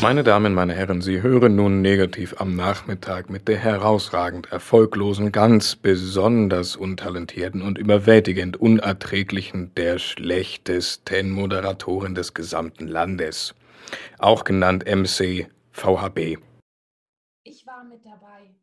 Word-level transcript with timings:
Meine 0.00 0.22
Damen, 0.22 0.54
meine 0.54 0.74
Herren, 0.74 1.02
Sie 1.02 1.22
hören 1.22 1.56
nun 1.56 1.82
negativ 1.82 2.40
am 2.40 2.54
Nachmittag 2.54 3.30
mit 3.30 3.48
der 3.48 3.58
herausragend 3.58 4.52
erfolglosen, 4.52 5.32
ganz 5.32 5.74
besonders 5.74 6.76
untalentierten 6.76 7.62
und 7.62 7.78
überwältigend 7.78 8.56
unerträglichen, 8.58 9.74
der 9.74 9.98
schlechtesten 9.98 11.32
Moderatorin 11.32 12.14
des 12.14 12.32
gesamten 12.32 12.86
Landes, 12.86 13.56
auch 14.20 14.44
genannt 14.44 14.84
MC 14.86 15.50
VHB. 15.72 16.38
Ich 17.42 17.66
war 17.66 17.82
mit 17.82 18.06
dabei. 18.06 18.54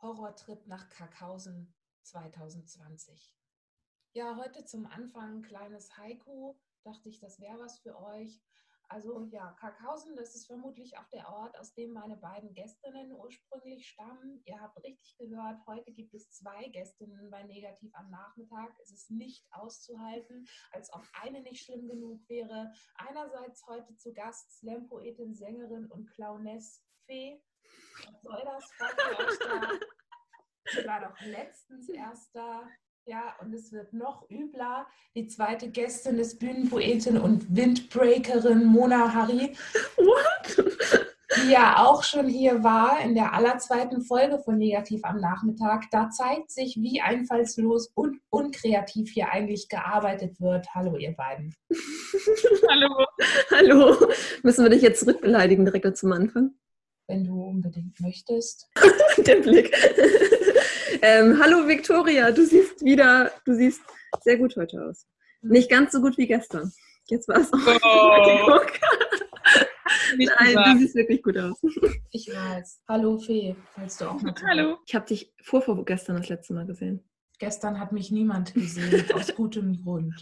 Horrortrip 0.00 0.68
nach 0.68 0.88
Karkhausen 0.88 1.74
2020. 2.02 3.34
Ja, 4.12 4.36
heute 4.36 4.64
zum 4.64 4.86
Anfang 4.86 5.38
ein 5.38 5.42
kleines 5.42 5.98
Haiku. 5.98 6.54
Dachte 6.84 7.08
ich, 7.08 7.18
das 7.18 7.40
wäre 7.40 7.58
was 7.58 7.80
für 7.80 8.00
euch. 8.00 8.40
Also 8.88 9.26
ja, 9.32 9.52
Karkhausen, 9.58 10.14
das 10.14 10.34
ist 10.34 10.46
vermutlich 10.46 10.96
auch 10.96 11.08
der 11.08 11.28
Ort, 11.28 11.58
aus 11.58 11.74
dem 11.74 11.92
meine 11.92 12.16
beiden 12.16 12.52
Gästinnen 12.54 13.12
ursprünglich 13.12 13.88
stammen. 13.88 14.42
Ihr 14.44 14.60
habt 14.60 14.82
richtig 14.84 15.16
gehört, 15.18 15.58
heute 15.66 15.92
gibt 15.92 16.14
es 16.14 16.30
zwei 16.30 16.68
Gästinnen 16.68 17.30
bei 17.30 17.42
Negativ 17.42 17.92
am 17.94 18.10
Nachmittag. 18.10 18.72
Es 18.80 18.92
ist 18.92 19.10
nicht 19.10 19.44
auszuhalten, 19.50 20.46
als 20.72 20.92
ob 20.92 21.02
eine 21.20 21.40
nicht 21.42 21.64
schlimm 21.64 21.88
genug 21.88 22.20
wäre. 22.28 22.72
Einerseits 22.94 23.66
heute 23.66 23.96
zu 23.96 24.12
Gast 24.12 24.58
Slam-Poetin, 24.58 25.34
Sängerin 25.34 25.86
und 25.86 26.08
Clowness 26.12 26.84
Fee. 27.06 27.42
Was 28.04 28.22
soll 28.22 28.42
das? 28.44 28.64
Freut 28.72 28.98
ihr 28.98 29.26
euch 29.26 29.38
da? 29.38 29.86
Sie 30.68 30.86
war 30.86 31.00
doch 31.00 31.20
letztens 31.20 31.88
erst 31.90 32.34
da. 32.34 32.68
Ja, 33.08 33.36
und 33.40 33.54
es 33.54 33.70
wird 33.70 33.92
noch 33.92 34.28
übler. 34.28 34.84
Die 35.14 35.28
zweite 35.28 35.70
Gästin 35.70 36.18
ist 36.18 36.40
Bühnenpoetin 36.40 37.16
und 37.18 37.54
Windbreakerin 37.54 38.64
Mona 38.64 39.14
Harry. 39.14 39.52
What? 39.96 40.74
Die 41.36 41.52
ja 41.52 41.86
auch 41.86 42.02
schon 42.02 42.26
hier 42.26 42.64
war 42.64 43.00
in 43.00 43.14
der 43.14 43.32
allerzweiten 43.32 44.02
Folge 44.02 44.40
von 44.40 44.58
Negativ 44.58 45.04
am 45.04 45.20
Nachmittag. 45.20 45.84
Da 45.92 46.10
zeigt 46.10 46.50
sich, 46.50 46.78
wie 46.80 47.00
einfallslos 47.00 47.92
und 47.94 48.18
unkreativ 48.28 49.12
hier 49.12 49.30
eigentlich 49.30 49.68
gearbeitet 49.68 50.40
wird. 50.40 50.66
Hallo, 50.74 50.96
ihr 50.96 51.14
beiden. 51.14 51.54
Hallo. 52.68 53.06
Hallo. 53.52 54.08
Müssen 54.42 54.64
wir 54.64 54.70
dich 54.70 54.82
jetzt 54.82 54.98
zurückbeleidigen 54.98 55.64
direkt 55.64 55.96
zum 55.96 56.10
Anfang? 56.10 56.56
Wenn 57.08 57.24
du 57.24 57.40
unbedingt 57.40 58.00
möchtest. 58.00 58.68
Der 59.18 59.36
Blick. 59.36 59.74
Ähm, 61.02 61.38
hallo 61.38 61.68
Victoria, 61.68 62.30
du 62.30 62.46
siehst 62.46 62.82
wieder, 62.82 63.30
du 63.44 63.54
siehst 63.54 63.82
sehr 64.22 64.38
gut 64.38 64.56
heute 64.56 64.82
aus. 64.82 65.06
Nicht 65.42 65.68
ganz 65.68 65.92
so 65.92 66.00
gut 66.00 66.16
wie 66.16 66.26
gestern. 66.26 66.72
Jetzt 67.08 67.28
war 67.28 67.36
es 67.36 67.52
auch. 67.52 67.58
Oh. 67.84 68.60
Nein, 70.16 70.54
du 70.54 70.78
siehst 70.78 70.94
wirklich 70.94 71.22
gut 71.22 71.36
aus. 71.36 71.60
Ich 72.12 72.28
weiß. 72.28 72.80
Hallo 72.88 73.18
Fee, 73.18 73.54
falls 73.74 73.98
du 73.98 74.06
auch 74.06 74.20
mal. 74.22 74.34
Hallo. 74.48 74.78
Ich 74.86 74.94
habe 74.94 75.06
dich 75.06 75.34
vor, 75.42 75.60
vor 75.60 75.84
gestern 75.84 76.16
das 76.16 76.30
letzte 76.30 76.54
Mal 76.54 76.66
gesehen. 76.66 77.04
Gestern 77.38 77.78
hat 77.78 77.92
mich 77.92 78.10
niemand 78.10 78.54
gesehen, 78.54 79.04
aus 79.14 79.34
gutem 79.34 79.82
Grund. 79.82 80.14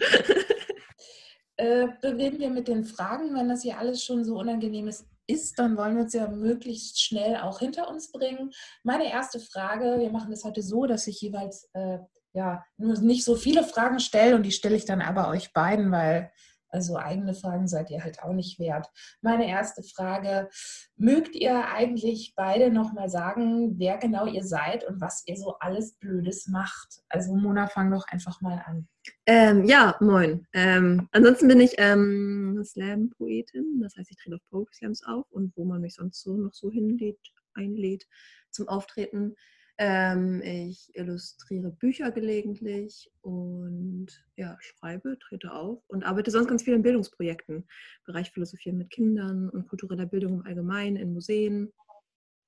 Äh, 1.56 1.86
beginnen 2.02 2.40
wir 2.40 2.50
mit 2.50 2.66
den 2.66 2.84
Fragen, 2.84 3.32
wenn 3.34 3.48
das 3.48 3.62
hier 3.62 3.78
alles 3.78 4.02
schon 4.04 4.24
so 4.24 4.38
unangenehm 4.38 4.88
ist 4.88 5.06
ist, 5.26 5.58
dann 5.58 5.76
wollen 5.76 5.96
wir 5.96 6.02
uns 6.04 6.12
ja 6.12 6.28
möglichst 6.28 7.02
schnell 7.02 7.36
auch 7.36 7.58
hinter 7.58 7.88
uns 7.88 8.10
bringen. 8.12 8.52
Meine 8.82 9.10
erste 9.10 9.40
Frage, 9.40 9.98
wir 9.98 10.10
machen 10.10 10.30
das 10.30 10.44
heute 10.44 10.62
so, 10.62 10.86
dass 10.86 11.06
ich 11.06 11.20
jeweils 11.20 11.68
äh, 11.72 11.98
ja 12.34 12.64
nur 12.76 12.98
nicht 12.98 13.24
so 13.24 13.36
viele 13.36 13.64
Fragen 13.64 14.00
stelle 14.00 14.36
und 14.36 14.42
die 14.42 14.52
stelle 14.52 14.76
ich 14.76 14.84
dann 14.84 15.00
aber 15.00 15.28
euch 15.28 15.52
beiden, 15.52 15.90
weil 15.92 16.32
also 16.74 16.96
eigene 16.96 17.34
Fragen 17.34 17.68
seid 17.68 17.90
ihr 17.90 18.02
halt 18.02 18.22
auch 18.22 18.32
nicht 18.32 18.58
wert. 18.58 18.90
Meine 19.22 19.48
erste 19.48 19.82
Frage, 19.82 20.50
mögt 20.96 21.36
ihr 21.36 21.68
eigentlich 21.68 22.34
beide 22.36 22.70
nochmal 22.70 23.08
sagen, 23.08 23.78
wer 23.78 23.96
genau 23.98 24.26
ihr 24.26 24.42
seid 24.42 24.84
und 24.84 25.00
was 25.00 25.22
ihr 25.26 25.36
so 25.36 25.56
alles 25.60 25.94
Blödes 25.94 26.48
macht? 26.48 27.00
Also 27.08 27.34
Mona, 27.34 27.68
fang 27.68 27.92
doch 27.92 28.06
einfach 28.08 28.40
mal 28.40 28.60
an. 28.66 28.88
Ähm, 29.26 29.64
ja, 29.64 29.96
moin. 30.00 30.46
Ähm, 30.52 31.08
ansonsten 31.12 31.46
bin 31.46 31.60
ich 31.60 31.74
ähm, 31.78 32.60
Slam-Poetin, 32.64 33.80
das 33.80 33.96
heißt, 33.96 34.10
ich 34.10 34.16
trete 34.16 34.36
auf 34.36 34.42
Poetry 34.50 34.74
Slams 34.74 35.04
auf 35.04 35.30
und 35.30 35.56
wo 35.56 35.64
man 35.64 35.80
mich 35.80 35.94
sonst 35.94 36.22
so 36.22 36.36
noch 36.36 36.54
so 36.54 36.70
hinlädt, 36.70 37.20
einlädt 37.54 38.06
zum 38.50 38.68
Auftreten. 38.68 39.36
Ähm, 39.76 40.40
ich 40.42 40.94
illustriere 40.94 41.70
Bücher 41.70 42.12
gelegentlich 42.12 43.10
und 43.22 44.06
ja, 44.36 44.56
schreibe, 44.60 45.18
trete 45.18 45.52
auf 45.52 45.82
und 45.88 46.04
arbeite 46.04 46.30
sonst 46.30 46.46
ganz 46.46 46.62
viel 46.62 46.74
in 46.74 46.82
Bildungsprojekten. 46.82 47.66
Bereich 48.04 48.30
Philosophie 48.30 48.72
mit 48.72 48.90
Kindern 48.90 49.50
und 49.50 49.68
kultureller 49.68 50.06
Bildung 50.06 50.34
im 50.34 50.46
Allgemeinen, 50.46 50.96
in 50.96 51.12
Museen. 51.12 51.72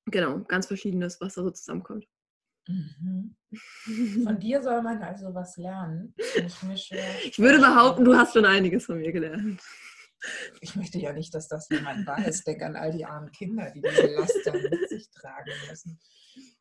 Genau, 0.06 0.40
ganz 0.44 0.66
verschiedenes, 0.66 1.20
was 1.20 1.34
da 1.34 1.42
so 1.42 1.50
zusammenkommt. 1.50 2.06
Mhm. 2.68 3.36
Von 4.24 4.38
dir 4.38 4.62
soll 4.62 4.82
man 4.82 5.02
also 5.02 5.34
was 5.34 5.56
lernen. 5.56 6.14
Ich, 6.16 6.92
ich 7.24 7.38
würde 7.38 7.58
behaupten, 7.58 8.04
du 8.04 8.14
hast 8.16 8.34
schon 8.34 8.44
einiges 8.44 8.86
von 8.86 8.98
mir 8.98 9.12
gelernt. 9.12 9.60
Ich 10.60 10.76
möchte 10.76 10.98
ja 10.98 11.12
nicht, 11.12 11.34
dass 11.34 11.48
das 11.48 11.68
jemand 11.70 12.06
weiß. 12.06 12.44
Denk 12.44 12.62
an 12.62 12.76
all 12.76 12.92
die 12.92 13.04
armen 13.04 13.30
Kinder, 13.32 13.70
die 13.74 13.80
diese 13.80 14.06
Laster 14.06 14.52
mit 14.52 14.88
sich 14.88 15.10
tragen 15.10 15.52
müssen. 15.68 15.98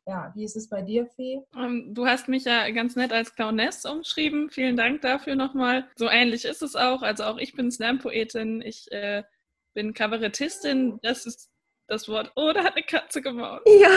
Ja, 0.06 0.32
wie 0.36 0.44
ist 0.44 0.56
es 0.56 0.68
bei 0.68 0.82
dir, 0.82 1.06
Fee? 1.06 1.40
Um, 1.54 1.62
ähm, 1.62 1.94
du 1.94 2.06
hast 2.06 2.28
mich 2.28 2.44
ja 2.44 2.70
ganz 2.70 2.94
nett 2.94 3.12
als 3.12 3.34
Clowness 3.34 3.84
umschrieben. 3.84 4.50
Vielen 4.50 4.76
Dank 4.76 5.02
dafür 5.02 5.34
nochmal. 5.34 5.88
So 5.96 6.08
ähnlich 6.08 6.44
ist 6.44 6.62
es 6.62 6.76
auch. 6.76 7.02
Also 7.02 7.24
auch 7.24 7.38
ich 7.38 7.54
bin 7.54 7.72
Slam-Poetin. 7.72 8.62
Ich 8.62 8.90
äh, 8.92 9.24
bin 9.74 9.94
Kabarettistin. 9.94 10.98
Das 11.02 11.26
ist 11.26 11.50
das 11.88 12.08
Wort. 12.08 12.32
Oh, 12.36 12.52
da 12.52 12.64
hat 12.64 12.76
eine 12.76 12.84
Katze 12.84 13.20
gemacht. 13.20 13.62
Ja, 13.66 13.90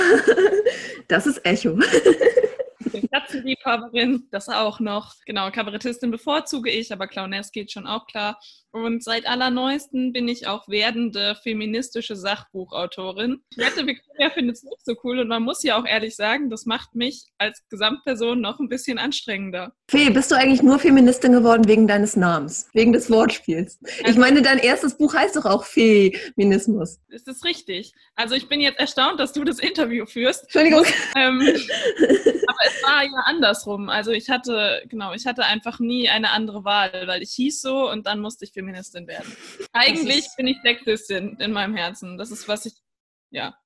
das 1.08 1.28
ist 1.28 1.46
Echo. 1.46 1.78
Ich 2.86 2.92
bin 2.92 3.10
Katzenliebhaberin, 3.10 4.28
das 4.32 4.50
auch 4.50 4.80
noch. 4.80 5.16
Genau, 5.26 5.52
Kabarettistin 5.52 6.12
bevorzuge 6.12 6.72
ich, 6.72 6.94
aber 6.94 7.08
Clowness 7.08 7.52
geht 7.52 7.72
schon 7.72 7.88
auch 7.88 8.08
klar. 8.08 8.40
Und 8.72 9.04
seit 9.04 9.28
allerneuesten 9.28 10.14
bin 10.14 10.28
ich 10.28 10.46
auch 10.46 10.68
werdende 10.68 11.36
feministische 11.42 12.16
Sachbuchautorin. 12.16 13.42
Ich 13.50 13.58
wette, 13.58 13.88
Victoria 13.88 14.30
findet 14.30 14.58
es 14.58 14.64
nicht 14.64 14.86
so 14.86 14.94
cool 15.04 15.20
und 15.20 15.28
man 15.28 15.42
muss 15.42 15.64
ja 15.64 15.80
auch 15.80 15.86
ehrlich 15.86 16.16
sagen, 16.16 16.52
das 16.52 16.68
macht 16.68 16.94
mich 16.94 17.26
als 17.40 17.64
Gesamtperson 17.70 18.40
noch 18.40 18.60
ein 18.60 18.70
bisschen 18.70 19.00
anstrengender. 19.00 19.74
Fee, 19.90 20.12
bist 20.12 20.30
du 20.30 20.36
eigentlich 20.36 20.62
nur 20.62 20.78
Feministin 20.78 21.32
geworden 21.32 21.68
wegen 21.68 21.88
deines 21.88 22.16
Namens, 22.16 22.70
wegen 22.74 22.94
des 22.94 23.10
Wortspiels? 23.10 23.80
Ich 23.82 24.06
also 24.06 24.20
meine, 24.20 24.44
dein 24.44 24.60
erstes 24.60 24.96
Buch 24.96 25.16
heißt 25.16 25.36
doch 25.36 25.46
auch 25.46 25.64
Feminismus. 25.64 27.00
Ist 27.08 27.28
das 27.28 27.44
richtig? 27.44 27.94
Also 28.16 28.36
ich 28.36 28.48
bin 28.48 28.62
jetzt 28.62 28.80
erstaunt, 28.80 29.20
dass 29.20 29.34
du 29.34 29.44
das 29.44 29.58
Interview 29.58 30.06
führst. 30.06 30.44
Entschuldigung. 30.44 30.86
Ähm, 31.16 31.42
aber 32.48 32.69
es 32.70 32.84
war 32.84 33.04
ja 33.04 33.24
andersrum. 33.26 33.90
Also 33.90 34.12
ich 34.12 34.30
hatte, 34.30 34.84
genau, 34.88 35.14
ich 35.14 35.26
hatte 35.26 35.46
einfach 35.46 35.80
nie 35.80 36.10
eine 36.10 36.32
andere 36.32 36.64
Wahl, 36.64 37.08
weil 37.08 37.22
ich 37.22 37.32
hieß 37.32 37.62
so 37.62 37.90
und 37.90 38.08
dann 38.08 38.20
musste 38.20 38.46
ich 38.46 38.52
Feministin 38.52 39.08
werden. 39.08 39.36
Eigentlich 39.74 40.28
bin 40.38 40.48
ich 40.48 40.58
Sexistin 40.62 41.38
in 41.40 41.52
meinem 41.52 41.76
Herzen. 41.76 42.18
Das 42.18 42.32
ist, 42.32 42.48
was 42.48 42.66
ich, 42.66 42.74
ja, 43.32 43.58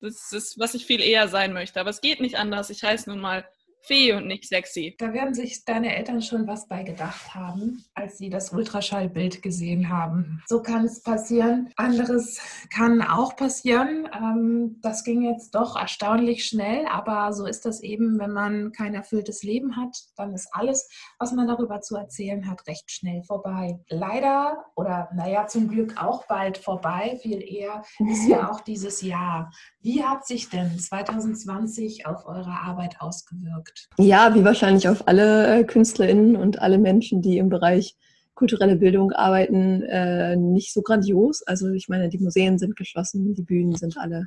das 0.00 0.32
ist, 0.32 0.58
was 0.58 0.74
ich 0.74 0.86
viel 0.86 1.00
eher 1.00 1.28
sein 1.28 1.52
möchte. 1.52 1.80
Aber 1.80 1.90
es 1.90 2.00
geht 2.00 2.20
nicht 2.20 2.36
anders. 2.36 2.70
Ich 2.70 2.82
heiße 2.82 3.08
nun 3.08 3.20
mal 3.20 3.44
Fee 3.86 4.14
und 4.14 4.26
nicht 4.26 4.48
sexy. 4.48 4.94
Da 4.98 5.12
werden 5.12 5.34
sich 5.34 5.62
deine 5.66 5.94
Eltern 5.94 6.22
schon 6.22 6.46
was 6.46 6.66
bei 6.68 6.82
gedacht 6.84 7.34
haben, 7.34 7.84
als 7.94 8.16
sie 8.16 8.30
das 8.30 8.50
Ultraschallbild 8.50 9.42
gesehen 9.42 9.90
haben. 9.90 10.42
So 10.46 10.62
kann 10.62 10.86
es 10.86 11.02
passieren. 11.02 11.70
Anderes 11.76 12.40
kann 12.72 13.02
auch 13.02 13.36
passieren. 13.36 14.08
Ähm, 14.14 14.78
das 14.80 15.04
ging 15.04 15.22
jetzt 15.22 15.54
doch 15.54 15.76
erstaunlich 15.76 16.46
schnell, 16.46 16.86
aber 16.86 17.34
so 17.34 17.44
ist 17.44 17.66
das 17.66 17.82
eben, 17.82 18.18
wenn 18.18 18.32
man 18.32 18.72
kein 18.72 18.94
erfülltes 18.94 19.42
Leben 19.42 19.76
hat, 19.76 19.94
dann 20.16 20.32
ist 20.32 20.48
alles, 20.52 20.88
was 21.18 21.32
man 21.32 21.46
darüber 21.46 21.82
zu 21.82 21.96
erzählen 21.96 22.48
hat, 22.48 22.66
recht 22.66 22.90
schnell 22.90 23.22
vorbei. 23.22 23.78
Leider 23.90 24.64
oder 24.76 25.10
naja, 25.14 25.46
zum 25.46 25.68
Glück 25.68 26.02
auch 26.02 26.26
bald 26.26 26.56
vorbei, 26.56 27.18
viel 27.20 27.42
eher, 27.42 27.82
ist 27.98 28.26
ja 28.28 28.50
auch 28.50 28.62
dieses 28.62 29.02
Jahr. 29.02 29.52
Wie 29.80 30.02
hat 30.02 30.26
sich 30.26 30.48
denn 30.48 30.78
2020 30.78 32.06
auf 32.06 32.24
eure 32.24 32.50
Arbeit 32.50 33.02
ausgewirkt? 33.02 33.73
Wirkt. 33.74 33.88
Ja, 33.98 34.34
wie 34.34 34.44
wahrscheinlich 34.44 34.88
auf 34.88 35.08
alle 35.08 35.60
äh, 35.60 35.64
KünstlerInnen 35.64 36.36
und 36.36 36.60
alle 36.60 36.78
Menschen, 36.78 37.22
die 37.22 37.38
im 37.38 37.48
Bereich 37.48 37.96
kulturelle 38.34 38.76
Bildung 38.76 39.12
arbeiten, 39.12 39.82
äh, 39.82 40.36
nicht 40.36 40.72
so 40.72 40.82
grandios. 40.82 41.42
Also 41.46 41.70
ich 41.70 41.88
meine, 41.88 42.08
die 42.08 42.18
Museen 42.18 42.58
sind 42.58 42.76
geschlossen, 42.76 43.34
die 43.34 43.42
Bühnen 43.42 43.76
sind 43.76 43.96
alle 43.96 44.26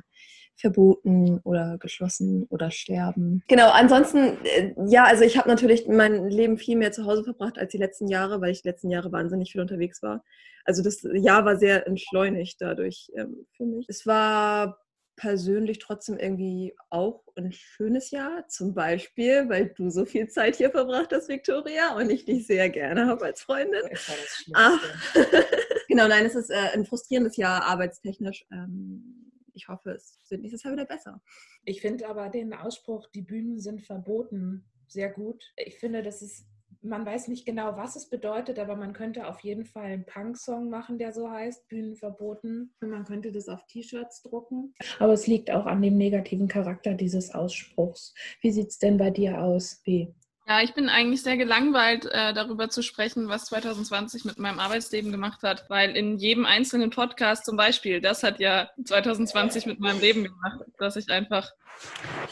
verboten 0.56 1.38
oder 1.44 1.76
geschlossen 1.78 2.44
oder 2.48 2.70
sterben. 2.70 3.44
Genau, 3.46 3.70
ansonsten, 3.70 4.38
äh, 4.44 4.74
ja, 4.88 5.04
also 5.04 5.22
ich 5.24 5.38
habe 5.38 5.48
natürlich 5.48 5.86
mein 5.86 6.28
Leben 6.28 6.58
viel 6.58 6.76
mehr 6.76 6.90
zu 6.90 7.04
Hause 7.04 7.22
verbracht 7.22 7.58
als 7.58 7.70
die 7.70 7.78
letzten 7.78 8.08
Jahre, 8.08 8.40
weil 8.40 8.50
ich 8.50 8.62
die 8.62 8.68
letzten 8.68 8.90
Jahre 8.90 9.12
wahnsinnig 9.12 9.52
viel 9.52 9.60
unterwegs 9.60 10.02
war. 10.02 10.24
Also 10.64 10.82
das 10.82 11.06
Jahr 11.14 11.44
war 11.44 11.56
sehr 11.56 11.86
entschleunigt 11.86 12.56
dadurch 12.60 13.08
ähm, 13.16 13.46
für 13.56 13.66
mich. 13.66 13.86
Es 13.88 14.04
war 14.06 14.78
persönlich 15.18 15.78
trotzdem 15.80 16.16
irgendwie 16.16 16.74
auch 16.88 17.24
ein 17.36 17.52
schönes 17.52 18.10
Jahr. 18.10 18.46
Zum 18.48 18.72
Beispiel, 18.72 19.48
weil 19.48 19.74
du 19.76 19.90
so 19.90 20.06
viel 20.06 20.28
Zeit 20.28 20.56
hier 20.56 20.70
verbracht 20.70 21.12
hast, 21.12 21.28
Victoria, 21.28 21.96
und 21.96 22.08
ich 22.08 22.24
dich 22.24 22.46
sehr 22.46 22.70
gerne 22.70 23.06
habe 23.06 23.26
als 23.26 23.42
Freundin. 23.42 23.82
Das 23.90 24.08
war 24.08 24.16
das 24.54 25.44
Genau, 25.88 26.06
nein, 26.06 26.24
es 26.24 26.34
ist 26.34 26.50
äh, 26.50 26.70
ein 26.72 26.86
frustrierendes 26.86 27.36
Jahr 27.36 27.64
arbeitstechnisch. 27.64 28.46
Ähm, 28.52 29.32
ich 29.54 29.68
hoffe, 29.68 29.90
es 29.90 30.20
wird 30.28 30.42
nächstes 30.42 30.62
Jahr 30.62 30.72
wieder 30.72 30.86
besser. 30.86 31.20
Ich 31.64 31.80
finde 31.80 32.06
aber 32.08 32.28
den 32.28 32.54
Ausspruch, 32.54 33.08
die 33.12 33.22
Bühnen 33.22 33.58
sind 33.58 33.82
verboten, 33.82 34.64
sehr 34.86 35.10
gut. 35.10 35.44
Ich 35.56 35.78
finde, 35.78 36.02
das 36.02 36.22
ist 36.22 36.46
man 36.82 37.04
weiß 37.04 37.28
nicht 37.28 37.44
genau, 37.44 37.76
was 37.76 37.96
es 37.96 38.08
bedeutet, 38.08 38.58
aber 38.58 38.76
man 38.76 38.92
könnte 38.92 39.26
auf 39.26 39.40
jeden 39.40 39.64
Fall 39.64 39.86
einen 39.86 40.06
Punk-Song 40.06 40.70
machen, 40.70 40.98
der 40.98 41.12
so 41.12 41.30
heißt, 41.30 41.68
Bühnen 41.68 41.96
verboten. 41.96 42.74
Man 42.80 43.04
könnte 43.04 43.32
das 43.32 43.48
auf 43.48 43.64
T-Shirts 43.66 44.22
drucken. 44.22 44.74
Aber 44.98 45.12
es 45.12 45.26
liegt 45.26 45.50
auch 45.50 45.66
an 45.66 45.82
dem 45.82 45.96
negativen 45.96 46.48
Charakter 46.48 46.94
dieses 46.94 47.34
Ausspruchs. 47.34 48.14
Wie 48.40 48.52
sieht 48.52 48.68
es 48.68 48.78
denn 48.78 48.96
bei 48.96 49.10
dir 49.10 49.42
aus, 49.42 49.82
B? 49.84 50.08
Ja, 50.48 50.62
ich 50.62 50.72
bin 50.72 50.88
eigentlich 50.88 51.22
sehr 51.22 51.36
gelangweilt, 51.36 52.06
äh, 52.06 52.32
darüber 52.32 52.70
zu 52.70 52.80
sprechen, 52.80 53.28
was 53.28 53.44
2020 53.46 54.24
mit 54.24 54.38
meinem 54.38 54.60
Arbeitsleben 54.60 55.12
gemacht 55.12 55.42
hat, 55.42 55.68
weil 55.68 55.94
in 55.94 56.16
jedem 56.16 56.46
einzelnen 56.46 56.88
Podcast 56.88 57.44
zum 57.44 57.58
Beispiel, 57.58 58.00
das 58.00 58.22
hat 58.22 58.40
ja 58.40 58.70
2020 58.82 59.66
mit 59.66 59.78
meinem 59.78 60.00
Leben 60.00 60.24
gemacht, 60.24 60.60
dass 60.78 60.96
ich 60.96 61.10
einfach 61.10 61.50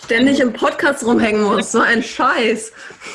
ständig 0.02 0.40
im 0.40 0.54
Podcast 0.54 1.04
rumhängen 1.04 1.42
muss. 1.42 1.72
So 1.72 1.80
ein 1.80 2.02
Scheiß. 2.02 2.72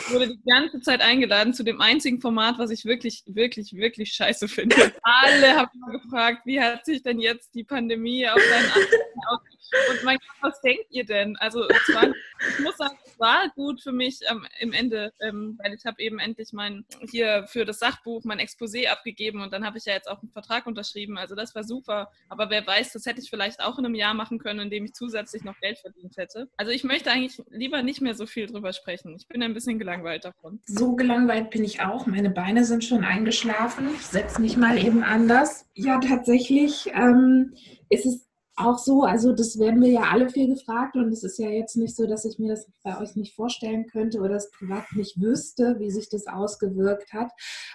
Ich 0.08 0.14
wurde 0.14 0.28
die 0.28 0.42
ganze 0.48 0.80
Zeit 0.82 1.02
eingeladen 1.02 1.56
zu 1.56 1.64
dem 1.64 1.82
einzigen 1.82 2.22
Format, 2.22 2.60
was 2.60 2.70
ich 2.70 2.86
wirklich, 2.86 3.24
wirklich, 3.26 3.74
wirklich 3.74 4.14
scheiße 4.14 4.48
finde. 4.48 4.94
Alle 5.02 5.56
haben 5.56 5.82
gefragt, 5.92 6.44
wie 6.46 6.62
hat 6.62 6.86
sich 6.86 7.02
denn 7.02 7.20
jetzt 7.20 7.56
die 7.56 7.64
Pandemie 7.64 8.28
auf 8.30 8.40
deinen 8.40 8.70
ausgewirkt? 9.30 9.62
Und 9.90 10.04
mein 10.04 10.18
Gott, 10.18 10.52
was 10.52 10.62
denkt 10.62 10.86
ihr 10.90 11.06
denn? 11.06 11.38
Also 11.38 11.68
ich 11.68 12.60
muss 12.60 12.78
sagen, 12.78 12.94
war 13.22 13.50
gut 13.56 13.82
für 13.82 13.92
mich 13.92 14.20
ähm, 14.30 14.46
im 14.60 14.74
Ende, 14.74 15.14
ähm, 15.22 15.58
weil 15.62 15.74
ich 15.74 15.86
habe 15.86 16.02
eben 16.02 16.20
endlich 16.20 16.52
mein 16.52 16.84
hier 17.10 17.46
für 17.48 17.64
das 17.64 17.80
Sachbuch 17.80 18.24
mein 18.26 18.40
Exposé 18.40 18.88
abgegeben 18.88 19.42
und 19.42 19.54
dann 19.54 19.66
habe 19.66 19.78
ich 19.78 19.86
ja 19.86 19.94
jetzt 19.94 20.10
auch 20.10 20.22
einen 20.22 20.32
Vertrag 20.32 20.66
unterschrieben. 20.66 21.18
Also 21.18 21.36
das 21.36 21.56
war 21.56 21.64
super. 21.64 22.12
Aber 22.28 22.50
wer 22.50 22.66
weiß, 22.66 22.92
das 22.94 23.06
hätte 23.06 23.22
ich 23.22 23.30
vielleicht 23.30 23.62
auch 23.62 23.78
in 23.80 23.86
einem 23.86 23.96
Jahr 23.96 24.14
machen 24.14 24.40
können, 24.40 24.60
in 24.60 24.70
dem 24.70 24.86
ich 24.86 24.94
zusätzlich 24.94 25.44
noch 25.44 25.60
Geld 25.60 25.78
verdient 25.80 26.18
hätte. 26.18 26.50
Also 26.58 26.72
ich 26.72 26.84
möchte 26.84 27.12
eigentlich 27.12 27.42
lieber 27.50 27.84
nicht 27.84 28.02
mehr 28.02 28.16
so 28.16 28.26
viel 28.26 28.48
drüber 28.48 28.74
sprechen. 28.74 29.16
Ich 29.16 29.28
bin 29.28 29.44
ein 29.44 29.54
bisschen 29.54 29.80
gelangweilt 29.80 30.26
davon. 30.26 30.60
So 30.66 30.96
gelangweilt 30.96 31.52
bin 31.52 31.64
ich 31.64 31.82
auch. 31.82 32.08
Meine 32.08 32.32
Beine 32.32 32.66
sind 32.66 32.84
schon 32.84 33.04
eingeschlafen. 33.04 33.90
Ich 33.94 34.06
setze 34.08 34.42
mich 34.42 34.58
mal 34.58 34.78
eben 34.84 35.04
anders. 35.04 35.66
Ja, 35.76 36.00
tatsächlich 36.00 36.88
ähm, 36.94 37.54
ist 37.90 38.06
es 38.06 38.31
auch 38.66 38.78
so, 38.78 39.04
also 39.04 39.34
das 39.34 39.60
werden 39.60 39.82
wir 39.82 39.90
ja 39.90 40.02
alle 40.12 40.30
viel 40.30 40.48
gefragt 40.48 40.96
und 40.96 41.12
es 41.12 41.24
ist 41.24 41.38
ja 41.40 41.50
jetzt 41.50 41.76
nicht 41.76 41.96
so, 41.96 42.08
dass 42.08 42.26
ich 42.26 42.40
mir 42.40 42.50
das 42.50 42.70
bei 42.84 43.00
euch 43.00 43.16
nicht 43.16 43.36
vorstellen 43.36 43.88
könnte 43.88 44.20
oder 44.20 44.36
das 44.36 44.52
privat 44.52 44.86
nicht 44.94 45.20
wüsste, 45.20 45.78
wie 45.80 45.92
sich 45.92 46.10
das 46.10 46.28
ausgewirkt 46.28 47.14
hat. 47.14 47.32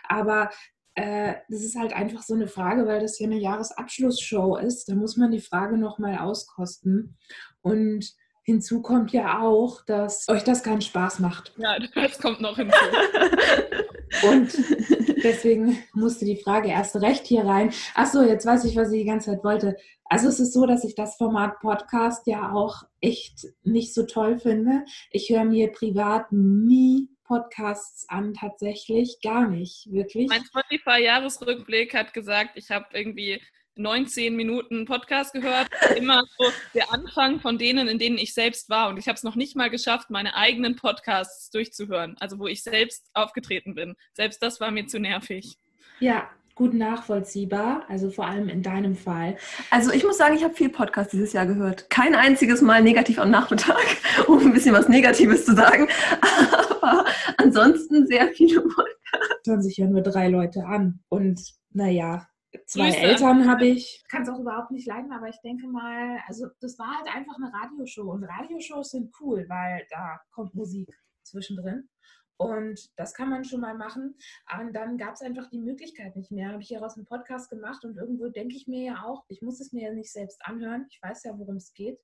Aber 0.08 0.50
äh, 0.94 1.34
das 1.48 1.62
ist 1.62 1.76
halt 1.76 1.92
einfach 1.92 2.22
so 2.22 2.34
eine 2.34 2.48
Frage, 2.48 2.86
weil 2.86 3.00
das 3.00 3.16
hier 3.16 3.26
eine 3.26 3.38
Jahresabschlussshow 3.38 4.56
ist. 4.56 4.88
Da 4.88 4.94
muss 4.94 5.16
man 5.16 5.30
die 5.30 5.40
Frage 5.40 5.76
nochmal 5.76 6.18
auskosten. 6.18 7.16
Und 7.60 8.14
hinzu 8.44 8.80
kommt 8.80 9.12
ja 9.12 9.42
auch, 9.42 9.84
dass 9.84 10.26
euch 10.28 10.44
das 10.44 10.62
keinen 10.62 10.80
Spaß 10.80 11.18
macht. 11.18 11.52
Ja, 11.58 11.76
das 11.78 12.18
kommt 12.18 12.40
noch 12.40 12.56
hinzu. 12.56 12.76
und 14.30 14.95
deswegen 15.22 15.78
musste 15.92 16.24
die 16.24 16.40
Frage 16.42 16.68
erst 16.68 16.96
recht 16.96 17.26
hier 17.26 17.44
rein. 17.44 17.72
Achso, 17.94 18.22
jetzt 18.22 18.46
weiß 18.46 18.64
ich, 18.64 18.76
was 18.76 18.92
ich 18.92 19.00
die 19.00 19.06
ganze 19.06 19.30
Zeit 19.30 19.44
wollte. 19.44 19.76
Also 20.04 20.28
es 20.28 20.40
ist 20.40 20.52
so, 20.52 20.66
dass 20.66 20.84
ich 20.84 20.94
das 20.94 21.16
Format 21.16 21.58
Podcast 21.60 22.26
ja 22.26 22.52
auch 22.52 22.82
echt 23.00 23.46
nicht 23.62 23.92
so 23.92 24.04
toll 24.04 24.38
finde. 24.38 24.84
Ich 25.10 25.30
höre 25.30 25.44
mir 25.44 25.72
privat 25.72 26.30
nie 26.30 27.08
Podcasts 27.24 28.08
an, 28.08 28.34
tatsächlich 28.34 29.18
gar 29.22 29.48
nicht, 29.48 29.90
wirklich. 29.90 30.28
Mein 30.28 30.44
Spotify-Jahresrückblick 30.44 31.92
hat 31.94 32.14
gesagt, 32.14 32.52
ich 32.54 32.70
habe 32.70 32.86
irgendwie 32.92 33.40
19 33.76 34.34
Minuten 34.34 34.84
Podcast 34.84 35.32
gehört. 35.32 35.68
Immer 35.96 36.24
so 36.38 36.44
der 36.74 36.92
Anfang 36.92 37.40
von 37.40 37.58
denen, 37.58 37.88
in 37.88 37.98
denen 37.98 38.18
ich 38.18 38.34
selbst 38.34 38.68
war. 38.70 38.88
Und 38.88 38.98
ich 38.98 39.08
habe 39.08 39.16
es 39.16 39.22
noch 39.22 39.36
nicht 39.36 39.56
mal 39.56 39.70
geschafft, 39.70 40.10
meine 40.10 40.34
eigenen 40.34 40.76
Podcasts 40.76 41.50
durchzuhören. 41.50 42.16
Also 42.18 42.38
wo 42.38 42.46
ich 42.46 42.62
selbst 42.62 43.08
aufgetreten 43.14 43.74
bin. 43.74 43.94
Selbst 44.14 44.42
das 44.42 44.60
war 44.60 44.70
mir 44.70 44.86
zu 44.86 44.98
nervig. 44.98 45.58
Ja, 46.00 46.28
gut 46.56 46.72
nachvollziehbar, 46.72 47.84
also 47.88 48.10
vor 48.10 48.26
allem 48.26 48.48
in 48.48 48.62
deinem 48.62 48.96
Fall. 48.96 49.36
Also 49.70 49.92
ich 49.92 50.04
muss 50.04 50.16
sagen, 50.16 50.34
ich 50.34 50.42
habe 50.42 50.54
viel 50.54 50.70
Podcast 50.70 51.12
dieses 51.12 51.32
Jahr 51.34 51.46
gehört. 51.46 51.90
Kein 51.90 52.14
einziges 52.14 52.62
Mal 52.62 52.82
negativ 52.82 53.18
am 53.18 53.30
Nachmittag, 53.30 53.84
um 54.26 54.38
ein 54.38 54.52
bisschen 54.52 54.74
was 54.74 54.88
Negatives 54.88 55.44
zu 55.44 55.54
sagen. 55.54 55.88
Aber 56.80 57.04
ansonsten 57.36 58.06
sehr 58.06 58.28
viele 58.28 58.62
Podcasts. 58.62 58.96
Hören 59.46 59.62
sich 59.62 59.76
ja 59.76 59.86
nur 59.86 60.02
drei 60.02 60.28
Leute 60.28 60.64
an. 60.64 61.00
Und 61.08 61.40
naja, 61.72 62.26
zwei 62.66 62.90
Grüße. 62.90 62.98
Eltern 62.98 63.48
habe 63.48 63.66
ich. 63.66 64.04
Kann 64.08 64.22
es 64.22 64.28
auch 64.28 64.38
überhaupt 64.38 64.70
nicht 64.70 64.86
leiden, 64.86 65.12
aber 65.12 65.28
ich 65.28 65.40
denke 65.42 65.66
mal, 65.68 66.18
also 66.26 66.46
das 66.60 66.78
war 66.78 66.98
halt 66.98 67.14
einfach 67.14 67.36
eine 67.36 67.52
Radioshow. 67.52 68.10
Und 68.10 68.24
Radioshows 68.24 68.90
sind 68.90 69.14
cool, 69.20 69.44
weil 69.48 69.86
da 69.90 70.20
kommt 70.30 70.54
Musik 70.54 70.88
zwischendrin. 71.22 71.88
Und 72.38 72.90
das 72.96 73.14
kann 73.14 73.30
man 73.30 73.44
schon 73.44 73.60
mal 73.60 73.74
machen. 73.74 74.16
Und 74.60 74.74
dann 74.74 74.98
gab 74.98 75.14
es 75.14 75.22
einfach 75.22 75.48
die 75.48 75.58
Möglichkeit 75.58 76.16
nicht 76.16 76.30
mehr. 76.30 76.52
Habe 76.52 76.62
ich 76.62 76.68
hieraus 76.68 76.96
einen 76.96 77.06
Podcast 77.06 77.48
gemacht 77.48 77.84
und 77.84 77.96
irgendwo 77.96 78.28
denke 78.28 78.56
ich 78.56 78.66
mir 78.66 78.82
ja 78.82 79.02
auch, 79.04 79.24
ich 79.28 79.40
muss 79.40 79.60
es 79.60 79.72
mir 79.72 79.88
ja 79.88 79.94
nicht 79.94 80.12
selbst 80.12 80.40
anhören. 80.44 80.86
Ich 80.90 81.00
weiß 81.02 81.24
ja, 81.24 81.38
worum 81.38 81.56
es 81.56 81.72
geht. 81.72 81.98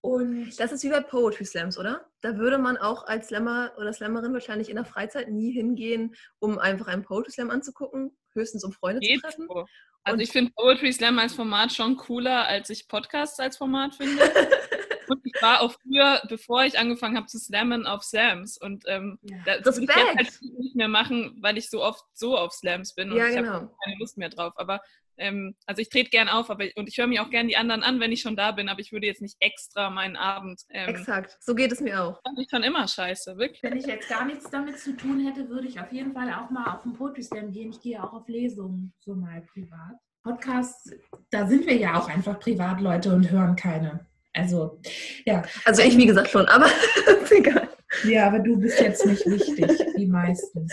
Und 0.00 0.58
das 0.60 0.72
ist 0.72 0.84
wie 0.84 0.90
bei 0.90 1.00
Poetry 1.00 1.44
Slams, 1.44 1.76
oder? 1.76 2.06
Da 2.20 2.38
würde 2.38 2.58
man 2.58 2.76
auch 2.76 3.06
als 3.06 3.28
Slammer 3.28 3.72
oder 3.76 3.92
Slammerin 3.92 4.32
wahrscheinlich 4.32 4.70
in 4.70 4.76
der 4.76 4.84
Freizeit 4.84 5.28
nie 5.28 5.50
hingehen, 5.50 6.14
um 6.38 6.58
einfach 6.58 6.86
einen 6.86 7.02
Poetry 7.02 7.32
Slam 7.32 7.50
anzugucken, 7.50 8.16
höchstens 8.34 8.64
um 8.64 8.72
Freunde 8.72 9.00
geht 9.00 9.16
zu 9.16 9.22
treffen. 9.22 9.46
So. 9.48 9.66
Also 10.04 10.20
ich 10.20 10.30
finde 10.30 10.52
Poetry 10.52 10.92
Slam 10.92 11.18
als 11.18 11.34
Format 11.34 11.72
schon 11.72 11.96
cooler, 11.96 12.46
als 12.46 12.70
ich 12.70 12.88
Podcasts 12.88 13.38
als 13.40 13.56
Format 13.56 13.94
finde. 13.94 14.22
Und 15.08 15.20
ich 15.24 15.42
war 15.42 15.60
auch 15.60 15.72
früher, 15.72 16.22
bevor 16.28 16.64
ich 16.64 16.78
angefangen 16.78 17.16
habe 17.16 17.26
zu 17.26 17.38
slammen, 17.38 17.86
auf 17.86 18.02
Slams. 18.02 18.58
Und 18.58 18.84
ähm, 18.86 19.18
ja. 19.22 19.36
das, 19.44 19.62
das 19.62 19.80
würde 19.80 19.92
ich 19.92 20.20
jetzt 20.20 20.40
halt 20.42 20.58
nicht 20.58 20.76
mehr 20.76 20.88
machen, 20.88 21.36
weil 21.40 21.58
ich 21.58 21.70
so 21.70 21.82
oft 21.82 22.04
so 22.14 22.36
auf 22.36 22.52
Slams 22.52 22.94
bin 22.94 23.10
und 23.10 23.18
ja, 23.18 23.28
ich 23.28 23.36
genau. 23.36 23.52
habe 23.52 23.74
keine 23.84 23.96
Lust 23.98 24.18
mehr 24.18 24.28
drauf. 24.28 24.52
Aber 24.56 24.80
ähm, 25.18 25.54
also 25.66 25.82
ich 25.82 25.90
trete 25.90 26.10
gern 26.10 26.28
auf 26.28 26.50
aber, 26.50 26.66
und 26.76 26.88
ich 26.88 26.96
höre 26.98 27.06
mir 27.06 27.22
auch 27.22 27.30
gern 27.30 27.48
die 27.48 27.56
anderen 27.56 27.82
an, 27.82 28.00
wenn 28.00 28.12
ich 28.12 28.20
schon 28.20 28.36
da 28.36 28.52
bin, 28.52 28.68
aber 28.68 28.80
ich 28.80 28.92
würde 28.92 29.06
jetzt 29.06 29.20
nicht 29.20 29.36
extra 29.40 29.90
meinen 29.90 30.16
Abend. 30.16 30.62
Ähm, 30.70 30.88
Exakt, 30.88 31.36
so 31.40 31.54
geht 31.54 31.72
es 31.72 31.80
mir 31.80 32.02
auch. 32.02 32.22
Fand 32.22 32.38
ich 32.38 32.48
schon 32.50 32.62
immer 32.62 32.86
scheiße, 32.86 33.36
wirklich. 33.36 33.62
Wenn 33.62 33.76
ich 33.76 33.86
jetzt 33.86 34.08
gar 34.08 34.24
nichts 34.24 34.48
damit 34.50 34.78
zu 34.78 34.96
tun 34.96 35.20
hätte, 35.26 35.48
würde 35.48 35.66
ich 35.66 35.80
auf 35.80 35.92
jeden 35.92 36.12
Fall 36.12 36.32
auch 36.32 36.50
mal 36.50 36.72
auf 36.74 36.82
den 36.82 36.92
Poetry 36.94 37.22
Slam 37.22 37.52
gehen. 37.52 37.70
Ich 37.70 37.80
gehe 37.80 38.02
auch 38.02 38.12
auf 38.12 38.28
Lesungen, 38.28 38.92
so 39.00 39.14
mal 39.14 39.42
privat. 39.52 39.96
Podcasts, 40.22 40.92
da 41.30 41.46
sind 41.46 41.66
wir 41.66 41.76
ja 41.76 41.98
auch 41.98 42.08
einfach 42.08 42.38
Privatleute 42.38 43.14
und 43.14 43.30
hören 43.30 43.56
keine. 43.56 44.06
Also, 44.32 44.80
ja. 45.24 45.42
Also 45.64 45.82
ich, 45.82 45.96
wie 45.96 46.06
gesagt, 46.06 46.30
schon, 46.30 46.46
aber 46.46 46.66
egal. 47.30 47.68
Ja, 48.04 48.26
aber 48.26 48.40
du 48.40 48.58
bist 48.58 48.80
jetzt 48.80 49.06
nicht 49.06 49.24
wichtig, 49.26 49.66
wie 49.96 50.06
meistens. 50.06 50.72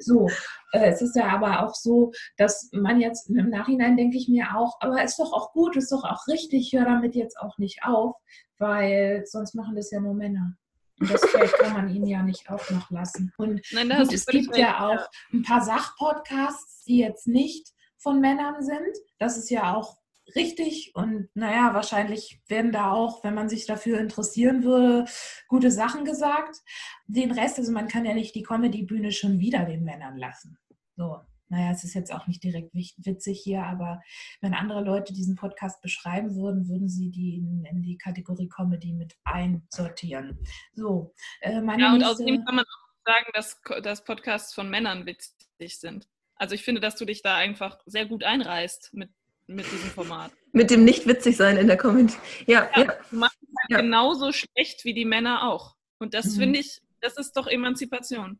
So, 0.00 0.28
äh, 0.72 0.90
es 0.90 1.02
ist 1.02 1.16
ja 1.16 1.26
aber 1.26 1.64
auch 1.64 1.74
so, 1.74 2.12
dass 2.36 2.70
man 2.72 3.00
jetzt 3.00 3.28
im 3.28 3.50
Nachhinein 3.50 3.96
denke 3.96 4.16
ich 4.16 4.28
mir 4.28 4.56
auch, 4.56 4.76
aber 4.80 5.02
ist 5.02 5.18
doch 5.18 5.32
auch 5.32 5.52
gut, 5.52 5.76
ist 5.76 5.90
doch 5.90 6.04
auch 6.04 6.26
richtig, 6.28 6.72
hör 6.72 6.84
damit 6.84 7.14
jetzt 7.14 7.38
auch 7.38 7.58
nicht 7.58 7.80
auf, 7.82 8.16
weil 8.58 9.24
sonst 9.26 9.54
machen 9.54 9.74
das 9.74 9.90
ja 9.90 10.00
nur 10.00 10.14
Männer. 10.14 10.56
Und 11.00 11.10
das 11.10 11.24
Feld 11.24 11.52
kann 11.54 11.72
man 11.72 11.88
ihnen 11.88 12.06
ja 12.06 12.22
nicht 12.22 12.48
auch 12.48 12.70
noch 12.70 12.90
lassen. 12.90 13.32
Und 13.36 13.60
Nein, 13.72 13.88
gut, 13.88 14.12
es 14.12 14.24
gibt 14.26 14.56
ja 14.56 14.86
auch 14.88 15.08
ein 15.32 15.42
paar 15.42 15.62
Sachpodcasts, 15.62 16.84
die 16.84 16.98
jetzt 16.98 17.26
nicht 17.26 17.68
von 17.98 18.20
Männern 18.20 18.62
sind. 18.62 18.96
Das 19.18 19.36
ist 19.36 19.50
ja 19.50 19.74
auch 19.74 19.96
richtig 20.36 20.92
und 20.94 21.28
naja, 21.34 21.74
wahrscheinlich 21.74 22.42
werden 22.46 22.72
da 22.72 22.92
auch, 22.92 23.24
wenn 23.24 23.34
man 23.34 23.48
sich 23.48 23.66
dafür 23.66 23.98
interessieren 24.00 24.64
würde, 24.64 25.06
gute 25.48 25.70
Sachen 25.70 26.04
gesagt. 26.04 26.60
Den 27.06 27.30
Rest, 27.32 27.58
also 27.58 27.72
man 27.72 27.88
kann 27.88 28.04
ja 28.04 28.14
nicht 28.14 28.34
die 28.34 28.42
Comedy-Bühne 28.42 29.12
schon 29.12 29.38
wieder 29.38 29.64
den 29.64 29.84
Männern 29.84 30.16
lassen. 30.16 30.58
So, 30.96 31.20
naja, 31.48 31.70
es 31.70 31.84
ist 31.84 31.94
jetzt 31.94 32.12
auch 32.12 32.26
nicht 32.26 32.42
direkt 32.42 32.74
witzig 32.74 33.40
hier, 33.42 33.64
aber 33.64 34.00
wenn 34.40 34.54
andere 34.54 34.82
Leute 34.82 35.12
diesen 35.12 35.36
Podcast 35.36 35.82
beschreiben 35.82 36.34
würden, 36.34 36.66
würden 36.68 36.88
sie 36.88 37.10
die 37.10 37.36
in, 37.36 37.64
in 37.66 37.82
die 37.82 37.98
Kategorie 37.98 38.48
Comedy 38.48 38.94
mit 38.94 39.14
einsortieren. 39.24 40.38
So, 40.72 41.12
äh, 41.40 41.60
meine 41.60 41.82
Ja, 41.82 41.92
und 41.92 41.98
nächste... 41.98 42.12
außerdem 42.12 42.44
kann 42.46 42.54
man 42.54 42.64
auch 42.64 43.04
sagen, 43.04 43.26
dass, 43.34 43.60
dass 43.82 44.04
Podcasts 44.04 44.54
von 44.54 44.70
Männern 44.70 45.04
witzig 45.04 45.78
sind. 45.78 46.08
Also 46.36 46.54
ich 46.54 46.64
finde, 46.64 46.80
dass 46.80 46.96
du 46.96 47.04
dich 47.04 47.22
da 47.22 47.36
einfach 47.36 47.80
sehr 47.84 48.06
gut 48.06 48.24
einreißt 48.24 48.94
mit 48.94 49.10
mit 49.54 49.70
diesem 49.70 49.90
Format. 49.90 50.32
Mit 50.52 50.70
dem 50.70 50.84
nicht 50.84 51.06
witzig 51.06 51.36
sein 51.36 51.56
in 51.56 51.66
der 51.66 51.76
Comedy. 51.76 52.14
Ja, 52.46 52.68
ja, 52.76 52.84
ja. 52.84 52.92
Du 53.10 53.16
machst 53.16 53.38
es 53.42 53.48
halt 53.48 53.70
ja. 53.70 53.76
genauso 53.78 54.32
schlecht 54.32 54.84
wie 54.84 54.94
die 54.94 55.04
Männer 55.04 55.48
auch. 55.50 55.76
Und 55.98 56.14
das 56.14 56.34
mhm. 56.34 56.40
finde 56.40 56.58
ich, 56.60 56.82
das 57.00 57.16
ist 57.16 57.36
doch 57.36 57.46
Emanzipation. 57.46 58.38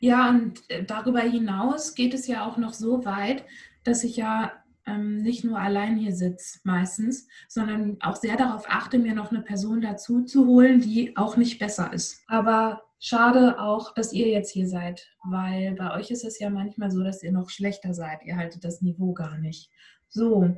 Ja, 0.00 0.28
und 0.28 0.60
äh, 0.68 0.84
darüber 0.84 1.20
hinaus 1.20 1.94
geht 1.94 2.14
es 2.14 2.26
ja 2.26 2.46
auch 2.46 2.56
noch 2.56 2.72
so 2.72 3.04
weit, 3.04 3.44
dass 3.84 4.04
ich 4.04 4.16
ja 4.16 4.52
ähm, 4.86 5.22
nicht 5.22 5.44
nur 5.44 5.58
allein 5.58 5.96
hier 5.96 6.14
sitze 6.14 6.60
meistens, 6.64 7.28
sondern 7.48 7.98
auch 8.00 8.16
sehr 8.16 8.36
darauf 8.36 8.64
achte, 8.68 8.98
mir 8.98 9.14
noch 9.14 9.30
eine 9.30 9.42
Person 9.42 9.80
dazu 9.80 10.22
zu 10.24 10.46
holen, 10.46 10.80
die 10.80 11.16
auch 11.16 11.36
nicht 11.36 11.58
besser 11.58 11.92
ist. 11.92 12.22
Aber 12.26 12.82
Schade 13.00 13.60
auch, 13.60 13.94
dass 13.94 14.12
ihr 14.12 14.26
jetzt 14.26 14.50
hier 14.50 14.66
seid, 14.66 15.08
weil 15.22 15.74
bei 15.76 15.94
euch 15.94 16.10
ist 16.10 16.24
es 16.24 16.40
ja 16.40 16.50
manchmal 16.50 16.90
so, 16.90 17.04
dass 17.04 17.22
ihr 17.22 17.30
noch 17.30 17.48
schlechter 17.48 17.94
seid. 17.94 18.24
Ihr 18.24 18.36
haltet 18.36 18.64
das 18.64 18.82
Niveau 18.82 19.12
gar 19.12 19.38
nicht. 19.38 19.70
So, 20.08 20.56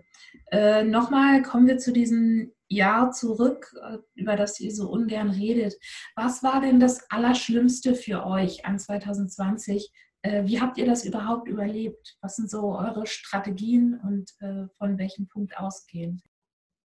äh, 0.52 0.85
nochmal 0.85 1.42
kommen 1.42 1.66
wir 1.66 1.78
zu 1.78 1.92
diesem 1.92 2.52
Jahr 2.69 3.11
zurück, 3.11 3.75
äh, 3.83 3.99
über 4.14 4.37
das 4.37 4.61
ihr 4.61 4.73
so 4.73 4.88
ungern 4.88 5.30
redet. 5.30 5.75
Was 6.14 6.42
war 6.42 6.61
denn 6.61 6.80
das 6.80 7.11
Allerschlimmste 7.11 7.95
für 7.95 8.25
euch 8.25 8.64
an 8.64 8.78
2020? 8.78 9.90
Äh, 10.23 10.45
wie 10.47 10.61
habt 10.61 10.78
ihr 10.78 10.87
das 10.87 11.04
überhaupt 11.04 11.49
überlebt? 11.49 12.16
Was 12.21 12.37
sind 12.37 12.50
so 12.50 12.76
eure 12.76 13.07
Strategien 13.07 13.99
und 14.04 14.30
äh, 14.40 14.69
von 14.78 14.99
welchem 14.99 15.26
Punkt 15.28 15.57
ausgehend? 15.57 16.23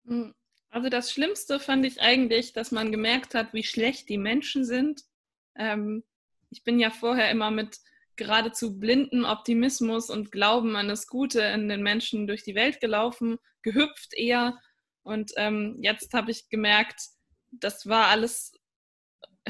Hm, 0.06 0.34
also 0.70 0.90
das 0.90 1.12
Schlimmste 1.12 1.60
fand 1.60 1.86
ich 1.86 2.02
eigentlich, 2.02 2.54
dass 2.54 2.72
man 2.72 2.92
gemerkt 2.92 3.36
hat, 3.36 3.54
wie 3.54 3.64
schlecht 3.64 4.10
die 4.10 4.18
Menschen 4.18 4.66
sind 4.66 5.04
ähm, 5.56 6.04
ich 6.50 6.64
bin 6.64 6.80
ja 6.80 6.90
vorher 6.90 7.32
immer 7.32 7.52
mit 7.52 7.78
geradezu 8.18 8.80
blinden 8.80 9.26
Optimismus 9.26 10.10
und 10.10 10.32
Glauben 10.32 10.76
an 10.76 10.88
das 10.88 11.08
Gute 11.08 11.42
in 11.42 11.70
den 11.70 11.84
Menschen 11.84 12.28
durch 12.28 12.44
die 12.44 12.56
Welt 12.56 12.80
gelaufen, 12.80 13.38
gehüpft 13.62 14.14
eher. 14.14 14.58
Und 15.04 15.32
ähm, 15.38 15.78
jetzt 15.82 16.14
habe 16.14 16.32
ich 16.32 16.50
gemerkt, 16.50 17.00
das 17.52 17.88
war 17.88 18.08
alles 18.08 18.54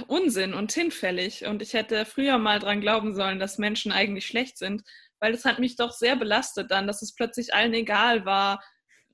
Unsinn 0.08 0.54
und 0.54 0.72
hinfällig. 0.72 1.46
Und 1.46 1.62
ich 1.62 1.74
hätte 1.74 2.06
früher 2.06 2.38
mal 2.38 2.60
dran 2.60 2.82
glauben 2.82 3.16
sollen, 3.16 3.40
dass 3.40 3.58
Menschen 3.58 3.92
eigentlich 3.92 4.26
schlecht 4.26 4.58
sind, 4.58 4.84
weil 5.20 5.32
das 5.32 5.46
hat 5.46 5.60
mich 5.60 5.76
doch 5.76 5.92
sehr 5.92 6.16
belastet 6.16 6.72
dann, 6.72 6.88
dass 6.88 7.02
es 7.02 7.16
plötzlich 7.16 7.54
allen 7.54 7.74
egal 7.74 8.26
war, 8.26 8.64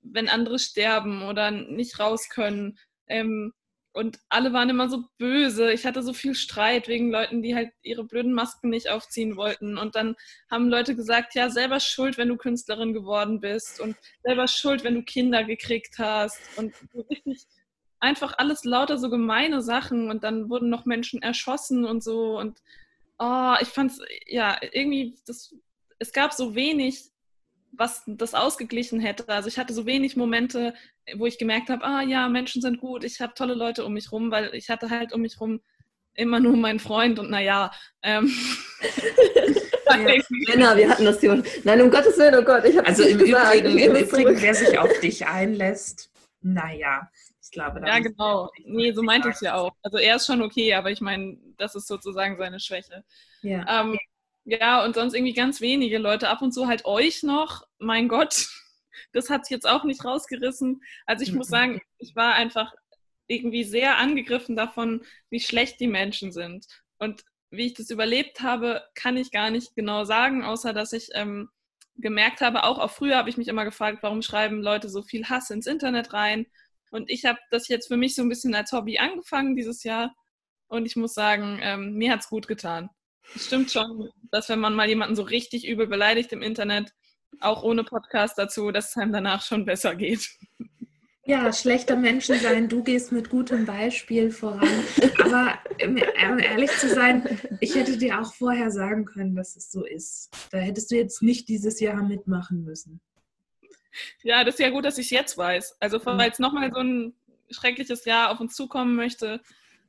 wenn 0.01 0.29
andere 0.29 0.57
sterben 0.57 1.23
oder 1.23 1.51
nicht 1.51 1.99
raus 1.99 2.29
können. 2.29 2.79
Ähm, 3.07 3.53
und 3.93 4.19
alle 4.29 4.53
waren 4.53 4.69
immer 4.69 4.89
so 4.89 5.03
böse. 5.17 5.71
Ich 5.73 5.85
hatte 5.85 6.01
so 6.01 6.13
viel 6.13 6.33
Streit 6.33 6.87
wegen 6.87 7.11
Leuten, 7.11 7.41
die 7.41 7.55
halt 7.55 7.71
ihre 7.81 8.05
blöden 8.05 8.33
Masken 8.33 8.69
nicht 8.69 8.89
aufziehen 8.89 9.35
wollten. 9.35 9.77
Und 9.77 9.95
dann 9.95 10.15
haben 10.49 10.69
Leute 10.69 10.95
gesagt, 10.95 11.35
ja, 11.35 11.49
selber 11.49 11.81
schuld, 11.81 12.17
wenn 12.17 12.29
du 12.29 12.37
Künstlerin 12.37 12.93
geworden 12.93 13.41
bist 13.41 13.81
und 13.81 13.97
selber 14.23 14.47
schuld, 14.47 14.85
wenn 14.85 14.95
du 14.95 15.03
Kinder 15.03 15.43
gekriegt 15.43 15.99
hast. 15.99 16.39
Und 16.57 16.73
so 16.93 17.05
einfach 17.99 18.37
alles 18.37 18.63
lauter 18.63 18.97
so 18.97 19.09
gemeine 19.09 19.61
Sachen. 19.61 20.09
Und 20.09 20.23
dann 20.23 20.49
wurden 20.49 20.69
noch 20.69 20.85
Menschen 20.85 21.21
erschossen 21.21 21.83
und 21.83 22.01
so. 22.01 22.39
Und 22.39 22.59
oh, 23.19 23.55
ich 23.59 23.67
fand's, 23.67 23.99
ja, 24.25 24.57
irgendwie, 24.71 25.17
das, 25.25 25.53
es 25.99 26.13
gab 26.13 26.31
so 26.31 26.55
wenig 26.55 27.10
was 27.71 28.03
das 28.05 28.33
ausgeglichen 28.33 28.99
hätte. 28.99 29.27
Also 29.29 29.47
ich 29.47 29.57
hatte 29.57 29.73
so 29.73 29.85
wenig 29.85 30.15
Momente, 30.15 30.73
wo 31.15 31.25
ich 31.25 31.37
gemerkt 31.37 31.69
habe, 31.69 31.83
ah 31.83 32.01
ja, 32.01 32.27
Menschen 32.29 32.61
sind 32.61 32.79
gut, 32.79 33.03
ich 33.03 33.21
habe 33.21 33.33
tolle 33.33 33.53
Leute 33.53 33.85
um 33.85 33.93
mich 33.93 34.11
rum, 34.11 34.31
weil 34.31 34.53
ich 34.53 34.69
hatte 34.69 34.89
halt 34.89 35.13
um 35.13 35.21
mich 35.21 35.39
rum 35.39 35.61
immer 36.13 36.39
nur 36.39 36.57
meinen 36.57 36.79
Freund 36.79 37.19
und 37.19 37.29
naja. 37.29 37.71
Ähm, 38.03 38.31
ja, 39.89 39.97
Männer, 40.47 40.75
wir 40.75 40.89
hatten 40.89 41.05
das 41.05 41.19
Thema. 41.19 41.41
Nein, 41.63 41.81
um 41.81 41.89
Gottes 41.89 42.17
Willen, 42.17 42.35
oh 42.35 42.43
Gott, 42.43 42.65
ich 42.65 42.77
habe 42.77 42.87
Also 42.87 43.03
im 43.03 43.17
gesagt, 43.17 43.55
Übrigen, 43.55 43.77
im 43.77 43.95
Übrigen, 43.95 44.41
wer 44.41 44.53
sich 44.53 44.77
auf 44.77 44.99
dich 44.99 45.25
einlässt, 45.25 46.11
naja. 46.41 47.09
Ich 47.43 47.51
glaube, 47.51 47.81
ja, 47.85 47.99
genau. 47.99 48.49
Nee, 48.63 48.93
so 48.93 49.03
meinte 49.03 49.29
ich 49.29 49.35
es 49.35 49.41
ja 49.41 49.55
auch. 49.55 49.73
Also 49.81 49.97
er 49.97 50.15
ist 50.15 50.25
schon 50.25 50.41
okay, 50.41 50.73
aber 50.73 50.89
ich 50.89 51.01
meine, 51.01 51.37
das 51.57 51.75
ist 51.75 51.87
sozusagen 51.87 52.37
seine 52.37 52.59
Schwäche. 52.59 53.03
Ja. 53.41 53.81
Ähm, 53.81 53.97
ja, 54.45 54.83
und 54.83 54.95
sonst 54.95 55.13
irgendwie 55.13 55.33
ganz 55.33 55.61
wenige 55.61 55.97
Leute. 55.97 56.29
Ab 56.29 56.41
und 56.41 56.51
zu 56.51 56.67
halt 56.67 56.85
euch 56.85 57.23
noch. 57.23 57.67
Mein 57.77 58.07
Gott, 58.07 58.47
das 59.13 59.29
hat 59.29 59.45
sich 59.45 59.51
jetzt 59.51 59.67
auch 59.67 59.83
nicht 59.83 60.03
rausgerissen. 60.03 60.81
Also 61.05 61.23
ich 61.23 61.33
muss 61.33 61.47
mhm. 61.49 61.51
sagen, 61.51 61.81
ich 61.97 62.15
war 62.15 62.33
einfach 62.33 62.73
irgendwie 63.27 63.63
sehr 63.63 63.97
angegriffen 63.97 64.55
davon, 64.55 65.03
wie 65.29 65.39
schlecht 65.39 65.79
die 65.79 65.87
Menschen 65.87 66.31
sind. 66.31 66.65
Und 66.97 67.23
wie 67.49 67.67
ich 67.67 67.73
das 67.73 67.89
überlebt 67.89 68.41
habe, 68.41 68.83
kann 68.95 69.17
ich 69.17 69.31
gar 69.31 69.51
nicht 69.51 69.75
genau 69.75 70.05
sagen, 70.05 70.43
außer 70.43 70.73
dass 70.73 70.93
ich 70.93 71.09
ähm, 71.13 71.49
gemerkt 71.97 72.41
habe, 72.41 72.63
auch, 72.63 72.79
auch 72.79 72.91
früher 72.91 73.17
habe 73.17 73.29
ich 73.29 73.37
mich 73.37 73.47
immer 73.47 73.65
gefragt, 73.65 73.99
warum 74.01 74.21
schreiben 74.21 74.61
Leute 74.61 74.89
so 74.89 75.01
viel 75.01 75.25
Hass 75.29 75.49
ins 75.49 75.67
Internet 75.67 76.13
rein. 76.13 76.47
Und 76.91 77.09
ich 77.09 77.25
habe 77.25 77.39
das 77.51 77.67
jetzt 77.67 77.87
für 77.87 77.97
mich 77.97 78.15
so 78.15 78.21
ein 78.21 78.29
bisschen 78.29 78.55
als 78.55 78.71
Hobby 78.71 78.97
angefangen 78.97 79.55
dieses 79.55 79.83
Jahr. 79.83 80.13
Und 80.67 80.85
ich 80.85 80.95
muss 80.95 81.13
sagen, 81.13 81.59
ähm, 81.61 81.93
mir 81.93 82.11
hat 82.11 82.21
es 82.21 82.29
gut 82.29 82.47
getan. 82.47 82.89
Es 83.35 83.45
stimmt 83.45 83.71
schon, 83.71 84.09
dass 84.31 84.49
wenn 84.49 84.59
man 84.59 84.75
mal 84.75 84.87
jemanden 84.87 85.15
so 85.15 85.23
richtig 85.23 85.67
übel 85.67 85.87
beleidigt 85.87 86.31
im 86.31 86.41
Internet, 86.41 86.93
auch 87.39 87.63
ohne 87.63 87.83
Podcast 87.83 88.37
dazu, 88.37 88.71
dass 88.71 88.89
es 88.89 88.97
einem 88.97 89.13
danach 89.13 89.43
schon 89.43 89.65
besser 89.65 89.95
geht. 89.95 90.29
Ja, 91.23 91.53
schlechter 91.53 91.95
Menschen 91.95 92.39
sein, 92.39 92.67
du 92.67 92.83
gehst 92.83 93.11
mit 93.11 93.29
gutem 93.29 93.65
Beispiel 93.65 94.31
voran. 94.31 94.67
Aber 95.23 95.59
um 95.83 96.39
ehrlich 96.39 96.71
zu 96.71 96.89
sein, 96.89 97.39
ich 97.59 97.75
hätte 97.75 97.97
dir 97.97 98.19
auch 98.19 98.33
vorher 98.33 98.71
sagen 98.71 99.05
können, 99.05 99.35
dass 99.35 99.55
es 99.55 99.71
so 99.71 99.85
ist. 99.85 100.31
Da 100.51 100.57
hättest 100.57 100.89
du 100.89 100.95
jetzt 100.95 101.21
nicht 101.21 101.47
dieses 101.47 101.79
Jahr 101.79 102.01
mitmachen 102.01 102.63
müssen. 102.63 102.99
Ja, 104.23 104.43
das 104.43 104.55
ist 104.55 104.61
ja 104.61 104.69
gut, 104.69 104.83
dass 104.83 104.97
ich 104.97 105.05
es 105.05 105.11
jetzt 105.11 105.37
weiß. 105.37 105.77
Also 105.79 105.99
falls 105.99 106.39
nochmal 106.39 106.71
so 106.73 106.79
ein 106.79 107.13
schreckliches 107.51 108.05
Jahr 108.05 108.31
auf 108.31 108.39
uns 108.39 108.55
zukommen 108.55 108.95
möchte, 108.95 109.41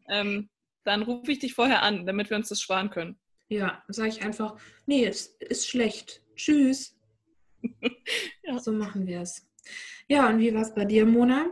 ähm, 0.09 0.51
dann 0.85 1.03
rufe 1.03 1.33
ich 1.33 1.39
dich 1.39 1.55
vorher 1.55 1.83
an, 1.83 2.05
damit 2.07 2.29
wir 2.29 2.37
uns 2.37 2.49
das 2.49 2.61
sparen 2.61 2.91
können. 2.91 3.19
Ja, 3.53 3.83
sage 3.89 4.09
ich 4.09 4.23
einfach, 4.23 4.57
nee, 4.87 5.05
es 5.05 5.27
ist 5.41 5.69
schlecht. 5.69 6.23
Tschüss. 6.37 6.97
ja. 8.45 8.59
So 8.59 8.73
machen 8.73 9.07
wir 9.07 9.21
es. 9.21 9.47
Ja, 10.09 10.31
und 10.31 10.39
wie 10.39 10.55
war 10.55 10.63
es 10.63 10.75
bei 10.75 10.87
dir, 10.87 11.05
Mona? 11.05 11.51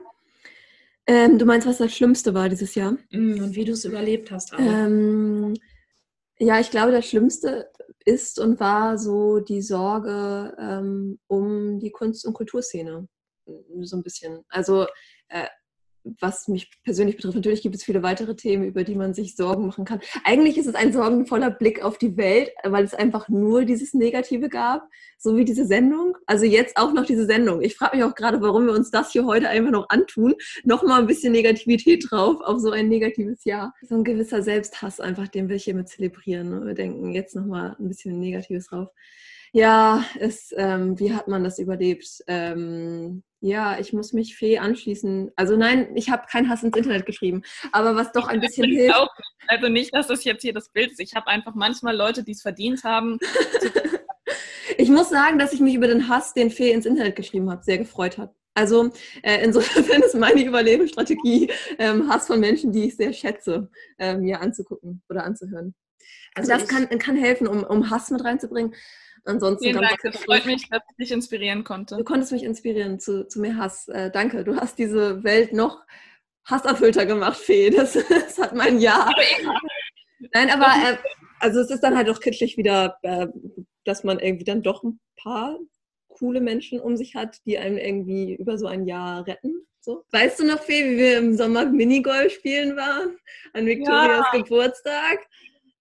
Ähm, 1.06 1.38
du 1.38 1.44
meinst, 1.44 1.66
was 1.66 1.76
das 1.76 1.94
Schlimmste 1.94 2.32
war 2.32 2.48
dieses 2.48 2.74
Jahr? 2.74 2.92
Mm, 3.10 3.42
und 3.42 3.54
wie 3.54 3.66
du 3.66 3.72
es 3.72 3.84
überlebt 3.84 4.30
hast. 4.30 4.54
Ähm, 4.56 5.54
ja, 6.38 6.58
ich 6.58 6.70
glaube, 6.70 6.92
das 6.92 7.06
Schlimmste 7.06 7.70
ist 8.06 8.38
und 8.38 8.60
war 8.60 8.96
so 8.96 9.40
die 9.40 9.60
Sorge 9.60 10.56
ähm, 10.58 11.18
um 11.26 11.80
die 11.80 11.90
Kunst- 11.90 12.24
und 12.24 12.32
Kulturszene. 12.32 13.08
So 13.82 13.96
ein 13.96 14.02
bisschen. 14.02 14.42
Also 14.48 14.86
äh, 15.28 15.48
was 16.04 16.48
mich 16.48 16.70
persönlich 16.82 17.16
betrifft, 17.16 17.36
natürlich 17.36 17.62
gibt 17.62 17.74
es 17.74 17.84
viele 17.84 18.02
weitere 18.02 18.34
Themen, 18.34 18.64
über 18.64 18.84
die 18.84 18.94
man 18.94 19.14
sich 19.14 19.36
Sorgen 19.36 19.66
machen 19.66 19.84
kann. 19.84 20.00
Eigentlich 20.24 20.58
ist 20.58 20.66
es 20.66 20.74
ein 20.74 20.92
sorgenvoller 20.92 21.50
Blick 21.50 21.82
auf 21.82 21.98
die 21.98 22.16
Welt, 22.16 22.50
weil 22.64 22.84
es 22.84 22.94
einfach 22.94 23.28
nur 23.28 23.64
dieses 23.64 23.94
Negative 23.94 24.48
gab, 24.48 24.88
so 25.18 25.36
wie 25.36 25.44
diese 25.44 25.66
Sendung. 25.66 26.16
Also 26.26 26.44
jetzt 26.44 26.76
auch 26.76 26.92
noch 26.92 27.04
diese 27.04 27.26
Sendung. 27.26 27.60
Ich 27.62 27.76
frage 27.76 27.96
mich 27.96 28.04
auch 28.04 28.14
gerade, 28.14 28.40
warum 28.40 28.66
wir 28.66 28.72
uns 28.72 28.90
das 28.90 29.12
hier 29.12 29.26
heute 29.26 29.48
einfach 29.48 29.70
noch 29.70 29.88
antun. 29.88 30.34
Nochmal 30.64 31.00
ein 31.00 31.06
bisschen 31.06 31.32
Negativität 31.32 32.06
drauf 32.10 32.40
auf 32.40 32.58
so 32.60 32.70
ein 32.70 32.88
negatives 32.88 33.44
Jahr. 33.44 33.74
So 33.82 33.96
ein 33.96 34.04
gewisser 34.04 34.42
Selbsthass 34.42 35.00
einfach, 35.00 35.28
den 35.28 35.48
wir 35.48 35.56
hier 35.56 35.74
mit 35.74 35.88
zelebrieren. 35.88 36.50
Ne? 36.50 36.66
Wir 36.66 36.74
denken 36.74 37.12
jetzt 37.12 37.34
nochmal 37.34 37.76
ein 37.78 37.88
bisschen 37.88 38.18
Negatives 38.18 38.66
drauf. 38.66 38.88
Ja, 39.52 40.04
es, 40.18 40.54
ähm, 40.56 40.98
wie 40.98 41.12
hat 41.12 41.26
man 41.26 41.42
das 41.42 41.58
überlebt? 41.58 42.06
Ähm, 42.28 43.24
ja, 43.40 43.78
ich 43.78 43.92
muss 43.92 44.12
mich 44.12 44.36
Fee 44.36 44.58
anschließen. 44.58 45.30
Also 45.34 45.56
nein, 45.56 45.96
ich 45.96 46.10
habe 46.10 46.26
keinen 46.30 46.48
Hass 46.48 46.62
ins 46.62 46.76
Internet 46.76 47.06
geschrieben. 47.06 47.42
Aber 47.72 47.96
was 47.96 48.12
doch 48.12 48.28
ein 48.28 48.40
bisschen 48.40 48.66
hilft. 48.66 48.96
Auch, 48.96 49.08
also 49.48 49.68
nicht, 49.68 49.94
dass 49.94 50.08
das 50.08 50.24
jetzt 50.24 50.42
hier 50.42 50.52
das 50.52 50.68
Bild 50.68 50.90
ist. 50.90 51.00
Ich 51.00 51.14
habe 51.14 51.26
einfach 51.28 51.54
manchmal 51.54 51.96
Leute, 51.96 52.22
die 52.22 52.32
es 52.32 52.42
verdient 52.42 52.84
haben. 52.84 53.18
ich 54.78 54.90
muss 54.90 55.08
sagen, 55.08 55.38
dass 55.38 55.54
ich 55.54 55.60
mich 55.60 55.74
über 55.74 55.88
den 55.88 56.08
Hass, 56.08 56.34
den 56.34 56.50
Fee 56.50 56.72
ins 56.72 56.86
Internet 56.86 57.16
geschrieben 57.16 57.50
hat, 57.50 57.64
sehr 57.64 57.78
gefreut 57.78 58.18
hat. 58.18 58.34
Also 58.54 58.90
äh, 59.22 59.42
insofern 59.42 60.02
ist 60.02 60.14
meine 60.16 60.44
Überlebensstrategie, 60.44 61.50
ähm, 61.78 62.10
Hass 62.10 62.26
von 62.26 62.40
Menschen, 62.40 62.72
die 62.72 62.88
ich 62.88 62.96
sehr 62.96 63.12
schätze, 63.12 63.70
äh, 63.98 64.16
mir 64.16 64.40
anzugucken 64.40 65.02
oder 65.08 65.24
anzuhören. 65.24 65.74
Also 66.34 66.52
das 66.52 66.68
kann, 66.68 66.88
kann 66.98 67.16
helfen, 67.16 67.46
um, 67.46 67.64
um 67.64 67.90
Hass 67.90 68.10
mit 68.10 68.24
reinzubringen. 68.24 68.74
Ansonsten 69.24 69.64
Vielen 69.64 69.82
Dank, 69.82 69.98
es 70.02 70.24
freut 70.24 70.46
mich, 70.46 70.68
dass 70.68 70.82
ich 70.90 70.96
dich 70.96 71.12
inspirieren 71.12 71.64
konnte. 71.64 71.96
Du 71.96 72.04
konntest 72.04 72.32
mich 72.32 72.42
inspirieren 72.42 72.98
zu, 72.98 73.26
zu 73.26 73.40
mehr 73.40 73.56
Hass. 73.56 73.88
Äh, 73.88 74.10
danke, 74.10 74.44
du 74.44 74.56
hast 74.56 74.78
diese 74.78 75.22
Welt 75.24 75.52
noch 75.52 75.82
hasserfüllter 76.44 77.06
gemacht, 77.06 77.38
Fee. 77.38 77.70
Das, 77.76 77.92
das 77.92 78.38
hat 78.38 78.54
mein 78.54 78.80
Jahr. 78.80 79.12
Nein, 80.34 80.50
aber 80.50 80.66
äh, 80.66 80.96
also 81.38 81.60
es 81.60 81.70
ist 81.70 81.80
dann 81.80 81.96
halt 81.96 82.08
auch 82.08 82.20
kitschig 82.20 82.56
wieder, 82.56 82.98
äh, 83.02 83.26
dass 83.84 84.04
man 84.04 84.18
irgendwie 84.18 84.44
dann 84.44 84.62
doch 84.62 84.82
ein 84.82 85.00
paar 85.16 85.58
coole 86.08 86.40
Menschen 86.40 86.80
um 86.80 86.96
sich 86.96 87.14
hat, 87.14 87.38
die 87.46 87.58
einen 87.58 87.78
irgendwie 87.78 88.34
über 88.34 88.58
so 88.58 88.66
ein 88.66 88.86
Jahr 88.86 89.26
retten. 89.26 89.66
So. 89.80 90.04
Weißt 90.10 90.40
du 90.40 90.46
noch, 90.46 90.62
Fee, 90.62 90.90
wie 90.90 90.98
wir 90.98 91.18
im 91.18 91.34
Sommer 91.36 91.64
Minigolf 91.64 92.34
spielen 92.34 92.76
waren? 92.76 93.16
An 93.54 93.64
Victorias 93.64 94.26
ja. 94.32 94.38
Geburtstag? 94.38 95.26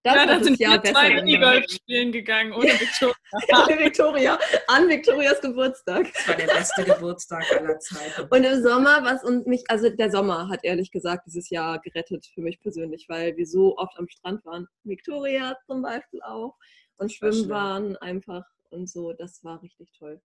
Das 0.02 0.14
ja, 0.14 0.26
da 0.26 0.42
sind 0.42 0.58
wir 0.58 0.82
zwei 0.82 1.14
Minigolf 1.14 1.70
spielen 1.70 2.10
gegangen, 2.10 2.52
ohne 2.52 2.68
Victoria. 2.80 3.14
ohne 3.52 3.78
Victoria, 3.78 4.38
an 4.68 4.88
Victorias 4.88 5.40
Geburtstag. 5.42 6.10
Das 6.14 6.28
war 6.28 6.36
der 6.36 6.46
beste 6.46 6.84
Geburtstag 6.84 7.44
aller 7.52 7.78
Zeiten. 7.80 8.26
Und 8.30 8.44
im 8.44 8.62
Sommer, 8.62 9.04
was 9.04 9.22
und 9.22 9.46
mich, 9.46 9.62
also 9.68 9.90
der 9.90 10.10
Sommer 10.10 10.48
hat 10.48 10.64
ehrlich 10.64 10.90
gesagt 10.90 11.26
dieses 11.26 11.50
Jahr 11.50 11.78
gerettet 11.80 12.24
für 12.34 12.40
mich 12.40 12.58
persönlich, 12.60 13.10
weil 13.10 13.36
wir 13.36 13.46
so 13.46 13.76
oft 13.76 13.98
am 13.98 14.08
Strand 14.08 14.42
waren. 14.46 14.66
Victoria 14.84 15.58
zum 15.66 15.82
Beispiel 15.82 16.22
auch. 16.22 16.56
Und 16.96 17.12
schwimmen 17.12 17.50
waren 17.50 17.96
einfach 17.98 18.44
und 18.70 18.88
so. 18.88 19.12
Das 19.12 19.44
war 19.44 19.62
richtig 19.62 19.92
toll. 19.98 20.18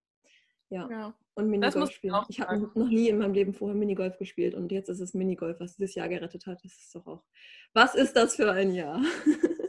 Ja. 0.70 0.89
Ja. 0.89 1.13
Und 1.36 1.50
Minigolf 1.50 1.89
ich 1.89 1.96
spielen. 1.98 2.13
auch 2.13 2.29
Ich 2.29 2.39
habe 2.39 2.60
noch 2.60 2.88
nie 2.88 3.10
in 3.10 3.17
meinem 3.17 3.34
Leben 3.34 3.53
vorher 3.53 3.75
Minigolf 3.75 4.17
gespielt 4.17 4.55
und 4.55 4.72
jetzt 4.72 4.89
ist 4.89 5.01
es 5.01 5.13
Minigolf, 5.13 5.60
was 5.60 5.75
dieses 5.75 5.96
Jahr 5.96 6.08
gerettet 6.08 6.46
hat. 6.48 6.63
Das 6.63 6.74
ist 6.74 6.96
doch 6.96 7.05
auch. 7.05 7.24
Was 7.74 7.94
ist 7.94 8.15
das 8.15 8.38
für 8.38 8.51
ein 8.51 8.74
Jahr? 8.74 9.01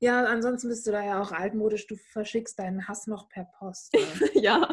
Ja, 0.00 0.24
ansonsten 0.24 0.68
bist 0.68 0.86
du 0.86 0.90
da 0.90 1.04
ja 1.04 1.22
auch 1.22 1.32
altmodisch. 1.32 1.86
Du 1.86 1.96
verschickst 1.96 2.58
deinen 2.58 2.86
Hass 2.86 3.06
noch 3.06 3.28
per 3.28 3.48
Post. 3.58 3.94
ja. 4.34 4.68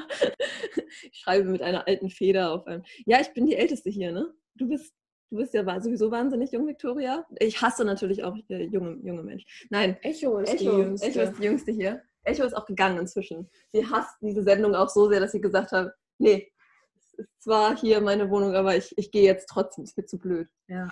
Ich 1.02 1.20
schreibe 1.20 1.50
mit 1.50 1.62
einer 1.62 1.88
alten 1.88 2.10
Feder 2.10 2.52
auf 2.52 2.68
einem. 2.68 2.84
Ja, 3.06 3.22
ich 3.22 3.34
bin 3.34 3.46
die 3.46 3.56
Älteste 3.56 3.90
hier, 3.90 4.12
ne? 4.12 4.34
Du 4.56 4.68
bist, 4.68 4.94
du 5.30 5.38
bist 5.38 5.54
ja 5.54 5.82
sowieso 5.82 6.12
wahnsinnig 6.12 6.52
jung, 6.52 6.68
Victoria. 6.68 7.26
Ich 7.40 7.62
hasse 7.62 7.86
natürlich 7.86 8.24
auch 8.24 8.36
äh, 8.50 8.64
junge, 8.66 9.00
junge 9.04 9.24
Menschen. 9.24 9.48
Nein, 9.70 9.98
Echo 10.02 10.40
ist 10.40 10.60
die 10.60 10.68
Echo, 10.68 10.78
Jüngste. 10.78 11.08
Echo 11.08 11.22
ist 11.22 11.38
die 11.40 11.44
Jüngste 11.44 11.72
hier. 11.72 12.02
Echo 12.24 12.44
ist 12.44 12.54
auch 12.54 12.66
gegangen 12.66 13.00
inzwischen. 13.00 13.50
Sie 13.72 13.86
hasst 13.86 14.16
diese 14.22 14.44
Sendung 14.44 14.76
auch 14.76 14.90
so 14.90 15.10
sehr, 15.10 15.20
dass 15.20 15.32
sie 15.32 15.42
gesagt 15.42 15.72
hat, 15.72 15.94
nee, 16.18 16.52
es 16.96 17.14
ist 17.20 17.44
zwar 17.44 17.78
hier 17.78 18.02
meine 18.02 18.30
Wohnung, 18.30 18.56
aber 18.56 18.76
ich, 18.76 18.94
ich 18.98 19.12
gehe 19.12 19.24
jetzt 19.24 19.48
trotzdem, 19.48 19.84
es 19.84 19.96
wird 19.96 20.10
zu 20.10 20.18
blöd. 20.18 20.48
Ja. 20.68 20.90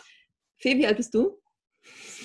Fee, 0.57 0.77
wie 0.77 0.87
alt 0.87 0.97
bist 0.97 1.13
du? 1.13 1.39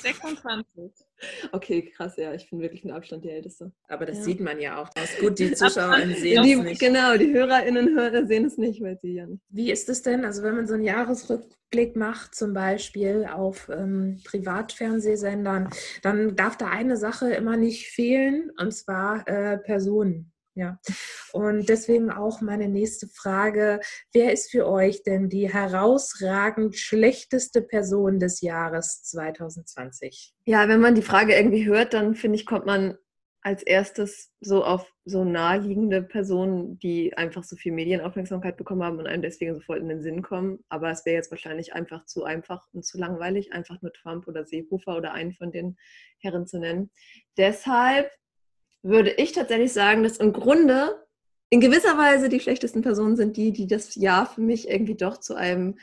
26. 0.00 1.05
Okay, 1.52 1.82
krass, 1.94 2.16
ja, 2.16 2.34
ich 2.34 2.50
bin 2.50 2.60
wirklich 2.60 2.84
mit 2.84 2.92
Abstand 2.92 3.24
die 3.24 3.30
Älteste. 3.30 3.72
Aber 3.88 4.04
das 4.06 4.18
Ja. 4.18 4.24
sieht 4.24 4.40
man 4.40 4.60
ja 4.60 4.80
auch. 4.82 4.88
Das 4.90 5.16
gut, 5.18 5.38
die 5.38 5.52
ZuschauerInnen 5.54 6.14
sehen 6.16 6.42
Die, 6.42 6.52
es 6.52 6.58
nicht. 6.62 6.80
genau, 6.80 7.16
die 7.16 7.32
HörerInnen 7.32 8.26
sehen 8.26 8.44
es 8.44 8.58
nicht, 8.58 8.82
weil 8.82 8.98
sie 9.00 9.14
ja 9.14 9.26
nicht. 9.26 9.42
Wie 9.48 9.70
ist 9.70 9.88
es 9.88 10.02
denn, 10.02 10.24
also 10.24 10.42
wenn 10.42 10.56
man 10.56 10.66
so 10.66 10.74
einen 10.74 10.84
Jahresrückblick 10.84 11.96
macht, 11.96 12.34
zum 12.34 12.52
Beispiel 12.52 13.26
auf 13.32 13.68
ähm, 13.70 14.20
Privatfernsehsendern, 14.24 15.70
dann 16.02 16.36
darf 16.36 16.56
da 16.56 16.68
eine 16.68 16.96
Sache 16.96 17.32
immer 17.32 17.56
nicht 17.56 17.88
fehlen, 17.88 18.50
und 18.60 18.72
zwar 18.72 19.26
äh, 19.28 19.58
Personen. 19.58 20.32
Ja. 20.56 20.80
Und 21.32 21.68
deswegen 21.68 22.10
auch 22.10 22.40
meine 22.40 22.68
nächste 22.68 23.08
Frage: 23.08 23.78
Wer 24.12 24.32
ist 24.32 24.50
für 24.50 24.66
euch 24.66 25.02
denn 25.02 25.28
die 25.28 25.52
herausragend 25.52 26.76
schlechteste 26.76 27.60
Person 27.60 28.18
des 28.18 28.40
Jahres 28.40 29.02
2020? 29.02 30.34
Ja, 30.46 30.66
wenn 30.66 30.80
man 30.80 30.94
die 30.94 31.02
Frage 31.02 31.34
irgendwie 31.34 31.66
hört, 31.66 31.92
dann 31.92 32.14
finde 32.14 32.36
ich, 32.36 32.46
kommt 32.46 32.64
man 32.64 32.96
als 33.42 33.62
erstes 33.62 34.32
so 34.40 34.64
auf 34.64 34.92
so 35.04 35.24
naheliegende 35.24 36.02
Personen, 36.02 36.78
die 36.78 37.16
einfach 37.16 37.44
so 37.44 37.54
viel 37.54 37.70
Medienaufmerksamkeit 37.72 38.56
bekommen 38.56 38.82
haben 38.82 38.98
und 38.98 39.06
einem 39.06 39.22
deswegen 39.22 39.54
sofort 39.54 39.78
in 39.78 39.88
den 39.88 40.02
Sinn 40.02 40.22
kommen. 40.22 40.64
Aber 40.70 40.90
es 40.90 41.04
wäre 41.04 41.16
jetzt 41.16 41.30
wahrscheinlich 41.30 41.74
einfach 41.74 42.06
zu 42.06 42.24
einfach 42.24 42.66
und 42.72 42.84
zu 42.84 42.98
langweilig, 42.98 43.52
einfach 43.52 43.80
nur 43.82 43.92
Trump 43.92 44.26
oder 44.26 44.46
Seehofer 44.46 44.96
oder 44.96 45.12
einen 45.12 45.32
von 45.32 45.52
den 45.52 45.76
Herren 46.18 46.46
zu 46.46 46.58
nennen. 46.58 46.90
Deshalb 47.36 48.10
würde 48.82 49.10
ich 49.10 49.32
tatsächlich 49.32 49.72
sagen, 49.72 50.02
dass 50.02 50.18
im 50.18 50.32
Grunde 50.32 51.06
in 51.50 51.60
gewisser 51.60 51.96
Weise 51.96 52.28
die 52.28 52.40
schlechtesten 52.40 52.82
Personen 52.82 53.16
sind 53.16 53.36
die, 53.36 53.52
die 53.52 53.66
das 53.66 53.94
Jahr 53.94 54.26
für 54.26 54.40
mich 54.40 54.68
irgendwie 54.68 54.96
doch 54.96 55.18
zu 55.18 55.34
einem 55.34 55.78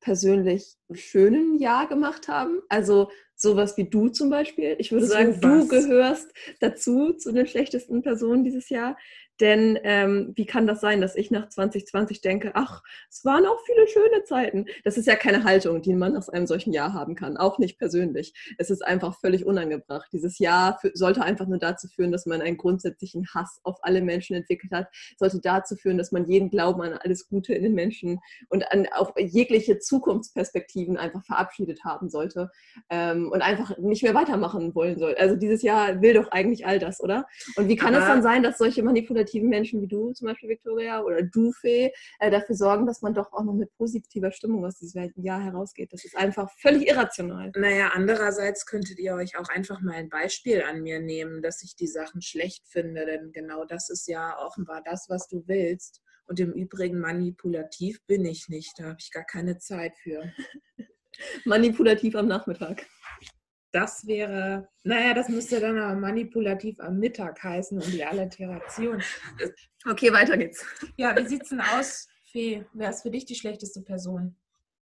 persönlich 0.00 0.76
schönen 0.92 1.58
Jahr 1.58 1.88
gemacht 1.88 2.28
haben. 2.28 2.60
Also 2.68 3.10
sowas 3.36 3.76
wie 3.76 3.88
du 3.88 4.08
zum 4.08 4.30
Beispiel. 4.30 4.76
Ich 4.78 4.92
würde 4.92 5.06
sagen, 5.06 5.40
du 5.40 5.62
Sowas. 5.62 5.68
gehörst 5.68 6.32
dazu, 6.60 7.12
zu 7.14 7.32
den 7.32 7.46
schlechtesten 7.46 8.02
Personen 8.02 8.44
dieses 8.44 8.68
Jahr. 8.68 8.96
Denn 9.40 9.78
ähm, 9.82 10.32
wie 10.36 10.46
kann 10.46 10.66
das 10.66 10.80
sein, 10.80 11.00
dass 11.00 11.16
ich 11.16 11.30
nach 11.30 11.48
2020 11.48 12.20
denke, 12.20 12.52
ach, 12.54 12.82
es 13.10 13.24
waren 13.24 13.46
auch 13.46 13.58
viele 13.66 13.88
schöne 13.88 14.22
Zeiten. 14.24 14.66
Das 14.84 14.96
ist 14.96 15.06
ja 15.06 15.16
keine 15.16 15.42
Haltung, 15.42 15.82
die 15.82 15.94
man 15.94 16.16
aus 16.16 16.28
einem 16.28 16.46
solchen 16.46 16.72
Jahr 16.72 16.92
haben 16.92 17.16
kann, 17.16 17.36
auch 17.36 17.58
nicht 17.58 17.78
persönlich. 17.78 18.32
Es 18.58 18.70
ist 18.70 18.84
einfach 18.84 19.18
völlig 19.18 19.44
unangebracht. 19.44 20.08
Dieses 20.12 20.38
Jahr 20.38 20.78
sollte 20.94 21.22
einfach 21.22 21.46
nur 21.46 21.58
dazu 21.58 21.88
führen, 21.88 22.12
dass 22.12 22.26
man 22.26 22.42
einen 22.42 22.56
grundsätzlichen 22.56 23.26
Hass 23.34 23.60
auf 23.64 23.78
alle 23.82 24.02
Menschen 24.02 24.36
entwickelt 24.36 24.72
hat, 24.72 24.88
sollte 25.18 25.40
dazu 25.40 25.74
führen, 25.74 25.98
dass 25.98 26.12
man 26.12 26.26
jeden 26.26 26.48
Glauben 26.48 26.82
an 26.82 26.92
alles 26.92 27.28
Gute 27.28 27.54
in 27.54 27.64
den 27.64 27.74
Menschen 27.74 28.20
und 28.50 28.70
an 28.70 28.86
auch 28.94 29.16
jegliche 29.16 29.80
Zukunftsperspektiven 29.80 30.96
einfach 30.96 31.24
verabschiedet 31.24 31.84
haben 31.84 32.08
sollte 32.08 32.50
ähm, 32.88 33.32
und 33.32 33.42
einfach 33.42 33.76
nicht 33.78 34.04
mehr 34.04 34.14
weitermachen 34.14 34.74
wollen 34.76 34.98
soll. 34.98 35.16
Also 35.16 35.34
dieses 35.34 35.62
Jahr 35.62 36.00
will 36.02 36.14
doch 36.14 36.30
eigentlich 36.30 36.66
all 36.66 36.78
das, 36.78 37.00
oder? 37.02 37.26
Und 37.56 37.68
wie 37.68 37.76
kann 37.76 37.94
es 37.94 38.04
dann 38.04 38.22
sein, 38.22 38.42
dass 38.44 38.58
solche 38.58 38.82
manipulativen 38.82 39.23
Menschen 39.34 39.80
wie 39.80 39.86
du, 39.86 40.12
zum 40.12 40.26
Beispiel 40.26 40.48
Victoria 40.48 41.02
oder 41.02 41.22
du, 41.22 41.52
Fee, 41.52 41.92
äh, 42.18 42.30
dafür 42.30 42.54
sorgen, 42.54 42.86
dass 42.86 43.02
man 43.02 43.14
doch 43.14 43.32
auch 43.32 43.44
noch 43.44 43.54
mit 43.54 43.72
positiver 43.76 44.30
Stimmung 44.32 44.64
aus 44.64 44.76
diesem 44.76 45.12
Jahr 45.16 45.42
herausgeht? 45.42 45.92
Das 45.92 46.04
ist 46.04 46.16
einfach 46.16 46.50
völlig 46.58 46.88
irrational. 46.88 47.52
Naja, 47.56 47.90
andererseits 47.94 48.66
könntet 48.66 48.98
ihr 48.98 49.14
euch 49.14 49.36
auch 49.38 49.48
einfach 49.48 49.80
mal 49.80 49.94
ein 49.94 50.08
Beispiel 50.08 50.62
an 50.62 50.82
mir 50.82 51.00
nehmen, 51.00 51.42
dass 51.42 51.62
ich 51.62 51.76
die 51.76 51.86
Sachen 51.86 52.22
schlecht 52.22 52.66
finde, 52.68 53.06
denn 53.06 53.32
genau 53.32 53.64
das 53.64 53.90
ist 53.90 54.08
ja 54.08 54.38
offenbar 54.38 54.82
das, 54.84 55.06
was 55.08 55.28
du 55.28 55.44
willst. 55.46 56.02
Und 56.26 56.40
im 56.40 56.52
Übrigen 56.52 57.00
manipulativ 57.00 58.02
bin 58.06 58.24
ich 58.24 58.48
nicht, 58.48 58.78
da 58.78 58.84
habe 58.84 58.96
ich 58.98 59.10
gar 59.10 59.24
keine 59.24 59.58
Zeit 59.58 59.96
für. 59.98 60.32
Manipulativ 61.44 62.16
am 62.16 62.26
Nachmittag. 62.26 62.86
Das 63.74 64.06
wäre, 64.06 64.68
naja, 64.84 65.14
das 65.14 65.28
müsste 65.28 65.58
dann 65.58 65.76
aber 65.76 65.96
manipulativ 65.96 66.78
am 66.78 67.00
Mittag 67.00 67.42
heißen 67.42 67.76
und 67.76 67.92
die 67.92 68.04
Alliteration. 68.04 69.02
Okay, 69.84 70.12
weiter 70.12 70.36
geht's. 70.36 70.64
Ja, 70.96 71.16
wie 71.16 71.26
sieht's 71.26 71.48
denn 71.48 71.60
aus, 71.60 72.06
Fee? 72.22 72.64
Wer 72.72 72.90
ist 72.90 73.02
für 73.02 73.10
dich 73.10 73.24
die 73.24 73.34
schlechteste 73.34 73.82
Person? 73.82 74.36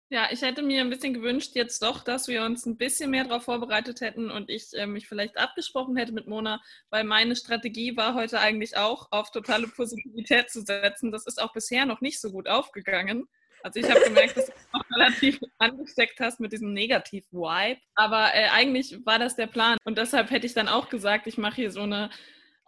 Ja, 0.10 0.30
ich 0.32 0.42
hätte 0.42 0.64
mir 0.64 0.80
ein 0.80 0.90
bisschen 0.90 1.14
gewünscht 1.14 1.52
jetzt 1.56 1.84
doch, 1.84 2.06
dass 2.06 2.30
wir 2.30 2.42
uns 2.44 2.66
ein 2.66 2.78
bisschen 2.78 3.12
mehr 3.12 3.26
darauf 3.26 3.44
vorbereitet 3.44 4.00
hätten 4.00 4.32
und 4.32 4.50
ich 4.50 4.74
äh, 4.74 4.88
mich 4.88 5.10
vielleicht 5.10 5.38
abgesprochen 5.38 5.98
hätte 5.98 6.14
mit 6.14 6.28
Mona, 6.28 6.62
weil 6.90 7.04
meine 7.04 7.36
Strategie 7.36 7.98
war 7.98 8.16
heute 8.16 8.40
eigentlich 8.40 8.78
auch 8.78 9.12
auf 9.12 9.30
totale 9.30 9.68
Positivität 9.68 10.50
zu 10.50 10.62
setzen. 10.62 11.12
Das 11.12 11.26
ist 11.26 11.42
auch 11.42 11.52
bisher 11.52 11.86
noch 11.86 12.00
nicht 12.00 12.22
so 12.22 12.32
gut 12.32 12.48
aufgegangen. 12.48 13.28
Also 13.64 13.80
ich 13.80 13.90
habe 13.90 14.02
gemerkt, 14.02 14.38
dass 14.38 14.46
du 14.48 14.54
noch 14.74 14.86
relativ 14.92 15.40
angesteckt 15.58 16.20
hast 16.20 16.40
mit 16.40 16.52
diesem 16.52 16.74
Negativ-Vibe. 16.74 17.80
Aber 17.96 18.34
äh, 18.34 18.50
eigentlich 18.50 18.98
war 19.06 19.20
das 19.20 19.36
der 19.36 19.48
Plan. 19.48 19.78
Und 19.86 19.98
deshalb 19.98 20.32
hätte 20.32 20.46
ich 20.46 20.54
dann 20.54 20.68
auch 20.68 20.90
gesagt, 20.90 21.28
ich 21.28 21.38
mache 21.38 21.56
hier 21.56 21.72
so 21.72 21.82
eine 21.82 22.10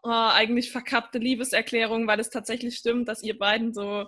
oh, 0.04 0.10
eigentlich 0.10 0.72
verkappte 0.72 1.20
Liebeserklärung, 1.20 2.08
weil 2.08 2.20
es 2.20 2.30
tatsächlich 2.30 2.78
stimmt, 2.78 3.08
dass 3.08 3.24
ihr 3.24 3.38
beiden 3.38 3.74
so 3.74 4.08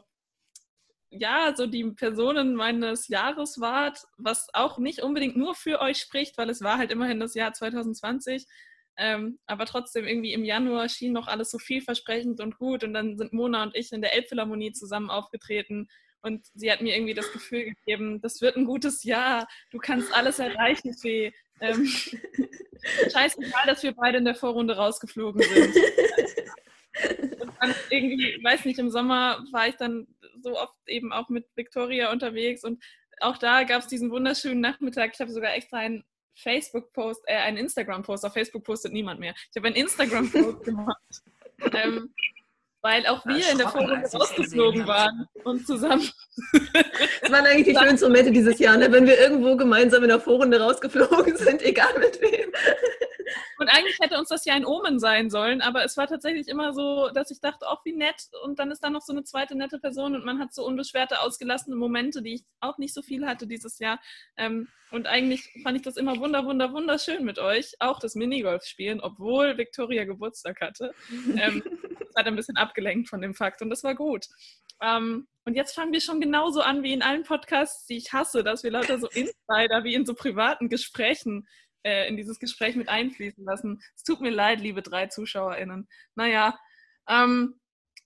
ja, 1.16 1.54
so 1.56 1.68
die 1.68 1.84
Personen 1.92 2.56
meines 2.56 3.08
Jahres 3.08 3.60
wart, 3.60 4.00
was 4.18 4.48
auch 4.54 4.80
nicht 4.80 5.04
unbedingt 5.04 5.38
nur 5.38 5.54
für 5.54 5.80
euch 5.80 6.00
spricht, 6.00 6.38
weil 6.38 6.50
es 6.50 6.62
war 6.62 6.80
halt 6.80 6.92
immerhin 6.92 7.20
das 7.20 7.36
Jahr 7.36 7.54
2020. 7.54 8.46
Ähm, 8.98 9.40
aber 9.46 9.66
trotzdem 9.66 10.06
irgendwie 10.06 10.34
im 10.34 10.46
Januar 10.46 10.90
schien 10.90 11.14
noch 11.14 11.28
alles 11.28 11.52
so 11.52 11.60
vielversprechend 11.60 12.40
und 12.40 12.58
gut. 12.58 12.84
Und 12.84 12.94
dann 12.94 13.18
sind 13.18 13.34
Mona 13.34 13.64
und 13.64 13.76
ich 13.76 13.92
in 13.92 14.02
der 14.02 14.14
Elbphilharmonie 14.16 14.72
zusammen 14.72 15.10
aufgetreten. 15.10 15.88
Und 16.24 16.46
sie 16.56 16.72
hat 16.72 16.82
mir 16.82 16.96
irgendwie 16.96 17.14
das 17.14 17.32
Gefühl 17.32 17.66
gegeben, 17.66 18.22
das 18.22 18.42
wird 18.42 18.56
ein 18.56 18.66
gutes 18.66 19.04
Jahr. 19.04 19.48
Du 19.72 19.78
kannst 19.78 20.14
alles 20.14 20.40
erreichen, 20.40 20.94
Fee. 20.94 21.34
Ähm, 21.60 21.86
scheißegal, 23.12 23.64
dass 23.68 23.84
wir 23.84 23.94
beide 23.94 24.18
in 24.18 24.26
der 24.26 24.36
Vorrunde 24.36 24.76
rausgeflogen 24.76 25.42
sind. 25.42 25.76
Und 27.42 27.52
dann 27.60 27.76
irgendwie, 27.90 28.42
weiß 28.44 28.66
nicht, 28.66 28.80
im 28.80 28.90
Sommer 28.90 29.44
war 29.52 29.68
ich 29.68 29.76
dann 29.76 30.08
so 30.42 30.58
oft 30.58 30.76
eben 30.88 31.12
auch 31.12 31.30
mit 31.30 31.46
Victoria 31.56 32.12
unterwegs 32.12 32.64
und 32.64 32.84
auch 33.20 33.38
da 33.38 33.64
gab 33.64 33.82
es 33.82 33.88
diesen 33.88 34.12
wunderschönen 34.12 34.60
Nachmittag. 34.60 35.12
Ich 35.14 35.20
habe 35.20 35.32
sogar 35.32 35.54
extra 35.54 35.78
einen 35.78 36.04
Facebook-Post, 36.36 37.24
äh, 37.28 37.36
einen 37.36 37.58
Instagram-Post. 37.58 38.26
Auf 38.26 38.34
Facebook 38.34 38.64
postet 38.64 38.92
niemand 38.92 39.20
mehr. 39.20 39.34
Ich 39.50 39.56
habe 39.56 39.68
einen 39.68 39.76
Instagram-Post 39.76 40.64
gemacht. 40.66 40.98
Ähm, 41.74 42.14
weil 42.84 43.08
auch 43.08 43.26
wir 43.26 43.50
in 43.50 43.58
der 43.58 43.70
Vorrunde 43.70 44.08
rausgeflogen 44.14 44.86
waren 44.86 45.28
und 45.46 45.66
zusammen. 45.66 46.08
Das 47.22 47.32
waren 47.32 47.46
eigentlich 47.46 47.68
die 47.76 47.82
schönsten 47.82 48.08
Momente 48.08 48.32
dieses 48.32 48.60
Jahr, 48.60 48.76
ne? 48.76 48.92
wenn 48.92 49.08
wir 49.08 49.18
irgendwo 49.18 49.56
gemeinsam 49.56 50.04
in 50.04 50.10
der 50.10 50.20
Vorrunde 50.20 50.60
rausgeflogen 50.60 51.38
sind, 51.38 51.62
egal 51.64 51.98
mit 51.98 52.22
wem. 52.22 52.52
Und 53.58 53.70
eigentlich 53.70 53.98
hätte 54.02 54.20
uns 54.20 54.28
das 54.28 54.44
ja 54.44 54.54
ein 54.56 54.66
Omen 54.66 55.00
sein 55.00 55.30
sollen, 55.30 55.62
aber 55.62 55.86
es 55.86 55.96
war 55.96 56.08
tatsächlich 56.08 56.50
immer 56.50 56.74
so, 56.74 57.10
dass 57.14 57.32
ich 57.32 57.40
dachte, 57.40 57.66
ach, 57.70 57.80
wie 57.86 57.94
nett. 57.94 58.28
Und 58.44 58.60
dann 58.60 58.70
ist 58.70 58.84
da 58.84 58.90
noch 58.90 59.02
so 59.02 59.14
eine 59.14 59.24
zweite 59.24 59.56
nette 59.56 59.80
Person 59.80 60.16
und 60.16 60.26
man 60.26 60.40
hat 60.40 60.54
so 60.54 60.66
unbeschwerte, 60.66 61.22
ausgelassene 61.22 61.78
Momente, 61.78 62.22
die 62.22 62.36
ich 62.36 62.44
auch 62.60 62.78
nicht 62.78 62.94
so 62.94 63.02
viel 63.02 63.26
hatte 63.26 63.48
dieses 63.48 63.80
Jahr. 63.80 64.00
Ähm, 64.36 64.68
und 64.92 65.08
eigentlich 65.08 65.50
fand 65.64 65.78
ich 65.78 65.82
das 65.82 65.98
immer 65.98 66.18
wunder, 66.20 66.46
wunder, 66.46 66.72
wunderschön 66.72 67.24
mit 67.24 67.40
euch, 67.40 67.74
auch 67.80 68.00
das 68.00 68.16
Minigolf 68.16 68.64
spielen, 68.66 69.00
obwohl 69.02 69.58
Victoria 69.58 70.04
Geburtstag 70.04 70.62
hatte. 70.62 70.94
Hat 72.16 72.28
ein 72.28 72.36
bisschen 72.36 72.58
abgelenkt 72.58 73.10
von 73.10 73.22
dem 73.22 73.34
Fakt 73.34 73.62
und 73.62 73.70
das 73.70 73.84
war 73.84 73.96
gut. 73.96 74.28
Ähm, 74.82 75.28
und 75.46 75.56
jetzt 75.56 75.76
fangen 75.76 75.94
wir 75.94 76.02
schon 76.02 76.22
genauso 76.22 76.62
an 76.62 76.84
wie 76.84 76.94
in 76.94 77.02
allen 77.02 77.24
Podcasts, 77.24 77.86
die 77.86 77.98
ich 77.98 78.14
hasse, 78.14 78.44
dass 78.44 78.64
wir 78.64 78.72
lauter 78.72 79.00
so 79.00 79.08
Insider 79.10 79.84
wie 79.84 79.94
in 79.94 80.06
so 80.06 80.14
privaten 80.14 80.70
Gesprächen 80.70 81.48
äh, 81.84 82.08
in 82.08 82.18
dieses 82.18 82.40
Gespräch 82.40 82.76
mit 82.76 82.90
einfließen 82.90 83.44
lassen. 83.44 83.82
Es 83.96 84.04
tut 84.04 84.22
mir 84.22 84.32
leid, 84.32 84.62
liebe 84.62 84.82
drei 84.82 85.08
ZuschauerInnen. 85.08 85.88
Naja, 86.16 86.58
ähm, 87.08 87.60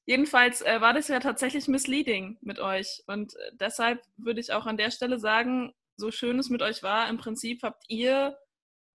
jedenfalls 0.05 0.61
äh, 0.61 0.81
war 0.81 0.93
das 0.93 1.07
ja 1.07 1.19
tatsächlich 1.19 1.67
misleading 1.67 2.37
mit 2.41 2.59
euch. 2.59 3.03
Und 3.07 3.35
äh, 3.35 3.51
deshalb 3.53 4.01
würde 4.17 4.39
ich 4.39 4.51
auch 4.53 4.65
an 4.65 4.77
der 4.77 4.91
Stelle 4.91 5.19
sagen, 5.19 5.73
so 5.95 6.11
schön 6.11 6.39
es 6.39 6.49
mit 6.49 6.61
euch 6.61 6.83
war, 6.83 7.09
im 7.09 7.17
Prinzip 7.17 7.63
habt 7.63 7.83
ihr 7.87 8.37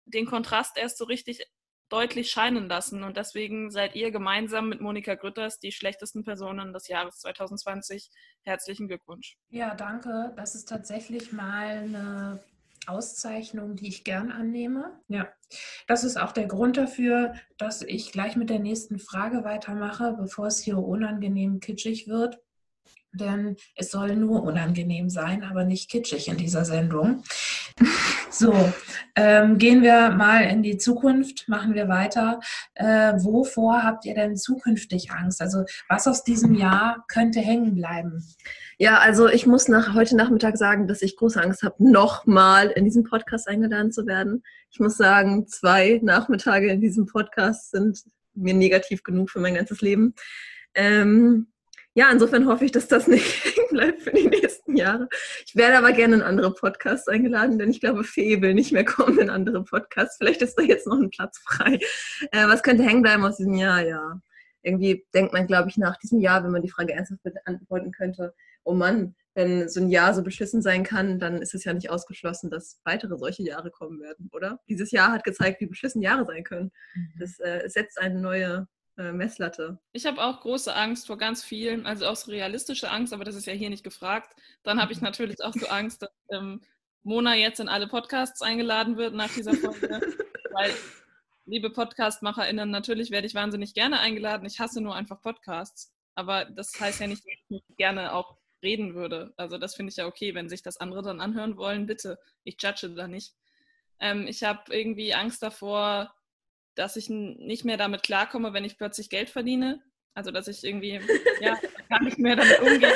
den 0.05 0.27
Kontrast 0.27 0.77
erst 0.77 0.99
so 0.99 1.05
richtig 1.05 1.45
deutlich 1.93 2.31
scheinen 2.31 2.69
lassen. 2.69 3.05
Und 3.05 3.17
deswegen 3.17 3.71
seid 3.71 3.95
ihr 3.95 4.11
gemeinsam 4.11 4.69
mit 4.69 4.81
Monika 4.81 5.15
Grütters 5.15 5.61
die 5.61 5.73
schlechtesten 5.73 6.25
Personen 6.25 6.73
des 6.73 6.89
Jahres 6.89 7.19
2020. 7.19 8.11
Herzlichen 8.43 8.89
Glückwunsch. 8.89 9.37
Ja, 9.51 9.75
danke. 9.75 10.33
Das 10.37 10.55
ist 10.55 10.69
tatsächlich 10.69 11.33
mal 11.33 11.67
eine 11.67 12.41
Auszeichnung, 12.87 13.77
die 13.77 13.89
ich 13.89 14.05
gern 14.05 14.33
annehme. 14.33 14.99
Ja, 15.09 15.29
das 15.87 16.03
ist 16.03 16.17
auch 16.17 16.33
der 16.33 16.47
Grund 16.47 16.77
dafür, 16.77 17.35
dass 17.59 17.83
ich 17.83 18.11
gleich 18.11 18.37
mit 18.37 18.51
der 18.51 18.59
nächsten 18.59 18.99
Frage 18.99 19.45
weitermache, 19.45 20.17
bevor 20.19 20.47
es 20.47 20.61
hier 20.61 20.79
unangenehm 20.79 21.61
kitschig 21.61 22.09
wird. 22.09 22.41
Denn 23.13 23.57
es 23.77 23.91
soll 23.91 24.17
nur 24.17 24.43
unangenehm 24.43 25.11
sein, 25.11 25.45
aber 25.45 25.65
nicht 25.65 25.91
kitschig 25.91 26.29
in 26.29 26.39
dieser 26.39 26.65
Sendung. 26.65 27.23
So, 28.33 28.55
ähm, 29.15 29.59
gehen 29.59 29.83
wir 29.83 30.09
mal 30.11 30.41
in 30.45 30.63
die 30.63 30.79
Zukunft, 30.79 31.47
machen 31.49 31.75
wir 31.75 31.89
weiter. 31.89 32.41
Äh, 32.75 33.13
wovor 33.19 33.83
habt 33.83 34.07
ihr 34.07 34.15
denn 34.15 34.37
zukünftig 34.37 35.11
Angst? 35.11 35.43
Also 35.43 35.65
was 35.91 36.09
aus 36.09 36.25
diesem 36.25 36.55
Jahr 36.55 37.05
könnte 37.09 37.41
hängen 37.41 37.75
bleiben? 37.75 38.25
Ja, 38.79 38.99
also 38.99 39.29
ich 39.29 39.47
muss 39.47 39.69
nach 39.69 39.95
heute 39.95 40.17
Nachmittag 40.17 40.57
sagen, 40.57 40.87
dass 40.87 41.03
ich 41.03 41.17
große 41.17 41.43
Angst 41.43 41.63
habe, 41.63 41.75
nochmal 41.79 42.71
in 42.71 42.87
diesen 42.87 43.05
Podcast 43.05 43.49
eingeladen 43.49 43.93
zu 43.93 44.07
werden. 44.07 44.43
Ich 44.71 44.81
muss 44.81 44.97
sagen, 44.97 45.47
zwei 45.47 46.01
Nachmittage 46.03 46.69
in 46.69 46.81
diesem 46.81 47.05
Podcast 47.05 47.71
sind 47.71 48.03
mir 48.35 48.55
negativ 48.55 49.03
genug 49.03 49.29
für 49.29 49.41
mein 49.41 49.55
ganzes 49.55 49.83
Leben. 49.83 50.15
Ähm, 50.75 51.52
ja, 51.95 52.11
insofern 52.11 52.47
hoffe 52.47 52.65
ich, 52.65 52.73
dass 52.73 52.89
das 52.89 53.07
nicht 53.07 53.45
hängen 53.45 53.69
bleibt 53.71 54.03
für 54.03 54.13
die 54.13 54.29
nächsten 54.29 54.77
Jahre. 54.77 55.09
Ich 55.47 55.55
werde 55.55 55.79
aber 55.79 55.93
gerne 55.93 56.17
in 56.17 56.23
andere 56.23 56.55
Podcasts 56.55 57.09
eingeladen, 57.09 57.59
denn 57.59 57.71
ich 57.71 57.81
glaube, 57.81 58.05
Fee 58.05 58.41
will 58.41 58.55
nicht 58.55 58.73
mehr 58.73 58.85
kommen 58.85 59.19
in 59.19 59.31
andere 59.31 59.63
Podcasts. 59.65 60.17
Vielleicht 60.19 60.43
ist 60.43 60.55
da 60.55 60.63
jetzt 60.63 60.87
noch 60.87 60.99
ein 60.99 61.11
Platz 61.11 61.39
frei. 61.39 61.79
Äh, 62.33 62.47
was 62.47 62.63
könnte 62.63 62.83
hängen 62.83 63.03
bleiben 63.03 63.25
aus 63.25 63.37
diesem 63.37 63.55
Jahr? 63.55 63.85
Ja, 63.85 64.21
irgendwie 64.63 65.07
denkt 65.15 65.33
man, 65.33 65.47
glaube 65.47 65.69
ich, 65.69 65.77
nach 65.77 65.99
diesem 65.99 66.21
Jahr, 66.21 66.43
wenn 66.45 66.53
man 66.53 66.63
die 66.63 66.71
Frage 66.71 66.93
ernsthaft 66.93 67.23
beantworten 67.23 67.93
könnte, 67.93 68.35
oh 68.65 68.75
Mann, 68.75 69.15
wenn 69.35 69.69
so 69.69 69.81
ein 69.81 69.89
Jahr 69.89 70.15
so 70.15 70.23
beschissen 70.23 70.63
sein 70.63 70.85
kann, 70.85 71.19
dann 71.19 71.41
ist 71.41 71.55
es 71.55 71.65
ja 71.65 71.73
nicht 71.73 71.91
ausgeschlossen, 71.91 72.51
dass 72.51 72.81
weitere 72.85 73.17
solche 73.17 73.43
Jahre 73.43 73.71
kommen 73.71 74.01
werden, 74.01 74.29
oder? 74.33 74.61
Dieses 74.69 74.91
Jahr 74.91 75.13
hat 75.13 75.25
gezeigt, 75.25 75.61
wie 75.61 75.67
beschissen 75.67 76.03
Jahre 76.03 76.25
sein 76.27 76.45
können. 76.45 76.71
Mhm. 76.95 77.13
Das 77.19 77.39
äh, 77.41 77.69
setzt 77.69 77.99
eine 77.99 78.21
neue 78.21 78.69
äh, 78.99 79.13
Messlatte. 79.13 79.79
Ich 79.93 80.07
habe 80.07 80.23
auch 80.23 80.41
große 80.41 80.75
Angst 80.75 81.07
vor 81.07 81.19
ganz 81.19 81.43
vielen, 81.45 81.87
also 81.87 82.07
auch 82.07 82.17
so 82.17 82.31
realistische 82.31 82.91
Angst, 82.91 83.13
aber 83.13 83.25
das 83.25 83.35
ist 83.35 83.47
ja 83.47 83.53
hier 83.53 83.71
nicht 83.71 83.85
gefragt. 83.85 84.35
Dann 84.63 84.81
habe 84.81 84.93
ich 84.93 84.99
mhm. 84.99 85.07
natürlich 85.07 85.43
auch 85.43 85.55
so 85.55 85.67
Angst, 85.69 86.03
dass 86.03 86.11
ähm, 86.31 86.61
Mona 87.03 87.35
jetzt 87.35 87.61
in 87.61 87.69
alle 87.69 87.89
Podcasts 87.89 88.43
eingeladen 88.43 88.97
wird 88.97 89.15
nach 89.15 89.33
dieser 89.33 89.55
Folge, 89.55 89.89
weil 90.53 90.75
liebe 91.47 91.71
Podcastmacherinnen, 91.71 92.71
natürlich 92.71 93.11
werde 93.11 93.27
ich 93.27 93.35
wahnsinnig 93.35 93.75
gerne 93.75 94.01
eingeladen. 94.01 94.47
Ich 94.47 94.61
hasse 94.61 94.81
nur 94.81 94.95
einfach 94.95 95.21
Podcasts. 95.21 95.93
Aber 96.15 96.45
das 96.45 96.73
heißt 96.79 97.01
ja 97.01 97.07
nicht, 97.07 97.25
dass 97.25 97.33
ich 97.33 97.51
nicht 97.51 97.77
gerne 97.77 98.13
auch 98.13 98.37
reden 98.63 98.95
würde. 98.95 99.33
Also 99.37 99.59
das 99.59 99.75
finde 99.75 99.91
ich 99.91 99.97
ja 99.97 100.07
okay, 100.07 100.35
wenn 100.35 100.49
sich 100.49 100.63
das 100.63 100.77
andere 100.77 101.03
dann 101.03 101.21
anhören 101.21 101.57
wollen, 101.57 101.87
bitte. 101.87 102.19
Ich 102.45 102.57
judge 102.61 102.91
da 102.91 103.09
nicht. 103.09 103.35
Ähm, 103.99 104.27
ich 104.27 104.43
habe 104.43 104.63
irgendwie 104.75 105.15
Angst 105.15 105.43
davor, 105.43 106.15
dass 106.75 106.97
ich 106.97 107.09
nicht 107.11 107.65
mehr 107.65 107.77
damit 107.77 108.03
klarkomme, 108.03 108.53
wenn 108.53 108.65
ich 108.65 108.79
plötzlich 108.79 109.11
Geld 109.11 109.31
verdiene. 109.31 109.83
Also 110.15 110.31
dass 110.31 110.49
ich 110.49 110.63
irgendwie 110.63 111.01
ja, 111.41 111.59
gar 111.89 112.03
nicht 112.03 112.19
mehr 112.19 112.37
damit 112.37 112.61
umgehe. 112.61 112.93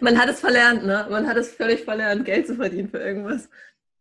Man 0.00 0.18
hat 0.18 0.28
es 0.28 0.40
verlernt, 0.40 0.84
ne? 0.84 1.06
Man 1.10 1.28
hat 1.28 1.36
es 1.36 1.52
völlig 1.52 1.84
verlernt, 1.84 2.24
Geld 2.24 2.46
zu 2.46 2.54
verdienen 2.54 2.88
für 2.88 2.98
irgendwas. 2.98 3.48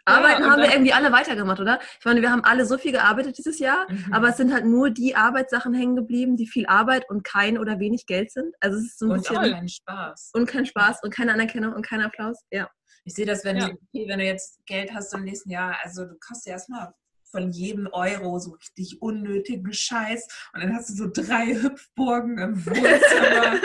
Arbeiten 0.06 0.44
ja, 0.44 0.50
haben 0.50 0.62
wir 0.62 0.72
irgendwie 0.72 0.94
alle 0.94 1.12
weitergemacht, 1.12 1.60
oder? 1.60 1.80
Ich 2.00 2.06
meine, 2.06 2.22
wir 2.22 2.32
haben 2.32 2.44
alle 2.44 2.66
so 2.66 2.78
viel 2.78 2.92
gearbeitet 2.92 3.38
dieses 3.38 3.60
Jahr, 3.60 3.86
mhm. 3.90 4.12
aber 4.12 4.30
es 4.30 4.38
sind 4.38 4.52
halt 4.54 4.66
nur 4.66 4.90
die 4.90 5.16
Arbeitssachen 5.16 5.74
hängen 5.74 5.96
geblieben, 5.96 6.36
die 6.36 6.48
viel 6.48 6.66
Arbeit 6.66 7.10
und 7.10 7.24
kein 7.24 7.58
oder 7.58 7.80
wenig 7.80 8.06
Geld 8.06 8.32
sind. 8.32 8.56
Also 8.60 8.78
es 8.78 8.86
ist 8.86 9.00
so 9.00 9.06
ein 9.06 9.12
und 9.12 9.18
bisschen. 9.20 9.38
Und 9.38 9.52
kein 9.52 9.68
Spaß. 9.68 10.32
Und 10.34 10.46
kein 10.48 10.66
Spaß 10.66 11.04
und 11.04 11.14
keine 11.14 11.34
Anerkennung 11.34 11.74
und 11.74 11.86
kein 11.86 12.02
Applaus. 12.02 12.40
Ja. 12.52 12.70
Ich 13.06 13.14
sehe 13.14 13.26
das, 13.26 13.46
wenn, 13.46 13.58
ja. 13.58 13.70
du, 13.70 13.76
wenn 14.08 14.20
du 14.20 14.26
jetzt 14.26 14.66
Geld 14.66 14.94
hast 14.94 15.14
im 15.14 15.24
nächsten 15.24 15.52
Jahr, 15.52 15.78
also 15.84 16.06
du 16.06 16.16
kostet 16.20 16.54
erstmal 16.54 16.94
von 17.32 17.52
jedem 17.52 17.88
Euro 17.92 18.40
so 18.40 18.52
richtig 18.52 19.02
unnötigen 19.02 19.72
Scheiß. 19.74 20.28
Und 20.54 20.64
dann 20.64 20.76
hast 20.76 20.90
du 20.90 20.94
so 20.94 21.10
drei 21.12 21.48
Hüpfburgen 21.48 22.38
im 22.38 22.66
Wohnzimmer. 22.66 23.62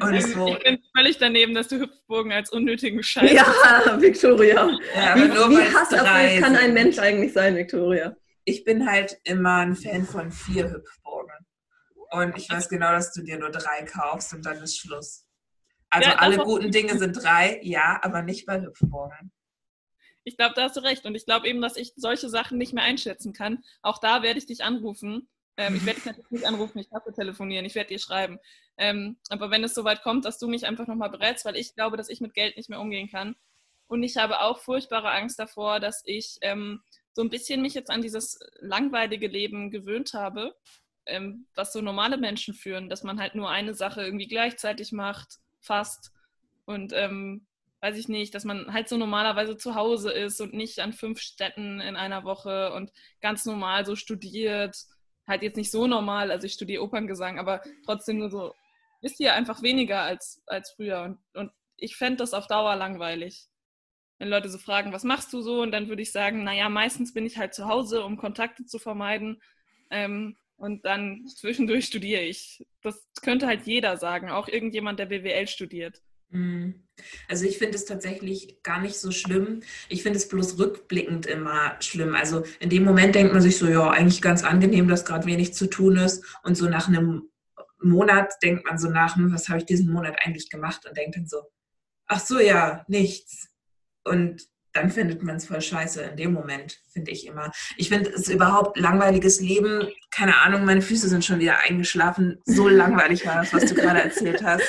und 0.00 0.22
so. 0.22 0.48
Ich 0.48 0.64
bin 0.64 0.78
völlig 0.96 1.18
daneben, 1.18 1.54
dass 1.54 1.68
du 1.68 1.80
Hüpfburgen 1.80 2.32
als 2.32 2.50
unnötigen 2.50 3.02
Scheiß 3.02 3.32
Ja, 3.32 3.46
Victoria. 3.98 4.70
Ja, 4.94 5.16
wie 5.16 5.30
wie 5.30 5.74
hasserfüllt 5.74 6.42
kann 6.42 6.56
ein 6.56 6.74
Mensch 6.74 6.98
eigentlich 6.98 7.32
sein, 7.32 7.56
Victoria? 7.56 8.16
Ich 8.44 8.64
bin 8.64 8.88
halt 8.88 9.18
immer 9.24 9.58
ein 9.58 9.74
Fan 9.74 10.04
von 10.04 10.30
vier 10.30 10.70
Hüpfburgen. 10.70 11.34
Und 12.10 12.36
ich 12.36 12.48
weiß 12.48 12.68
genau, 12.68 12.92
dass 12.92 13.12
du 13.12 13.22
dir 13.22 13.38
nur 13.38 13.50
drei 13.50 13.84
kaufst 13.84 14.34
und 14.34 14.46
dann 14.46 14.62
ist 14.62 14.78
Schluss. 14.78 15.26
Also 15.90 16.10
ja, 16.10 16.16
alle 16.16 16.38
guten 16.38 16.70
Dinge 16.70 16.98
sind 16.98 17.12
drei, 17.12 17.60
ja, 17.62 17.98
aber 18.02 18.22
nicht 18.22 18.46
bei 18.46 18.60
Hüpfburgen. 18.60 19.32
Ich 20.24 20.36
glaube, 20.36 20.54
da 20.54 20.64
hast 20.64 20.76
du 20.76 20.80
recht. 20.80 21.04
Und 21.04 21.14
ich 21.14 21.26
glaube 21.26 21.48
eben, 21.48 21.60
dass 21.60 21.76
ich 21.76 21.92
solche 21.96 22.28
Sachen 22.28 22.58
nicht 22.58 22.72
mehr 22.72 22.84
einschätzen 22.84 23.32
kann. 23.32 23.62
Auch 23.82 23.98
da 23.98 24.22
werde 24.22 24.38
ich 24.38 24.46
dich 24.46 24.64
anrufen. 24.64 25.28
Ähm, 25.56 25.76
ich 25.76 25.86
werde 25.86 26.00
dich 26.00 26.06
natürlich 26.06 26.30
nicht 26.30 26.46
anrufen, 26.46 26.78
ich 26.78 26.90
hasse 26.90 27.12
telefonieren, 27.12 27.64
ich 27.64 27.74
werde 27.74 27.88
dir 27.88 27.98
schreiben. 27.98 28.38
Ähm, 28.76 29.16
aber 29.28 29.50
wenn 29.50 29.62
es 29.62 29.74
soweit 29.74 30.02
kommt, 30.02 30.24
dass 30.24 30.38
du 30.38 30.48
mich 30.48 30.66
einfach 30.66 30.86
nochmal 30.86 31.10
berätst, 31.10 31.44
weil 31.44 31.56
ich 31.56 31.74
glaube, 31.74 31.96
dass 31.96 32.08
ich 32.08 32.20
mit 32.20 32.34
Geld 32.34 32.56
nicht 32.56 32.68
mehr 32.68 32.80
umgehen 32.80 33.08
kann. 33.08 33.36
Und 33.86 34.02
ich 34.02 34.16
habe 34.16 34.40
auch 34.40 34.58
furchtbare 34.58 35.12
Angst 35.12 35.38
davor, 35.38 35.78
dass 35.78 36.02
ich 36.06 36.38
ähm, 36.40 36.82
so 37.12 37.22
ein 37.22 37.30
bisschen 37.30 37.62
mich 37.62 37.74
jetzt 37.74 37.90
an 37.90 38.02
dieses 38.02 38.40
langweilige 38.58 39.28
Leben 39.28 39.70
gewöhnt 39.70 40.14
habe, 40.14 40.56
ähm, 41.06 41.46
was 41.54 41.72
so 41.72 41.80
normale 41.80 42.16
Menschen 42.16 42.54
führen, 42.54 42.88
dass 42.88 43.04
man 43.04 43.20
halt 43.20 43.34
nur 43.34 43.50
eine 43.50 43.74
Sache 43.74 44.02
irgendwie 44.02 44.26
gleichzeitig 44.26 44.90
macht, 44.90 45.38
fast. 45.60 46.10
Und 46.64 46.92
ähm, 46.94 47.46
weiß 47.84 47.98
ich 47.98 48.08
nicht, 48.08 48.34
dass 48.34 48.46
man 48.46 48.72
halt 48.72 48.88
so 48.88 48.96
normalerweise 48.96 49.58
zu 49.58 49.74
Hause 49.74 50.10
ist 50.10 50.40
und 50.40 50.54
nicht 50.54 50.78
an 50.80 50.94
fünf 50.94 51.20
Städten 51.20 51.82
in 51.82 51.96
einer 51.96 52.24
Woche 52.24 52.72
und 52.72 52.90
ganz 53.20 53.44
normal 53.44 53.84
so 53.84 53.94
studiert. 53.94 54.74
Halt 55.26 55.42
jetzt 55.42 55.58
nicht 55.58 55.70
so 55.70 55.86
normal, 55.86 56.30
also 56.30 56.46
ich 56.46 56.54
studiere 56.54 56.82
Operngesang, 56.82 57.38
aber 57.38 57.60
trotzdem 57.84 58.20
nur 58.20 58.30
so, 58.30 58.54
wisst 59.02 59.20
ihr, 59.20 59.34
einfach 59.34 59.60
weniger 59.60 60.00
als, 60.00 60.42
als 60.46 60.70
früher. 60.70 61.02
Und, 61.02 61.18
und 61.34 61.52
ich 61.76 61.96
fände 61.96 62.16
das 62.16 62.32
auf 62.32 62.46
Dauer 62.46 62.74
langweilig. 62.74 63.48
Wenn 64.18 64.30
Leute 64.30 64.48
so 64.48 64.56
fragen, 64.56 64.94
was 64.94 65.04
machst 65.04 65.30
du 65.34 65.42
so? 65.42 65.60
Und 65.60 65.70
dann 65.70 65.90
würde 65.90 66.00
ich 66.00 66.10
sagen, 66.10 66.42
naja, 66.42 66.70
meistens 66.70 67.12
bin 67.12 67.26
ich 67.26 67.36
halt 67.36 67.52
zu 67.52 67.68
Hause, 67.68 68.02
um 68.02 68.16
Kontakte 68.16 68.64
zu 68.64 68.78
vermeiden. 68.78 69.42
Ähm, 69.90 70.38
und 70.56 70.86
dann 70.86 71.26
zwischendurch 71.28 71.84
studiere 71.84 72.22
ich. 72.22 72.64
Das 72.80 73.06
könnte 73.20 73.46
halt 73.46 73.66
jeder 73.66 73.98
sagen, 73.98 74.30
auch 74.30 74.48
irgendjemand, 74.48 74.98
der 74.98 75.06
BWL 75.06 75.48
studiert. 75.48 76.00
Mhm. 76.34 76.74
Also 77.28 77.44
ich 77.44 77.58
finde 77.58 77.76
es 77.76 77.86
tatsächlich 77.86 78.62
gar 78.62 78.80
nicht 78.80 78.96
so 78.96 79.10
schlimm. 79.10 79.60
Ich 79.88 80.02
finde 80.02 80.18
es 80.18 80.28
bloß 80.28 80.58
rückblickend 80.58 81.26
immer 81.26 81.76
schlimm. 81.80 82.14
Also 82.14 82.44
in 82.60 82.70
dem 82.70 82.84
Moment 82.84 83.14
denkt 83.14 83.32
man 83.32 83.42
sich 83.42 83.58
so, 83.58 83.66
ja, 83.66 83.90
eigentlich 83.90 84.22
ganz 84.22 84.44
angenehm, 84.44 84.88
dass 84.88 85.04
gerade 85.04 85.26
wenig 85.26 85.54
zu 85.54 85.66
tun 85.66 85.96
ist. 85.96 86.24
Und 86.42 86.56
so 86.56 86.68
nach 86.68 86.88
einem 86.88 87.30
Monat 87.82 88.34
denkt 88.42 88.66
man 88.66 88.78
so 88.78 88.90
nach, 88.90 89.16
hm, 89.16 89.32
was 89.32 89.48
habe 89.48 89.58
ich 89.58 89.66
diesen 89.66 89.92
Monat 89.92 90.16
eigentlich 90.24 90.50
gemacht? 90.50 90.86
Und 90.86 90.96
denkt 90.96 91.16
dann 91.16 91.26
so, 91.26 91.38
ach 92.06 92.20
so, 92.20 92.38
ja, 92.38 92.84
nichts. 92.88 93.48
Und 94.04 94.42
dann 94.72 94.90
findet 94.90 95.22
man 95.22 95.36
es 95.36 95.46
voll 95.46 95.60
scheiße 95.60 96.02
in 96.02 96.16
dem 96.16 96.32
Moment, 96.32 96.80
finde 96.92 97.12
ich 97.12 97.26
immer. 97.26 97.52
Ich 97.76 97.90
finde 97.90 98.10
es 98.10 98.28
überhaupt 98.28 98.76
langweiliges 98.76 99.40
Leben. 99.40 99.88
Keine 100.10 100.38
Ahnung, 100.38 100.64
meine 100.64 100.82
Füße 100.82 101.08
sind 101.08 101.24
schon 101.24 101.38
wieder 101.38 101.60
eingeschlafen. 101.60 102.40
So 102.44 102.68
langweilig 102.68 103.24
war 103.24 103.36
das, 103.36 103.52
was 103.52 103.66
du 103.66 103.74
gerade 103.74 104.02
erzählt 104.02 104.42
hast. 104.42 104.64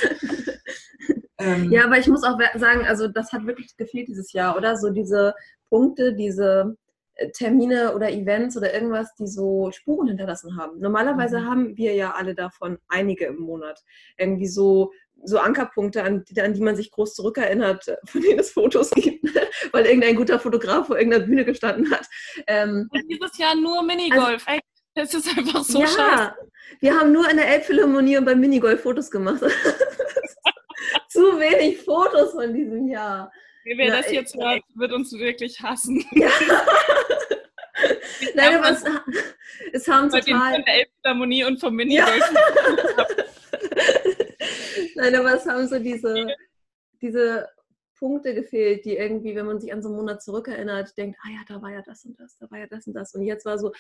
Ähm, 1.46 1.72
ja, 1.72 1.86
aber 1.86 1.98
ich 1.98 2.08
muss 2.08 2.24
auch 2.24 2.38
sagen, 2.56 2.86
also 2.86 3.08
das 3.08 3.32
hat 3.32 3.46
wirklich 3.46 3.76
gefehlt 3.78 4.08
dieses 4.08 4.34
Jahr, 4.34 4.58
oder? 4.58 4.78
So 4.78 4.90
diese 4.90 5.36
Punkte, 5.70 6.14
diese 6.14 6.76
äh, 7.16 7.30
Termine 7.32 7.94
oder 7.94 8.12
Events 8.12 8.58
oder 8.58 8.74
irgendwas, 8.74 9.14
die 9.16 9.28
so 9.28 9.72
Spuren 9.72 10.08
hinterlassen 10.08 10.58
haben. 10.58 10.80
Normalerweise 10.80 11.40
mhm. 11.40 11.46
haben 11.46 11.78
wir 11.78 11.94
ja 11.94 12.12
alle 12.12 12.36
davon 12.36 12.78
einige 12.88 13.26
im 13.26 13.38
Monat. 13.38 13.84
Irgendwie 14.18 14.48
so, 14.48 14.92
so 15.24 15.38
Ankerpunkte, 15.38 16.04
an, 16.04 16.26
an 16.40 16.54
die 16.54 16.62
man 16.62 16.76
sich 16.76 16.92
groß 16.92 17.14
zurückerinnert, 17.14 17.86
von 18.06 18.22
denen 18.22 18.40
es 18.40 18.52
Fotos 18.52 18.90
gibt, 18.96 19.26
weil 19.72 19.86
irgendein 19.86 20.16
guter 20.16 20.40
Fotograf 20.40 20.88
vor 20.88 20.98
irgendeiner 20.98 21.26
Bühne 21.26 21.46
gestanden 21.46 21.92
hat. 21.92 22.08
Ähm, 22.48 22.90
dieses 23.10 23.38
Jahr 23.38 23.56
nur 23.56 23.84
Minigolf. 23.84 24.46
Also, 24.48 24.62
es 24.96 25.14
ist 25.14 25.38
einfach 25.38 25.64
so 25.64 25.82
ja, 25.82 25.88
scheiße. 25.88 26.34
Wir 26.80 26.98
haben 26.98 27.12
nur 27.12 27.30
in 27.30 27.38
der 27.38 27.48
Elbphilharmonie 27.48 28.18
und 28.18 28.26
beim 28.26 28.40
Minigolf 28.40 28.82
Fotos 28.82 29.12
gemacht. 29.12 29.42
wenig 31.39 31.82
Fotos 31.82 32.32
von 32.32 32.54
diesem 32.54 32.88
Jahr. 32.88 33.32
Wer 33.63 33.89
Na, 33.89 33.98
das 33.98 34.12
jetzt 34.12 34.36
hört, 34.36 34.63
wird 34.76 34.93
uns 34.93 35.12
wirklich 35.13 35.62
hassen. 35.62 36.04
Ja. 36.15 36.30
Nein, 38.36 38.56
aber 38.56 38.71
es, 38.71 38.84
es 39.74 39.88
haben 39.88 40.10
total... 40.10 40.54
Von 40.54 40.63
der 40.63 40.76
Elbphilharmonie 40.76 41.43
und 41.43 41.60
vom 41.60 41.76
Minigolf. 41.76 42.32
Ja. 42.34 43.06
Nein, 44.95 45.15
aber 45.15 45.36
es 45.36 45.45
haben 45.45 45.67
so 45.67 45.78
diese, 45.78 46.28
diese 47.02 47.50
Punkte 47.98 48.34
gefehlt, 48.34 48.86
die 48.86 48.95
irgendwie, 48.98 49.36
wenn 49.36 49.45
man 49.45 49.60
sich 49.60 49.74
an 49.74 49.82
so 49.82 49.89
einen 49.89 49.98
Monat 49.98 50.21
zurückerinnert, 50.21 50.98
denkt, 50.98 51.17
ah 51.24 51.30
ja, 51.30 51.41
da 51.48 51.62
war 51.62 51.71
ja 51.71 51.82
das 51.82 52.06
und 52.06 52.19
das, 52.19 52.38
da 52.38 52.50
war 52.52 52.60
ja 52.60 52.67
das 52.67 52.88
und 52.88 52.93
das. 52.93 53.13
Und 53.13 53.24
jetzt 53.24 53.45
war 53.45 53.58
so, 53.58 53.71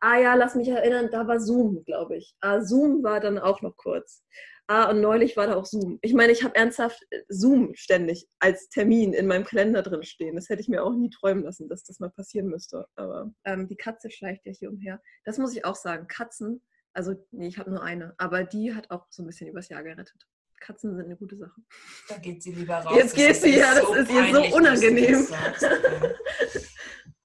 ah 0.00 0.16
ja, 0.18 0.34
lass 0.34 0.54
mich 0.54 0.68
erinnern, 0.68 1.08
da 1.10 1.26
war 1.26 1.40
Zoom, 1.40 1.84
glaube 1.84 2.16
ich. 2.16 2.34
Ah, 2.40 2.60
Zoom 2.60 3.02
war 3.02 3.20
dann 3.20 3.38
auch 3.38 3.62
noch 3.62 3.76
kurz. 3.76 4.24
Ah, 4.68 4.90
und 4.90 5.00
neulich 5.00 5.36
war 5.36 5.46
da 5.46 5.54
auch 5.54 5.64
Zoom. 5.64 5.98
Ich 6.02 6.12
meine, 6.12 6.32
ich 6.32 6.42
habe 6.42 6.56
ernsthaft 6.56 7.00
äh, 7.10 7.22
Zoom 7.28 7.72
ständig 7.74 8.26
als 8.40 8.68
Termin 8.68 9.12
in 9.12 9.28
meinem 9.28 9.44
Kalender 9.44 9.82
drin 9.82 10.02
stehen. 10.02 10.34
Das 10.34 10.48
hätte 10.48 10.60
ich 10.60 10.68
mir 10.68 10.82
auch 10.82 10.92
nie 10.92 11.10
träumen 11.10 11.44
lassen, 11.44 11.68
dass 11.68 11.84
das 11.84 12.00
mal 12.00 12.10
passieren 12.10 12.48
müsste. 12.48 12.86
Aber 12.96 13.30
ähm, 13.44 13.68
die 13.68 13.76
Katze 13.76 14.10
schleicht 14.10 14.44
ja 14.44 14.52
hier 14.52 14.70
umher. 14.70 15.00
Das 15.24 15.38
muss 15.38 15.54
ich 15.54 15.64
auch 15.64 15.76
sagen. 15.76 16.08
Katzen, 16.08 16.62
also 16.92 17.14
nee, 17.30 17.46
ich 17.46 17.58
habe 17.58 17.70
nur 17.70 17.82
eine, 17.82 18.14
aber 18.18 18.42
die 18.42 18.74
hat 18.74 18.90
auch 18.90 19.06
so 19.10 19.22
ein 19.22 19.26
bisschen 19.26 19.48
übers 19.48 19.68
Jahr 19.68 19.84
gerettet. 19.84 20.26
Katzen 20.58 20.96
sind 20.96 21.04
eine 21.04 21.16
gute 21.16 21.36
Sache. 21.36 21.60
Da 22.08 22.16
geht 22.18 22.42
sie 22.42 22.52
lieber 22.52 22.78
raus. 22.78 22.96
Jetzt 22.96 23.14
geht 23.14 23.36
sie, 23.36 23.58
ja, 23.58 23.72
das 23.74 23.88
ist 23.88 24.10
ihr 24.10 24.34
so 24.34 24.56
unangenehm. 24.56 25.26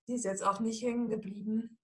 Sie 0.07 0.15
ist 0.15 0.25
jetzt 0.25 0.43
auch 0.43 0.59
nicht 0.59 0.83
hängen 0.83 1.07
geblieben 1.07 1.77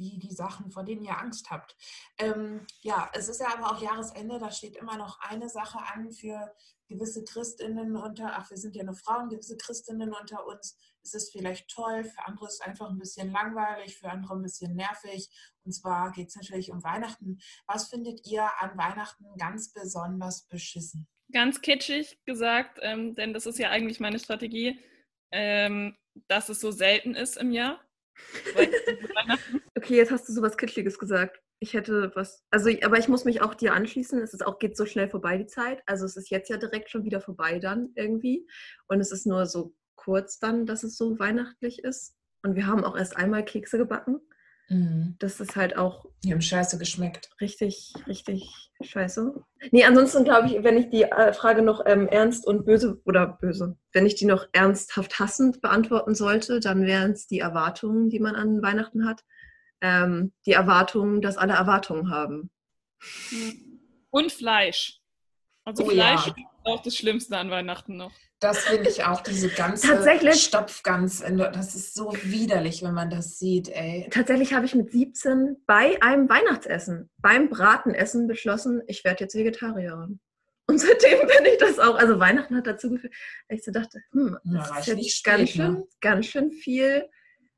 wie 0.00 0.18
die 0.18 0.32
Sachen, 0.32 0.70
vor 0.72 0.82
denen 0.82 1.04
ihr 1.04 1.16
Angst 1.16 1.50
habt. 1.50 1.76
Ähm, 2.18 2.66
ja, 2.80 3.08
es 3.12 3.28
ist 3.28 3.40
ja 3.40 3.54
aber 3.54 3.70
auch 3.70 3.82
Jahresende, 3.82 4.38
da 4.38 4.50
steht 4.50 4.76
immer 4.76 4.96
noch 4.96 5.20
eine 5.20 5.48
Sache 5.48 5.78
an 5.94 6.10
für 6.10 6.52
gewisse 6.88 7.22
Christinnen 7.24 7.96
unter, 7.96 8.32
ach, 8.34 8.50
wir 8.50 8.56
sind 8.56 8.74
ja 8.74 8.82
nur 8.82 8.96
Frauen, 8.96 9.28
gewisse 9.28 9.56
Christinnen 9.56 10.12
unter 10.12 10.44
uns. 10.46 10.76
Es 11.02 11.14
ist 11.14 11.32
vielleicht 11.32 11.70
toll, 11.70 12.04
für 12.04 12.26
andere 12.26 12.46
ist 12.46 12.54
es 12.54 12.60
einfach 12.60 12.90
ein 12.90 12.98
bisschen 12.98 13.30
langweilig, 13.30 13.96
für 13.96 14.10
andere 14.10 14.34
ein 14.34 14.42
bisschen 14.42 14.74
nervig. 14.74 15.30
Und 15.64 15.72
zwar 15.72 16.10
geht 16.12 16.28
es 16.28 16.36
natürlich 16.36 16.72
um 16.72 16.82
Weihnachten. 16.82 17.38
Was 17.66 17.88
findet 17.88 18.26
ihr 18.26 18.50
an 18.60 18.76
Weihnachten 18.76 19.24
ganz 19.38 19.72
besonders 19.72 20.46
beschissen? 20.48 21.06
Ganz 21.32 21.60
kitschig 21.60 22.18
gesagt, 22.26 22.78
ähm, 22.82 23.14
denn 23.14 23.32
das 23.32 23.46
ist 23.46 23.58
ja 23.58 23.70
eigentlich 23.70 24.00
meine 24.00 24.18
Strategie, 24.18 24.80
ähm, 25.30 25.96
dass 26.26 26.48
es 26.48 26.60
so 26.60 26.72
selten 26.72 27.14
ist 27.14 27.36
im 27.36 27.52
Jahr. 27.52 27.80
okay, 29.76 29.96
jetzt 29.96 30.10
hast 30.10 30.28
du 30.28 30.32
sowas 30.32 30.56
Kitschliges 30.56 30.98
gesagt. 30.98 31.40
Ich 31.58 31.74
hätte 31.74 32.12
was, 32.14 32.42
also, 32.50 32.70
aber 32.82 32.98
ich 32.98 33.08
muss 33.08 33.24
mich 33.24 33.42
auch 33.42 33.54
dir 33.54 33.74
anschließen. 33.74 34.20
Es 34.20 34.32
ist 34.32 34.46
auch, 34.46 34.58
geht 34.58 34.76
so 34.76 34.86
schnell 34.86 35.08
vorbei, 35.08 35.36
die 35.36 35.46
Zeit. 35.46 35.82
Also, 35.86 36.06
es 36.06 36.16
ist 36.16 36.30
jetzt 36.30 36.48
ja 36.48 36.56
direkt 36.56 36.90
schon 36.90 37.04
wieder 37.04 37.20
vorbei 37.20 37.58
dann 37.58 37.90
irgendwie. 37.94 38.46
Und 38.88 39.00
es 39.00 39.12
ist 39.12 39.26
nur 39.26 39.46
so 39.46 39.74
kurz 39.96 40.38
dann, 40.38 40.66
dass 40.66 40.82
es 40.82 40.96
so 40.96 41.18
weihnachtlich 41.18 41.84
ist. 41.84 42.16
Und 42.42 42.56
wir 42.56 42.66
haben 42.66 42.84
auch 42.84 42.96
erst 42.96 43.16
einmal 43.16 43.44
Kekse 43.44 43.76
gebacken. 43.76 44.20
Mhm. 44.70 45.16
Das 45.18 45.40
ist 45.40 45.56
halt 45.56 45.76
auch. 45.76 46.06
Die 46.24 46.32
haben 46.32 46.40
scheiße 46.40 46.78
geschmeckt. 46.78 47.28
Richtig, 47.40 47.92
richtig 48.06 48.70
scheiße. 48.80 49.34
Nee, 49.72 49.84
ansonsten 49.84 50.24
glaube 50.24 50.46
ich, 50.46 50.62
wenn 50.62 50.78
ich 50.78 50.88
die 50.90 51.02
äh, 51.02 51.32
Frage 51.32 51.60
noch 51.60 51.82
ähm, 51.86 52.06
ernst 52.06 52.46
und 52.46 52.64
böse 52.64 53.00
oder 53.04 53.26
böse, 53.26 53.76
wenn 53.92 54.06
ich 54.06 54.14
die 54.14 54.26
noch 54.26 54.46
ernsthaft 54.52 55.18
hassend 55.18 55.60
beantworten 55.60 56.14
sollte, 56.14 56.60
dann 56.60 56.86
wären 56.86 57.12
es 57.12 57.26
die 57.26 57.40
Erwartungen, 57.40 58.08
die 58.08 58.20
man 58.20 58.36
an 58.36 58.62
Weihnachten 58.62 59.06
hat. 59.06 59.24
Ähm, 59.80 60.32
die 60.46 60.52
Erwartungen, 60.52 61.22
dass 61.22 61.36
alle 61.36 61.54
Erwartungen 61.54 62.10
haben. 62.10 62.50
Und 64.10 64.32
Fleisch. 64.32 65.00
Also 65.64 65.84
oh, 65.84 65.88
Fleisch 65.88 66.26
ja. 66.26 66.34
ist 66.36 66.46
auch 66.64 66.82
das 66.82 66.96
Schlimmste 66.96 67.36
an 67.36 67.50
Weihnachten 67.50 67.96
noch. 67.96 68.12
Das 68.40 68.60
finde 68.60 68.88
ich 68.88 69.04
auch, 69.04 69.20
diese 69.20 69.50
ganze 69.50 69.86
Tatsächlich, 69.86 70.42
Stopfgans. 70.42 71.22
Das 71.52 71.74
ist 71.74 71.94
so 71.94 72.14
widerlich, 72.22 72.82
wenn 72.82 72.94
man 72.94 73.10
das 73.10 73.38
sieht, 73.38 73.68
ey. 73.68 74.08
Tatsächlich 74.10 74.54
habe 74.54 74.64
ich 74.64 74.74
mit 74.74 74.90
17 74.90 75.58
bei 75.66 76.00
einem 76.00 76.28
Weihnachtsessen, 76.28 77.10
beim 77.18 77.50
Bratenessen 77.50 78.26
beschlossen, 78.26 78.80
ich 78.86 79.04
werde 79.04 79.24
jetzt 79.24 79.34
Vegetarierin. 79.34 80.20
Und 80.66 80.78
seitdem 80.78 81.18
bin 81.18 81.52
ich 81.52 81.58
das 81.58 81.78
auch. 81.78 81.96
Also 81.96 82.18
Weihnachten 82.18 82.56
hat 82.56 82.66
dazu 82.66 82.90
geführt, 82.90 83.12
dass 83.48 83.58
ich 83.58 83.64
so 83.64 83.72
dachte, 83.72 84.00
hm, 84.12 84.38
das 84.44 84.68
ja, 84.70 84.78
ist 84.78 84.86
jetzt 84.86 85.24
ganz, 85.24 85.50
schön, 85.50 85.72
ne? 85.74 85.86
ganz 86.00 86.26
schön 86.26 86.50
viel 86.50 87.10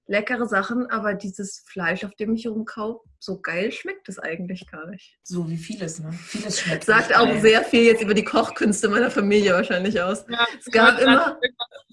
leckere 0.07 0.47
Sachen, 0.47 0.87
aber 0.91 1.15
dieses 1.15 1.65
Fleisch, 1.67 2.05
auf 2.05 2.15
dem 2.15 2.35
ich 2.35 2.47
rumkaufe, 2.47 3.01
so 3.19 3.41
geil 3.41 3.71
schmeckt 3.71 4.09
es 4.09 4.19
eigentlich 4.19 4.67
gar 4.71 4.87
nicht. 4.89 5.17
So 5.23 5.49
wie 5.49 5.57
vieles, 5.57 6.01
ne? 6.01 6.13
Vieles 6.13 6.61
schmeckt. 6.61 6.85
Sagt 6.85 7.15
auch 7.15 7.27
geil. 7.27 7.41
sehr 7.41 7.65
viel 7.65 7.85
jetzt 7.85 8.03
über 8.03 8.15
die 8.15 8.25
Kochkünste 8.25 8.89
meiner 8.89 9.11
Familie 9.11 9.53
wahrscheinlich 9.55 10.01
aus. 10.01 10.25
Ja, 10.29 10.47
es 10.59 10.71
gab 10.73 11.01
immer 11.01 11.39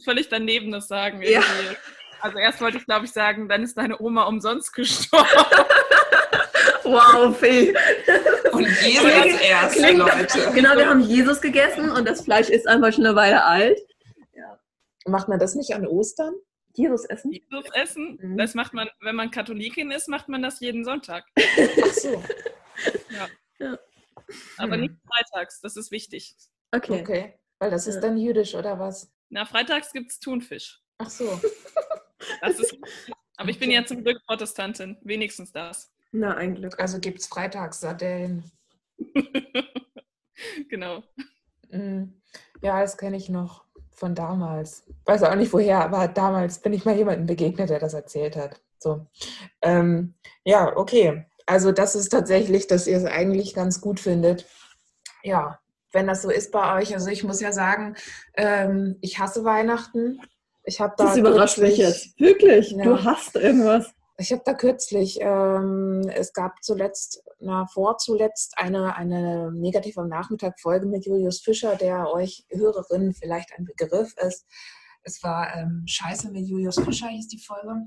völlig 0.03 0.27
daneben 0.29 0.71
das 0.71 0.87
sagen. 0.87 1.21
Ja. 1.21 1.41
Also 2.21 2.37
erst 2.37 2.59
wollte 2.61 2.77
ich, 2.77 2.85
glaube 2.85 3.05
ich, 3.05 3.11
sagen, 3.11 3.47
dann 3.47 3.63
ist 3.63 3.77
deine 3.77 4.01
Oma 4.01 4.23
umsonst 4.23 4.73
gestorben. 4.73 5.27
wow, 6.83 7.37
Fee. 7.37 7.73
Und 8.51 8.67
Jesus 8.81 9.05
als 9.05 9.41
erste, 9.41 9.79
klingt, 9.79 9.99
Leute. 9.99 10.51
Genau, 10.53 10.75
wir 10.75 10.89
haben 10.89 11.01
Jesus 11.01 11.39
gegessen 11.39 11.89
und 11.91 12.07
das 12.07 12.21
Fleisch 12.21 12.49
ist 12.49 12.67
einfach 12.67 12.91
schon 12.91 13.05
eine 13.05 13.15
Weile 13.15 13.45
alt. 13.45 13.79
Ja. 14.33 14.59
Macht 15.05 15.29
man 15.29 15.39
das 15.39 15.55
nicht 15.55 15.73
an 15.73 15.87
Ostern? 15.87 16.33
Jesus 16.75 17.05
essen? 17.05 17.32
Jesus 17.32 17.65
essen, 17.73 18.19
mhm. 18.21 18.38
das 18.38 18.53
macht 18.53 18.73
man, 18.73 18.89
wenn 19.01 19.15
man 19.15 19.32
Katholikin 19.32 19.91
ist, 19.91 20.08
macht 20.08 20.29
man 20.29 20.41
das 20.41 20.60
jeden 20.60 20.86
Sonntag. 20.86 21.25
Ach 21.38 21.93
so. 21.93 22.23
ja. 23.10 23.27
ja. 23.60 23.79
Aber 24.58 24.73
hm. 24.73 24.82
nicht 24.82 24.93
freitags, 25.08 25.60
das 25.62 25.75
ist 25.75 25.91
wichtig. 25.91 26.36
Okay. 26.71 27.01
Okay, 27.01 27.34
weil 27.58 27.71
das 27.71 27.88
ist 27.88 27.95
ja. 27.95 28.01
dann 28.01 28.17
jüdisch 28.17 28.53
oder 28.55 28.77
was? 28.79 29.12
Na, 29.29 29.45
freitags 29.45 29.91
gibt 29.91 30.12
es 30.12 30.19
Thunfisch. 30.19 30.82
Ach 30.99 31.10
so. 31.10 31.39
Das 32.41 32.60
ist, 32.60 32.77
aber 33.38 33.49
ich 33.49 33.60
bin 33.60 33.71
ja 33.71 33.86
zum 33.86 34.03
Glück 34.03 34.21
Protestantin, 34.25 34.97
wenigstens 35.01 35.51
das. 35.51 35.91
Na, 36.12 36.36
ein 36.36 36.55
Glück. 36.55 36.79
Also 36.79 36.99
gibt 36.99 37.19
es 37.19 37.27
freitags 37.27 37.79
Sardellen. 37.79 38.51
genau. 40.69 41.03
Mhm. 41.69 42.21
Ja, 42.62 42.82
das 42.82 42.97
kenne 42.97 43.17
ich 43.17 43.29
noch 43.29 43.65
von 43.99 44.15
damals. 44.15 44.83
Weiß 45.05 45.23
auch 45.23 45.35
nicht 45.35 45.53
woher, 45.53 45.83
aber 45.83 46.07
damals 46.07 46.59
bin 46.59 46.73
ich 46.73 46.85
mal 46.85 46.95
jemandem 46.95 47.25
begegnet, 47.25 47.69
der 47.69 47.79
das 47.79 47.93
erzählt 47.93 48.35
hat. 48.35 48.62
So. 48.79 49.05
Ähm, 49.62 50.15
ja, 50.43 50.75
okay. 50.75 51.25
Also 51.45 51.71
das 51.71 51.95
ist 51.95 52.09
tatsächlich, 52.09 52.67
dass 52.67 52.88
ihr 52.88 52.97
es 52.97 53.05
eigentlich 53.05 53.53
ganz 53.53 53.81
gut 53.81 53.99
findet. 53.99 54.45
Ja, 55.23 55.59
wenn 55.91 56.07
das 56.07 56.21
so 56.21 56.29
ist 56.29 56.51
bei 56.51 56.79
euch. 56.79 56.93
Also 56.93 57.09
ich 57.09 57.23
muss 57.23 57.41
ja 57.41 57.51
sagen, 57.51 57.95
ähm, 58.35 58.97
ich 59.01 59.19
hasse 59.19 59.43
Weihnachten. 59.43 60.21
Ich 60.63 60.79
habe 60.79 60.93
da. 60.97 61.05
Das 61.05 61.17
überrascht 61.17 61.57
mich 61.57 61.77
jetzt. 61.77 62.19
Wirklich? 62.19 62.71
Ja. 62.71 62.83
Du 62.83 63.03
hast 63.03 63.35
irgendwas. 63.35 63.91
Ich 64.19 64.34
habe 64.34 64.41
da 64.43 64.53
kürzlich, 64.53 65.17
ähm, 65.21 66.01
es 66.13 66.34
gab 66.34 66.62
zuletzt, 66.62 67.23
na, 67.39 67.65
vorzuletzt 67.67 68.53
eine, 68.58 68.97
eine 68.97 69.49
negativ 69.53 69.97
am 69.97 70.10
Nachmittag 70.10 70.60
Folge 70.60 70.88
mit 70.88 71.05
Julius 71.05 71.39
Fischer, 71.39 71.77
der 71.77 72.12
euch 72.12 72.45
Hörerinnen 72.49 73.13
vielleicht 73.13 73.58
ein 73.58 73.63
Begriff 73.63 74.13
ist. 74.17 74.45
Es 75.03 75.23
war 75.23 75.55
ähm, 75.55 75.84
Scheiße 75.88 76.32
mit 76.32 76.45
Julius 76.45 76.75
Fischer, 76.75 77.08
hieß 77.08 77.29
die 77.29 77.39
Folge. 77.39 77.86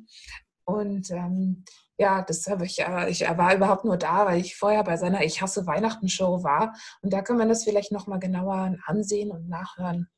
Und 0.64 1.10
ähm, 1.10 1.64
ja, 1.98 2.22
das 2.22 2.46
habe 2.46 2.64
ich, 2.64 2.80
äh, 2.80 3.10
ich 3.10 3.20
war 3.20 3.54
überhaupt 3.54 3.84
nur 3.84 3.98
da, 3.98 4.24
weil 4.24 4.40
ich 4.40 4.56
vorher 4.56 4.84
bei 4.84 4.96
seiner 4.96 5.22
Ich 5.22 5.42
hasse 5.42 5.66
Weihnachten 5.66 6.08
Show 6.08 6.42
war. 6.42 6.74
Und 7.02 7.12
da 7.12 7.20
kann 7.20 7.36
man 7.36 7.50
das 7.50 7.64
vielleicht 7.64 7.92
nochmal 7.92 8.20
genauer 8.20 8.74
ansehen 8.86 9.30
und 9.32 9.50
nachhören 9.50 10.08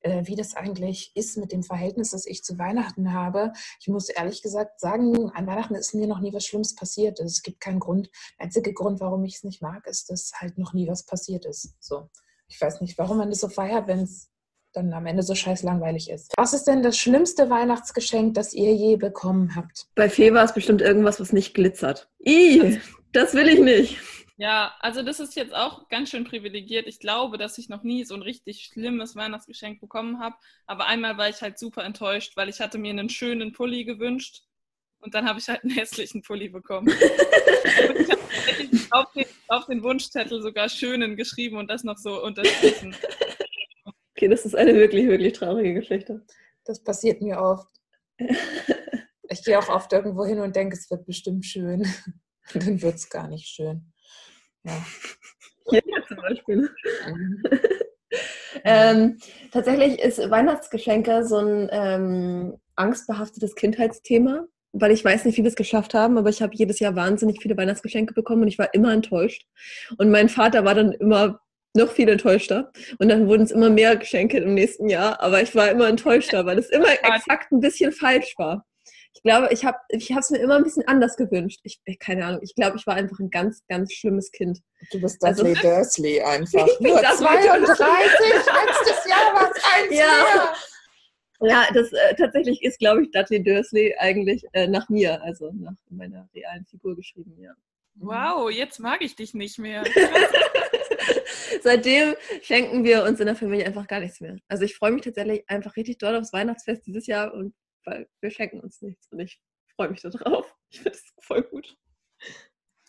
äh, 0.00 0.22
wie 0.26 0.36
das 0.36 0.54
eigentlich 0.54 1.12
ist 1.14 1.36
mit 1.36 1.52
dem 1.52 1.62
Verhältnis, 1.62 2.10
das 2.10 2.26
ich 2.26 2.44
zu 2.44 2.58
Weihnachten 2.58 3.12
habe. 3.12 3.52
Ich 3.80 3.88
muss 3.88 4.08
ehrlich 4.08 4.42
gesagt 4.42 4.80
sagen, 4.80 5.30
an 5.30 5.46
Weihnachten 5.46 5.74
ist 5.74 5.94
mir 5.94 6.06
noch 6.06 6.20
nie 6.20 6.32
was 6.32 6.44
Schlimmes 6.44 6.74
passiert. 6.74 7.20
Also 7.20 7.30
es 7.30 7.42
gibt 7.42 7.60
keinen 7.60 7.80
Grund. 7.80 8.10
Der 8.38 8.46
einzige 8.46 8.72
Grund, 8.72 9.00
warum 9.00 9.24
ich 9.24 9.36
es 9.36 9.44
nicht 9.44 9.62
mag, 9.62 9.86
ist, 9.86 10.10
dass 10.10 10.32
halt 10.36 10.58
noch 10.58 10.72
nie 10.72 10.88
was 10.88 11.04
passiert 11.04 11.44
ist. 11.44 11.74
So. 11.80 12.08
Ich 12.48 12.60
weiß 12.60 12.80
nicht, 12.80 12.96
warum 12.98 13.18
man 13.18 13.30
das 13.30 13.40
so 13.40 13.48
feiert, 13.48 13.88
wenn 13.88 14.00
es 14.00 14.30
dann 14.72 14.92
am 14.92 15.06
Ende 15.06 15.22
so 15.22 15.34
scheiß 15.34 15.62
langweilig 15.62 16.10
ist. 16.10 16.32
Was 16.36 16.52
ist 16.52 16.64
denn 16.64 16.82
das 16.82 16.96
schlimmste 16.96 17.50
Weihnachtsgeschenk, 17.50 18.34
das 18.34 18.54
ihr 18.54 18.74
je 18.74 18.96
bekommen 18.96 19.54
habt? 19.56 19.88
Bei 19.94 20.08
Fee 20.08 20.32
war 20.32 20.44
es 20.44 20.54
bestimmt 20.54 20.82
irgendwas, 20.82 21.20
was 21.20 21.32
nicht 21.32 21.54
glitzert. 21.54 22.10
Ih, 22.20 22.78
das 23.12 23.34
will 23.34 23.48
ich 23.48 23.60
nicht. 23.60 23.98
Ja, 24.38 24.72
also 24.78 25.02
das 25.02 25.18
ist 25.18 25.34
jetzt 25.34 25.52
auch 25.52 25.88
ganz 25.88 26.10
schön 26.10 26.22
privilegiert. 26.22 26.86
Ich 26.86 27.00
glaube, 27.00 27.38
dass 27.38 27.58
ich 27.58 27.68
noch 27.68 27.82
nie 27.82 28.04
so 28.04 28.14
ein 28.14 28.22
richtig 28.22 28.70
schlimmes 28.72 29.16
Weihnachtsgeschenk 29.16 29.80
bekommen 29.80 30.20
habe. 30.20 30.36
Aber 30.64 30.86
einmal 30.86 31.18
war 31.18 31.28
ich 31.28 31.42
halt 31.42 31.58
super 31.58 31.82
enttäuscht, 31.84 32.36
weil 32.36 32.48
ich 32.48 32.60
hatte 32.60 32.78
mir 32.78 32.90
einen 32.90 33.08
schönen 33.08 33.52
Pulli 33.52 33.84
gewünscht 33.84 34.44
und 35.00 35.14
dann 35.14 35.28
habe 35.28 35.40
ich 35.40 35.48
halt 35.48 35.64
einen 35.64 35.72
hässlichen 35.76 36.22
Pulli 36.22 36.48
bekommen. 36.48 36.88
ich 36.88 37.00
habe 38.90 38.90
auf 38.92 39.12
den, 39.12 39.26
auf 39.48 39.66
den 39.66 39.82
Wunschzettel 39.82 40.40
sogar 40.40 40.68
schönen 40.68 41.16
geschrieben 41.16 41.56
und 41.56 41.68
das 41.68 41.82
noch 41.82 41.98
so 41.98 42.22
unterstrichen. 42.22 42.94
Okay, 44.14 44.28
das 44.28 44.46
ist 44.46 44.54
eine 44.54 44.74
wirklich, 44.74 45.08
wirklich 45.08 45.32
traurige 45.32 45.74
Geschichte. 45.74 46.24
Das 46.64 46.84
passiert 46.84 47.20
mir 47.22 47.40
oft. 47.40 47.74
Ich 49.30 49.44
gehe 49.44 49.58
auch 49.58 49.68
oft 49.68 49.92
irgendwo 49.92 50.24
hin 50.24 50.38
und 50.38 50.54
denke, 50.54 50.76
es 50.76 50.88
wird 50.90 51.06
bestimmt 51.06 51.44
schön. 51.44 51.82
Und 52.54 52.66
dann 52.66 52.80
wird 52.80 52.94
es 52.94 53.10
gar 53.10 53.26
nicht 53.26 53.46
schön. 53.48 53.92
Ja. 54.64 54.72
Hier 55.70 55.82
zum 56.06 56.16
Beispiel. 56.16 56.70
Ähm, 58.64 59.18
tatsächlich 59.52 59.98
ist 60.00 60.18
Weihnachtsgeschenke 60.30 61.24
so 61.24 61.38
ein 61.38 61.68
ähm, 61.70 62.56
angstbehaftetes 62.76 63.54
Kindheitsthema, 63.54 64.46
weil 64.72 64.92
ich 64.92 65.04
weiß 65.04 65.24
nicht, 65.24 65.36
wie 65.36 65.42
wir 65.42 65.48
es 65.48 65.56
geschafft 65.56 65.94
haben, 65.94 66.18
aber 66.18 66.30
ich 66.30 66.42
habe 66.42 66.54
jedes 66.54 66.80
Jahr 66.80 66.96
wahnsinnig 66.96 67.40
viele 67.42 67.56
Weihnachtsgeschenke 67.56 68.14
bekommen 68.14 68.42
und 68.42 68.48
ich 68.48 68.58
war 68.58 68.72
immer 68.74 68.92
enttäuscht. 68.92 69.46
Und 69.98 70.10
mein 70.10 70.28
Vater 70.28 70.64
war 70.64 70.74
dann 70.74 70.92
immer 70.92 71.40
noch 71.74 71.90
viel 71.90 72.08
enttäuschter. 72.08 72.72
Und 72.98 73.08
dann 73.08 73.28
wurden 73.28 73.42
es 73.42 73.50
immer 73.50 73.70
mehr 73.70 73.96
Geschenke 73.96 74.38
im 74.38 74.54
nächsten 74.54 74.88
Jahr, 74.88 75.20
aber 75.20 75.42
ich 75.42 75.54
war 75.54 75.70
immer 75.70 75.88
enttäuschter, 75.88 76.46
weil 76.46 76.58
es 76.58 76.70
immer 76.70 76.88
exakt 77.02 77.52
ein 77.52 77.60
bisschen 77.60 77.92
falsch 77.92 78.34
war. 78.38 78.64
Ich 79.18 79.22
glaube, 79.24 79.48
ich 79.50 79.64
habe 79.64 79.78
ich 79.88 80.10
es 80.10 80.30
mir 80.30 80.38
immer 80.38 80.54
ein 80.54 80.62
bisschen 80.62 80.86
anders 80.86 81.16
gewünscht. 81.16 81.58
Ich, 81.64 81.80
keine 81.98 82.24
Ahnung, 82.24 82.40
ich 82.40 82.54
glaube, 82.54 82.76
ich 82.76 82.86
war 82.86 82.94
einfach 82.94 83.18
ein 83.18 83.30
ganz, 83.30 83.66
ganz 83.66 83.92
schlimmes 83.92 84.30
Kind. 84.30 84.60
Du 84.92 85.00
bist 85.00 85.20
Dudley 85.20 85.56
also, 85.56 85.60
Dursley 85.60 86.20
einfach. 86.22 86.68
Ich 86.68 86.78
bin 86.78 86.92
Nur 86.92 87.00
Dudley 87.00 87.16
32, 87.16 87.66
letztes 87.66 89.10
Jahr 89.10 89.34
war 89.34 89.50
es 89.50 89.64
eins 89.64 89.98
Ja. 89.98 90.06
mehr. 90.06 91.50
Ja, 91.50 91.66
das 91.74 91.92
äh, 91.92 92.14
tatsächlich 92.16 92.62
ist, 92.62 92.78
glaube 92.78 93.02
ich, 93.02 93.10
Dudley 93.10 93.42
Dursley 93.42 93.96
eigentlich 93.98 94.44
äh, 94.52 94.68
nach 94.68 94.88
mir, 94.88 95.20
also 95.22 95.50
nach 95.52 95.74
meiner 95.90 96.28
realen 96.32 96.64
Figur 96.66 96.94
geschrieben, 96.94 97.36
ja. 97.40 97.52
Wow, 97.96 98.48
jetzt 98.52 98.78
mag 98.78 99.02
ich 99.02 99.16
dich 99.16 99.34
nicht 99.34 99.58
mehr. 99.58 99.82
Seitdem 101.62 102.14
schenken 102.42 102.84
wir 102.84 103.02
uns 103.02 103.18
in 103.18 103.26
der 103.26 103.34
Familie 103.34 103.66
einfach 103.66 103.88
gar 103.88 103.98
nichts 103.98 104.20
mehr. 104.20 104.36
Also 104.46 104.62
ich 104.62 104.76
freue 104.76 104.92
mich 104.92 105.02
tatsächlich 105.02 105.42
einfach 105.48 105.74
richtig 105.74 105.98
doll 105.98 106.14
aufs 106.14 106.32
Weihnachtsfest 106.32 106.86
dieses 106.86 107.08
Jahr 107.08 107.34
und 107.34 107.52
weil 107.88 108.08
wir 108.20 108.30
schenken 108.30 108.60
uns 108.60 108.82
nichts 108.82 109.06
und 109.10 109.20
ich 109.20 109.40
freue 109.74 109.88
mich 109.90 110.02
darauf. 110.02 110.54
Ich 110.70 110.80
finde 110.82 110.98
es 110.98 111.12
voll 111.22 111.42
gut. 111.44 111.76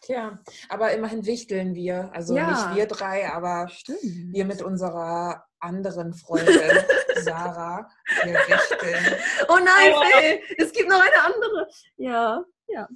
Tja, 0.01 0.39
aber 0.69 0.91
immerhin 0.91 1.25
wichteln 1.25 1.75
wir. 1.75 2.11
Also 2.13 2.35
Ja. 2.35 2.49
nicht 2.67 2.75
wir 2.77 2.85
drei, 2.87 3.29
aber 3.31 3.69
Stimmt. 3.69 3.99
wir 4.03 4.43
mit 4.45 4.61
unserer 4.61 5.45
anderen 5.59 6.13
Freundin, 6.13 6.55
Sarah. 7.15 7.89
Wir 8.23 8.33
wichteln. 8.33 9.17
Oh 9.47 9.57
nein. 9.63 9.93
Faye, 9.93 10.41
es 10.57 10.71
gibt 10.73 10.89
noch 10.89 11.01
eine 11.01 11.23
andere. 11.23 11.69
Ja, 11.97 12.43
ja. 12.67 12.87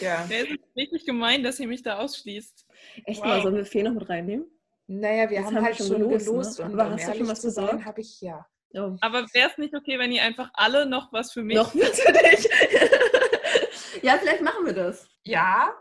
Ja. 0.00 0.26
Der 0.26 0.40
ist 0.48 0.58
richtig 0.76 1.06
gemein, 1.06 1.42
dass 1.42 1.58
ihr 1.60 1.68
mich 1.68 1.82
da 1.82 1.98
ausschließt. 1.98 2.66
Echt 3.04 3.20
Wow. 3.20 3.26
mal, 3.26 3.42
sollen 3.42 3.56
wir 3.56 3.64
Fee 3.66 3.82
noch 3.82 3.92
mit 3.94 4.08
reinnehmen? 4.08 4.46
Naja, 4.86 5.28
wir 5.30 5.44
haben 5.44 5.56
haben 5.56 5.64
halt 5.64 5.76
schon 5.76 6.08
gelost, 6.08 6.58
ne? 6.58 6.64
Und 6.66 6.72
Aber 6.80 6.86
um 6.88 6.92
hast 6.94 7.08
du 7.08 7.14
schon 7.16 7.28
was 7.28 7.40
zu 7.40 7.46
besorgt? 7.48 7.84
habe 7.84 8.00
ich 8.02 8.20
ja. 8.20 8.46
Oh. 8.74 8.96
Aber 9.00 9.26
wäre 9.32 9.50
es 9.50 9.58
nicht 9.58 9.74
okay, 9.74 9.98
wenn 9.98 10.12
ihr 10.12 10.22
einfach 10.22 10.50
alle 10.52 10.84
noch 10.86 11.12
was 11.12 11.32
für 11.32 11.42
mich 11.42 11.56
Noch 11.56 11.74
was 11.74 12.00
für 12.00 12.12
dich. 12.12 12.48
ja, 14.02 14.18
vielleicht 14.18 14.42
machen 14.42 14.66
wir 14.66 14.74
das. 14.74 15.08
Ja. 15.24 15.72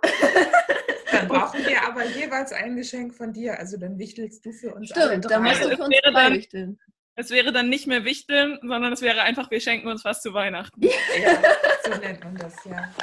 Dann 1.11 1.27
brauchen 1.27 1.65
wir 1.65 1.83
aber 1.85 2.05
jeweils 2.05 2.53
ein 2.53 2.75
Geschenk 2.77 3.13
von 3.13 3.33
dir. 3.33 3.59
Also 3.59 3.77
dann 3.77 3.97
wichtelst 3.97 4.45
du 4.45 4.51
für 4.53 4.73
uns 4.73 4.91
alle 4.93 5.07
Stimmt, 5.07 5.25
drei. 5.25 5.29
da 5.29 5.39
musst 5.39 5.63
du 5.63 5.75
für 5.75 5.83
uns 5.83 5.89
wäre 5.89 6.13
dann- 6.13 6.33
wichteln. 6.33 6.79
Es 7.19 7.31
wäre 7.31 7.51
dann 7.51 7.67
nicht 7.69 7.87
mehr 7.87 8.05
Wichteln, 8.05 8.59
sondern 8.61 8.93
es 8.93 9.01
wäre 9.01 9.23
einfach, 9.23 9.49
wir 9.49 9.59
schenken 9.59 9.87
uns 9.87 10.05
was 10.05 10.21
zu 10.21 10.35
Weihnachten. 10.35 10.79
Ja, 10.83 10.91
so 11.83 11.99
nennt 11.99 12.23
man 12.23 12.35
das, 12.35 12.53
ja. 12.63 12.93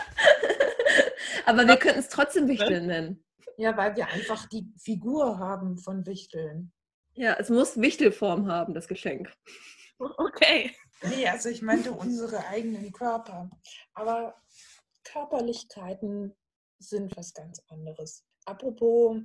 Aber 1.47 1.67
wir 1.67 1.77
könnten 1.77 1.99
es 1.99 2.09
trotzdem 2.11 2.47
Wichteln 2.47 2.87
nennen. 2.87 3.25
Ja, 3.57 3.77
weil 3.77 3.97
wir 3.97 4.07
einfach 4.07 4.47
die 4.49 4.69
Figur 4.81 5.41
haben 5.41 5.79
von 5.79 6.07
Wichteln. 6.07 6.73
Ja, 7.15 7.37
es 7.39 7.49
muss 7.49 7.81
Wichtelform 7.81 8.49
haben, 8.51 8.75
das 8.75 8.89
Geschenk. 8.89 9.33
Okay. 10.19 10.73
Nee, 11.05 11.29
also 11.29 11.49
ich 11.49 11.63
meinte 11.63 11.93
unsere 11.93 12.45
eigenen 12.49 12.91
Körper. 12.91 13.49
Aber 13.95 14.35
Körperlichkeiten 15.05 16.35
sind 16.81 17.17
was 17.17 17.33
ganz 17.33 17.63
anderes. 17.69 18.25
Apropos 18.45 19.19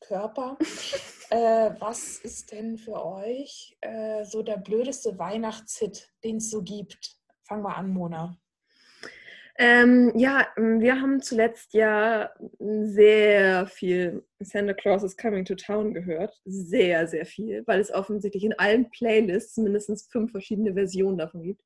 Körper, 0.00 0.56
äh, 1.30 1.70
was 1.78 2.18
ist 2.18 2.50
denn 2.50 2.78
für 2.78 3.04
euch 3.04 3.76
äh, 3.82 4.24
so 4.24 4.42
der 4.42 4.56
blödeste 4.56 5.18
Weihnachtshit, 5.18 6.10
den 6.24 6.38
es 6.38 6.50
so 6.50 6.62
gibt? 6.62 7.18
Fangen 7.44 7.62
wir 7.62 7.76
an, 7.76 7.90
Mona. 7.90 8.36
Ähm, 9.64 10.10
ja, 10.16 10.48
ähm, 10.56 10.80
wir 10.80 11.00
haben 11.00 11.22
zuletzt 11.22 11.72
ja 11.72 12.30
sehr 12.58 13.64
viel 13.68 14.24
Santa 14.40 14.74
Claus 14.74 15.04
is 15.04 15.16
Coming 15.16 15.44
to 15.44 15.54
Town 15.54 15.94
gehört. 15.94 16.34
Sehr, 16.44 17.06
sehr 17.06 17.24
viel, 17.24 17.62
weil 17.66 17.78
es 17.78 17.92
offensichtlich 17.92 18.42
in 18.42 18.58
allen 18.58 18.90
Playlists 18.90 19.56
mindestens 19.58 20.08
fünf 20.10 20.32
verschiedene 20.32 20.74
Versionen 20.74 21.16
davon 21.16 21.44
gibt. 21.44 21.62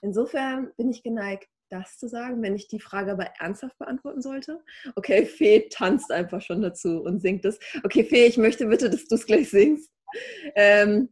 Insofern 0.00 0.70
bin 0.76 0.90
ich 0.90 1.02
geneigt, 1.02 1.48
das 1.70 1.98
zu 1.98 2.06
sagen, 2.06 2.40
wenn 2.40 2.54
ich 2.54 2.68
die 2.68 2.78
Frage 2.78 3.10
aber 3.10 3.26
ernsthaft 3.40 3.76
beantworten 3.78 4.22
sollte. 4.22 4.60
Okay, 4.94 5.26
Fee 5.26 5.68
tanzt 5.70 6.12
einfach 6.12 6.42
schon 6.42 6.62
dazu 6.62 7.02
und 7.02 7.20
singt 7.20 7.44
es. 7.44 7.58
Okay, 7.82 8.04
Fee, 8.04 8.26
ich 8.26 8.38
möchte 8.38 8.66
bitte, 8.66 8.90
dass 8.90 9.08
du 9.08 9.16
es 9.16 9.26
gleich 9.26 9.50
singst. 9.50 9.90
Ähm, 10.54 11.08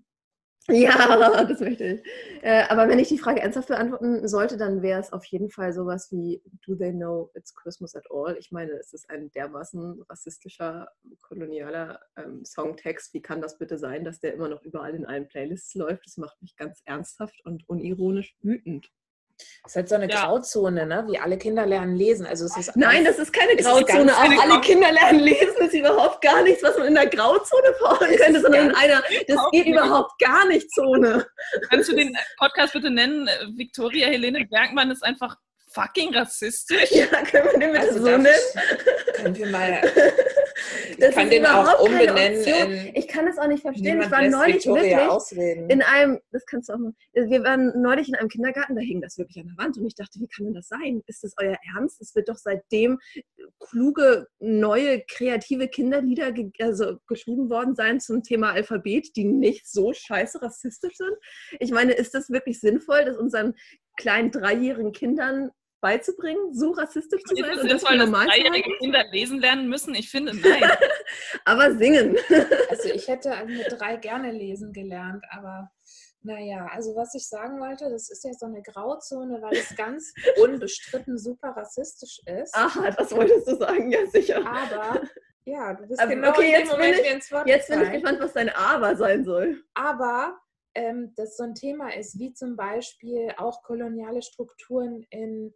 ja, 0.71 1.45
das 1.49 1.61
möchte 1.61 1.85
ich. 1.85 2.03
Äh, 2.43 2.65
aber 2.69 2.89
wenn 2.89 2.99
ich 2.99 3.09
die 3.09 3.19
Frage 3.19 3.41
ernsthaft 3.41 3.69
beantworten 3.69 4.27
sollte, 4.29 4.57
dann 4.57 4.83
wäre 4.83 5.01
es 5.01 5.13
auf 5.13 5.25
jeden 5.25 5.51
Fall 5.51 5.73
sowas 5.73 6.11
wie 6.13 6.43
Do 6.67 6.75
they 6.75 6.93
know 6.93 7.31
it's 7.35 7.55
Christmas 7.55 7.95
at 7.95 8.05
all? 8.11 8.37
Ich 8.39 8.53
meine, 8.53 8.73
es 8.73 8.93
ist 8.93 9.09
ein 9.11 9.31
dermaßen 9.31 10.03
rassistischer, 10.09 10.89
kolonialer 11.23 12.01
ähm, 12.17 12.45
Songtext. 12.45 13.15
Wie 13.15 13.23
kann 13.23 13.41
das 13.41 13.59
bitte 13.59 13.79
sein, 13.79 14.05
dass 14.05 14.21
der 14.21 14.35
immer 14.35 14.49
noch 14.49 14.63
überall 14.63 14.95
in 14.95 15.07
allen 15.07 15.29
Playlists 15.29 15.75
läuft? 15.75 16.07
Das 16.07 16.17
macht 16.17 16.41
mich 16.43 16.57
ganz 16.57 16.83
ernsthaft 16.85 17.41
und 17.45 17.69
unironisch 17.69 18.37
wütend. 18.43 18.91
Das 19.63 19.73
ist 19.73 19.77
halt 19.77 19.89
so 19.89 19.95
eine 19.97 20.09
Ja. 20.11 20.25
Grauzone, 20.27 20.87
ne? 20.87 21.05
wie 21.09 21.19
alle 21.19 21.37
Kinder 21.39 21.67
lernen 21.67 21.95
lesen. 21.97 22.27
Also 22.27 22.47
es 22.47 22.57
ist 22.57 22.77
Nein, 22.77 23.05
das 23.05 23.19
ist 23.19 23.33
keine 23.33 23.53
Es 23.53 23.61
ist 23.61 23.67
Grauzone. 23.67 24.13
Auch 24.17 24.21
alle 24.21 24.37
Grau- 24.37 24.61
Kinder 24.61 24.91
lernen 24.93 25.21
lesen. 25.21 25.57
Ist 25.61 25.75
überhaupt 25.75 26.21
gar 26.23 26.43
nichts, 26.43 26.63
was 26.63 26.77
man 26.79 26.89
in 26.89 26.95
der 26.95 27.07
Grauzone 27.07 27.73
fordern 27.79 28.11
Es 28.11 28.21
könnte, 28.21 28.41
sondern 28.41 28.71
in 28.71 28.75
einer, 28.75 29.03
das 29.27 29.39
geht 29.53 29.67
überhaupt 29.67 30.19
gar 30.19 30.47
nicht 30.49 30.71
Zone. 30.73 31.27
Kannst 31.71 31.91
du 31.91 31.97
den 31.97 32.17
Podcast 32.39 32.73
bitte 32.73 32.91
nennen? 32.91 33.29
Victoria 33.57 34.09
Helene 34.09 34.47
Bergmann 34.47 34.91
ist 34.91 35.05
einfach 35.05 35.37
fucking 35.71 36.15
rassistisch. 36.15 36.91
Ja, 36.93 37.07
können 37.07 37.49
wir 37.53 37.59
den 37.59 37.73
bitte 37.73 37.81
also 37.89 37.99
so 38.01 38.05
nennen? 38.07 38.27
können 39.15 39.37
wir 39.37 39.47
mal. 39.49 39.83
Ich 40.91 40.97
Das 40.97 41.15
kann 41.15 41.25
ist 41.25 41.33
den 41.33 41.47
auch 41.47 41.81
umbenennen 41.81 42.43
in 42.43 42.95
Ich 42.95 43.09
kann 43.09 43.27
das 43.27 43.39
auch 43.39 43.47
nicht 43.49 43.63
verstehen. 43.63 44.01
Ich 44.01 44.11
war 44.11 44.23
neulich 44.29 44.57
Victoria 44.57 44.83
wirklich 44.83 45.09
ausreden. 45.09 45.71
in 45.71 45.83
einem, 45.83 46.19
das 46.33 46.47
kannst 46.47 46.69
du 46.69 46.75
auch 46.75 46.79
mal, 46.79 46.93
wir 47.13 47.43
waren 47.45 47.81
neulich 47.81 48.09
in 48.09 48.15
einem 48.15 48.29
Kindergarten, 48.29 48.75
da 48.75 48.81
hing 48.81 49.01
das 49.01 49.19
wirklich 49.19 49.39
an 49.41 49.49
der 49.49 49.65
Wand 49.65 49.77
und 49.77 49.87
ich 49.87 49.95
dachte, 49.95 50.19
wie 50.21 50.29
kann 50.29 50.47
denn 50.47 50.55
das 50.55 50.69
sein? 50.69 51.03
Ist 51.07 51.25
das 51.25 51.35
euer 51.39 51.57
Ernst? 51.75 52.01
Es 52.01 52.15
wird 52.15 52.29
doch 52.29 52.37
seitdem 52.37 52.99
kluge, 53.61 54.27
neue, 54.39 55.03
kreative 55.03 55.69
Kinderlieder 55.69 56.33
ge 56.33 56.51
also 56.61 56.99
geschrieben 57.07 57.51
worden 57.51 57.75
sein 57.75 58.01
zum 58.01 58.23
Thema 58.23 58.53
Alphabet, 58.53 59.17
die 59.17 59.25
nicht 59.25 59.69
so 59.69 59.93
scheiße 59.93 60.43
rassistisch 60.43 60.97
sind. 60.97 61.15
Ich 61.61 61.71
meine, 61.71 61.93
ist 61.93 62.15
das 62.15 62.31
wirklich 62.31 62.61
sinnvoll, 62.61 63.05
das 63.05 63.17
unseren 63.17 63.55
kleinen 63.97 64.31
dreijährigen 64.31 64.93
Kindern 64.93 65.51
beizubringen, 65.81 66.53
so 66.55 66.71
rassistisch 66.73 67.23
zu 67.25 67.35
Ist 67.35 67.41
sein 67.41 67.51
es 67.57 67.63
und 67.63 67.71
das 67.73 67.83
dass 67.83 67.97
normal 67.97 68.27
dreijährige 68.27 68.71
Kinder 68.79 69.05
lesen 69.13 69.41
lernen 69.41 69.69
müssen? 69.69 69.95
Ich 69.95 70.11
finde, 70.11 70.35
nein. 70.35 70.63
Aber 71.45 71.75
singen. 71.77 72.17
Also 72.71 72.91
ich 72.91 73.09
hätte 73.09 73.35
mit 73.47 73.67
drei 73.79 73.97
gerne 73.97 74.31
lesen 74.31 74.73
gelernt, 74.73 75.25
aber 75.31 75.71
naja, 76.23 76.69
also 76.71 76.95
was 76.95 77.15
ich 77.15 77.27
sagen 77.29 77.59
wollte, 77.61 77.89
das 77.91 78.11
ist 78.11 78.25
ja 78.25 78.33
so 78.35 78.45
eine 78.47 78.63
Grauzone, 78.63 79.41
weil 79.41 79.55
es 79.57 79.75
ganz 79.75 80.13
unbestritten 80.43 81.19
super 81.19 81.49
rassistisch 81.57 82.21
ist. 82.27 82.55
Aha, 82.55 82.91
das 82.91 83.11
wolltest 83.13 83.49
du 83.49 83.57
sagen, 83.57 83.91
ja 83.91 84.07
sicher. 84.07 84.39
Aber 84.47 85.01
ja, 85.45 85.73
du 85.75 85.87
bist 85.87 85.99
Aber 86.01 86.11
genau 86.15 86.29
okay, 86.31 86.47
in 86.47 86.53
dem 86.53 86.61
jetzt 86.61 86.71
bin 86.71 86.79
Moment 86.79 86.97
ich- 86.97 87.03
mir 87.03 87.11
ins 87.15 87.33
Wort 87.33 87.49
Jetzt 87.49 87.69
bin 87.69 87.83
ich 87.83 87.91
gespannt, 87.93 88.21
was 88.21 88.33
dein 88.35 88.49
Aber 88.51 88.97
sein 88.97 89.25
soll. 89.25 89.63
aber 89.75 90.39
ähm, 90.75 91.15
das 91.17 91.37
so 91.37 91.45
ein 91.45 91.55
Thema 91.55 91.89
ist, 91.97 92.19
wie 92.19 92.35
zum 92.35 92.55
Beispiel 92.55 93.33
auch 93.39 93.63
koloniale 93.63 94.21
Strukturen 94.23 95.05
in 95.11 95.55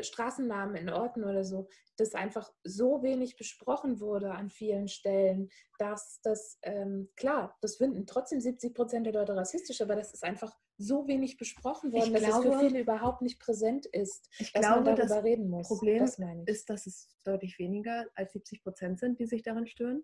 Straßennamen 0.00 0.76
in 0.76 0.88
Orten 0.88 1.24
oder 1.24 1.44
so, 1.44 1.68
das 1.96 2.14
einfach 2.14 2.50
so 2.64 3.02
wenig 3.02 3.36
besprochen 3.36 4.00
wurde 4.00 4.32
an 4.32 4.48
vielen 4.48 4.88
Stellen, 4.88 5.50
dass 5.78 6.20
das, 6.22 6.58
ähm, 6.62 7.10
klar, 7.16 7.56
das 7.60 7.76
finden 7.76 8.06
trotzdem 8.06 8.40
70 8.40 8.74
Prozent 8.74 9.06
der 9.06 9.12
Leute 9.12 9.34
rassistisch, 9.36 9.80
aber 9.82 9.96
das 9.96 10.14
ist 10.14 10.24
einfach 10.24 10.56
so 10.78 11.06
wenig 11.06 11.36
besprochen 11.36 11.92
worden, 11.92 12.14
Ich 12.16 12.22
dass 12.22 12.22
es 12.22 12.28
glaube- 12.42 12.52
für 12.58 12.66
viele 12.66 12.80
überhaupt 12.80 13.22
nicht 13.22 13.38
präsent 13.38 13.86
ist, 13.86 14.28
Ich 14.38 14.52
dass 14.52 14.62
glaube, 14.66 14.82
man 14.84 14.96
das 14.96 15.08
darüber 15.10 15.24
reden 15.28 15.48
muss. 15.48 15.68
Problem 15.68 15.98
das 15.98 16.18
ich. 16.18 16.24
ist, 16.46 16.70
dass 16.70 16.86
es 16.86 17.08
deutlich 17.24 17.58
weniger 17.58 18.06
als 18.14 18.32
70 18.32 18.62
Prozent 18.62 18.98
sind, 18.98 19.18
die 19.18 19.26
sich 19.26 19.42
daran 19.42 19.66
stören. 19.66 20.02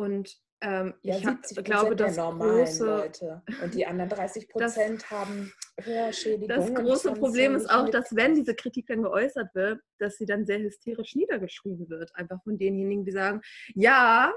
Und 0.00 0.34
ähm, 0.62 0.94
ja, 1.02 1.16
ich 1.16 1.26
hab, 1.26 1.44
70 1.44 1.64
glaube, 1.64 1.96
das 1.96 2.16
große, 2.16 2.84
Leute. 2.84 3.42
Und 3.62 3.74
die 3.74 3.86
anderen 3.86 4.10
30 4.10 4.48
Prozent 4.50 5.10
haben 5.10 5.52
Hörschädigungen. 5.82 6.74
das 6.74 6.74
große 6.74 7.12
Problem 7.14 7.54
ist 7.54 7.70
auch, 7.70 7.88
dass 7.88 8.14
wenn 8.16 8.34
diese 8.34 8.54
Kritik 8.54 8.86
dann 8.86 9.02
geäußert 9.02 9.54
wird, 9.54 9.80
dass 9.98 10.16
sie 10.16 10.26
dann 10.26 10.46
sehr 10.46 10.58
hysterisch 10.60 11.14
niedergeschrieben 11.14 11.88
wird. 11.88 12.14
Einfach 12.14 12.42
von 12.42 12.58
denjenigen, 12.58 13.04
die 13.04 13.12
sagen, 13.12 13.40
ja, 13.74 14.32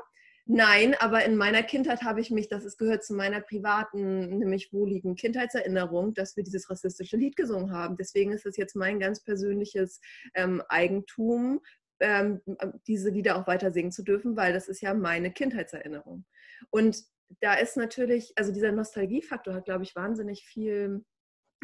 nein, 0.46 0.96
aber 1.00 1.26
in 1.26 1.36
meiner 1.38 1.64
Kindheit 1.64 2.04
habe 2.04 2.20
ich 2.20 2.30
mich, 2.30 2.50
das 2.50 2.66
ist, 2.66 2.78
gehört 2.78 3.04
zu 3.04 3.14
meiner 3.14 3.42
privaten, 3.42 4.38
nämlich 4.38 4.72
wohligen 4.74 5.16
Kindheitserinnerung, 5.16 6.14
dass 6.14 6.36
wir 6.38 6.44
dieses 6.44 6.70
rassistische 6.70 7.18
Lied 7.18 7.36
gesungen 7.36 7.72
haben. 7.72 7.98
Deswegen 7.98 8.32
ist 8.32 8.46
es 8.46 8.58
jetzt 8.58 8.76
mein 8.76 9.00
ganz 9.00 9.24
persönliches 9.24 10.00
ähm, 10.36 10.62
Eigentum, 10.68 11.62
ähm, 12.04 12.42
diese 12.86 13.10
Lieder 13.10 13.38
auch 13.38 13.48
weiter 13.48 13.72
singen 13.72 13.92
zu 13.92 14.04
dürfen, 14.04 14.36
weil 14.36 14.54
das 14.54 14.68
ist 14.68 14.82
ja 14.82 14.94
meine 14.94 15.32
Kindheitserinnerung. 15.32 16.26
Und 16.70 17.04
da 17.40 17.56
ist 17.56 17.78
natürlich, 17.78 18.34
also 18.36 18.52
dieser 18.52 18.72
Nostalgiefaktor 18.72 19.54
hat, 19.54 19.66
glaube 19.66 19.84
ich, 19.84 19.96
wahnsinnig 19.96 20.46
viel 20.46 21.04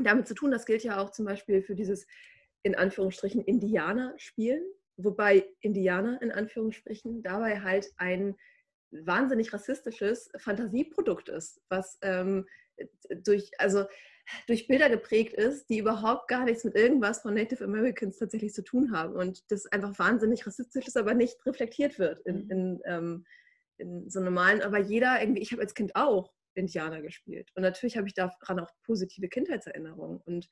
damit 0.01 0.27
zu 0.27 0.33
tun. 0.33 0.51
Das 0.51 0.65
gilt 0.65 0.83
ja 0.83 0.99
auch 0.99 1.11
zum 1.11 1.25
Beispiel 1.25 1.61
für 1.61 1.75
dieses 1.75 2.07
in 2.63 2.75
Anführungsstrichen 2.75 3.41
Indianer-Spielen, 3.41 4.63
wobei 4.97 5.45
Indianer 5.61 6.21
in 6.21 6.31
Anführungsstrichen 6.31 7.21
dabei 7.21 7.61
halt 7.61 7.91
ein 7.97 8.35
wahnsinnig 8.91 9.53
rassistisches 9.53 10.31
Fantasieprodukt 10.37 11.29
ist, 11.29 11.61
was 11.69 11.97
ähm, 12.01 12.47
durch, 13.23 13.51
also 13.59 13.85
durch 14.47 14.67
Bilder 14.67 14.89
geprägt 14.89 15.33
ist, 15.33 15.69
die 15.69 15.79
überhaupt 15.79 16.27
gar 16.27 16.45
nichts 16.45 16.63
mit 16.63 16.75
irgendwas 16.75 17.21
von 17.21 17.33
Native 17.33 17.63
Americans 17.63 18.17
tatsächlich 18.17 18.53
zu 18.53 18.63
tun 18.63 18.91
haben 18.91 19.15
und 19.15 19.49
das 19.51 19.65
einfach 19.67 19.97
wahnsinnig 19.99 20.45
rassistisch 20.45 20.87
ist, 20.87 20.97
aber 20.97 21.13
nicht 21.13 21.45
reflektiert 21.45 21.99
wird 21.99 22.19
in, 22.25 22.45
Mhm. 22.45 22.51
in, 22.51 22.81
ähm, 22.85 23.25
in 23.77 24.09
so 24.09 24.19
normalen, 24.19 24.61
aber 24.61 24.79
jeder 24.79 25.21
irgendwie, 25.21 25.41
ich 25.41 25.51
habe 25.51 25.61
als 25.61 25.73
Kind 25.73 25.95
auch 25.95 26.33
Indianer 26.53 27.01
gespielt 27.01 27.51
und 27.55 27.63
natürlich 27.63 27.97
habe 27.97 28.07
ich 28.07 28.13
daran 28.13 28.59
auch 28.59 28.71
positive 28.83 29.29
Kindheitserinnerungen 29.29 30.19
und 30.25 30.49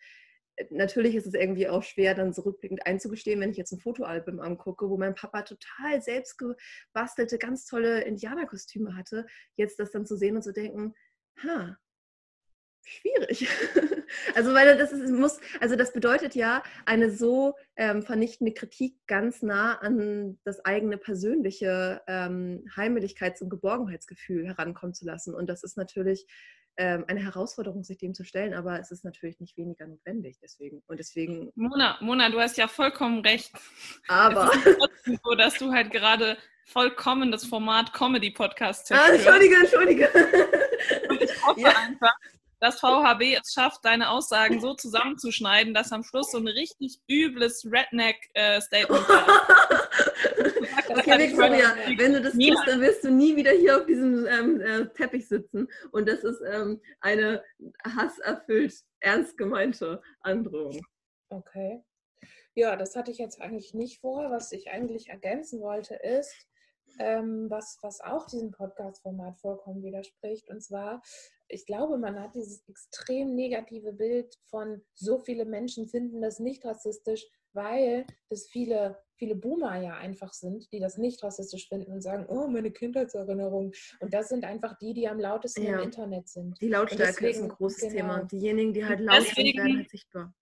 äh, 0.56 0.66
natürlich 0.72 1.16
ist 1.16 1.28
es 1.28 1.34
irgendwie 1.34 1.68
auch 1.68 1.84
schwer, 1.84 2.16
dann 2.16 2.34
so 2.34 2.44
rückblickend 2.44 2.86
einzugestehen, 2.86 3.40
wenn 3.42 3.52
ich 3.52 3.58
jetzt 3.58 3.72
ein 3.74 3.80
Fotoalbum 3.80 4.40
angucke, 4.40 4.90
wo 4.90 4.98
mein 4.98 5.16
Papa 5.16 5.42
total 5.44 6.02
selbst 6.02 6.38
gebastelte, 6.38 7.38
ganz 7.38 7.66
tolle 7.66 8.02
Indianerkostüme 8.04 8.96
hatte, 8.96 9.26
jetzt 9.56 9.80
das 9.80 9.92
dann 9.92 10.06
zu 10.06 10.16
sehen 10.18 10.36
und 10.36 10.44
zu 10.44 10.54
denken, 10.54 10.94
ha, 11.44 11.78
schwierig. 12.88 13.48
Also 14.36 14.54
weil 14.54 14.78
das 14.78 14.94
ist, 14.94 15.12
muss, 15.12 15.42
also 15.60 15.76
das 15.76 15.92
bedeutet 15.92 16.34
ja, 16.34 16.64
eine 16.86 17.12
so 17.12 17.56
ähm, 17.76 18.04
vernichtende 18.04 18.54
Kritik 18.54 18.96
ganz 19.06 19.42
nah 19.42 19.80
an 19.80 20.40
das 20.46 20.64
eigene 20.64 20.98
persönliche 20.98 22.02
ähm, 22.08 22.64
Heimeligkeits- 22.74 23.42
und 23.42 23.50
Geborgenheitsgefühl 23.50 24.48
herankommen 24.48 24.94
zu 24.94 25.06
lassen. 25.06 25.36
Und 25.36 25.48
das 25.50 25.62
ist 25.64 25.76
natürlich 25.76 26.26
ähm, 26.78 27.04
eine 27.08 27.22
Herausforderung, 27.22 27.84
sich 27.84 27.98
dem 27.98 28.14
zu 28.14 28.24
stellen, 28.24 28.54
aber 28.54 28.80
es 28.80 28.92
ist 28.92 29.04
natürlich 29.04 29.40
nicht 29.40 29.58
weniger 29.58 29.88
notwendig. 29.88 30.38
Deswegen 30.42 30.82
und 30.88 31.00
deswegen. 31.00 31.52
Mona, 31.56 31.98
Mona, 32.00 32.30
du 32.30 32.40
hast 32.40 32.58
ja 32.58 32.68
vollkommen 32.70 33.20
recht. 33.22 33.52
Aber 34.08 34.52
Es 34.54 34.66
ist 34.66 34.78
trotzdem 34.78 35.20
so, 35.22 35.36
dass 35.36 35.56
du 35.56 35.72
halt 35.74 35.92
gerade 35.92 36.38
vollkommen 36.66 37.32
das 37.32 37.46
Format 37.46 37.94
Comedy-Podcast 37.94 38.92
ah, 38.92 39.10
entschuldige, 39.12 39.56
entschuldige. 39.56 40.10
Und 41.10 41.22
ich 41.22 41.46
hoffe 41.46 41.62
Ja. 41.62 41.70
einfach, 41.78 42.14
dass 42.60 42.80
VHB 42.80 43.38
es 43.42 43.54
schafft, 43.54 43.86
deine 43.86 44.10
Aussagen 44.10 44.60
so 44.60 44.74
zusammenzuschneiden, 44.74 45.74
dass 45.74 45.92
am 45.92 46.04
Schluss 46.04 46.32
so 46.32 46.38
ein 46.38 46.48
richtig 46.48 47.00
übles 47.10 47.66
Redneck-Statement 47.66 49.06
Okay, 50.90 51.20
Victoria, 51.20 51.76
wenn 51.98 52.14
du 52.14 52.22
das 52.22 52.34
tust, 52.34 52.68
dann 52.68 52.82
wirst 52.82 53.04
du 53.04 53.12
nie 53.12 53.36
wieder 53.36 53.52
hier 53.52 53.78
auf 53.78 53.86
diesem 53.86 54.26
ähm, 54.26 54.62
äh, 54.62 54.88
Teppich 54.90 55.28
sitzen. 55.28 55.68
Und 55.92 56.08
das 56.08 56.24
ist 56.24 56.42
ähm, 56.42 56.82
eine 57.02 57.44
hasserfüllt, 57.84 58.74
ernst 59.00 59.38
gemeinte 59.38 60.02
Androhung. 60.22 60.80
Okay. 61.30 61.84
Ja, 62.56 62.76
das 62.76 62.96
hatte 62.96 63.12
ich 63.12 63.18
jetzt 63.18 63.42
eigentlich 63.42 63.74
nicht 63.74 64.00
vor. 64.00 64.32
Was 64.32 64.52
ich 64.52 64.72
eigentlich 64.72 65.10
ergänzen 65.10 65.62
wollte, 65.62 65.96
ist, 65.96 66.48
ähm, 67.00 67.48
was, 67.50 67.78
was 67.82 68.02
auch 68.02 68.26
diesem 68.26 68.52
Podcast-Format 68.52 69.38
vollkommen 69.40 69.84
widerspricht. 69.84 70.50
Und 70.50 70.62
zwar, 70.62 71.02
ich 71.50 71.66
glaube, 71.66 71.98
man 71.98 72.20
hat 72.20 72.36
dieses 72.36 72.68
extrem 72.68 73.36
negative 73.36 73.94
Bild 73.94 74.36
von 74.50 74.82
so 74.96 75.18
viele 75.20 75.46
Menschen 75.46 75.88
finden 75.88 76.22
das 76.22 76.40
nicht 76.40 76.66
rassistisch, 76.66 77.26
weil 77.54 78.06
das 78.30 78.48
viele, 78.48 78.98
viele 79.16 79.36
Boomer 79.36 79.82
ja 79.82 79.96
einfach 79.98 80.34
sind, 80.34 80.72
die 80.72 80.80
das 80.80 80.98
nicht 80.98 81.24
rassistisch 81.24 81.68
finden 81.70 81.92
und 81.92 82.02
sagen, 82.02 82.26
oh, 82.28 82.48
meine 82.48 82.72
Kindheitserinnerung. 82.72 83.72
Und 84.00 84.14
das 84.14 84.30
sind 84.30 84.44
einfach 84.46 84.78
die, 84.78 84.94
die 84.94 85.08
am 85.08 85.20
lautesten 85.20 85.64
Ja. 85.64 85.78
im 85.78 85.84
Internet 85.86 86.28
sind. 86.28 86.60
Die 86.62 86.68
Lautstärke 86.70 87.12
ist 87.12 87.22
deswegen- 87.22 87.44
ein 87.46 87.50
großes 87.58 87.82
genau. 87.82 87.94
Thema. 87.96 88.24
Diejenigen, 88.26 88.74
die 88.74 88.86
halt 88.86 89.00
laut 89.00 89.16
sind, 89.24 89.28
deswegen- 89.38 89.58
werden 89.58 89.78
halt 89.78 89.90
sichtbar. 89.90 90.34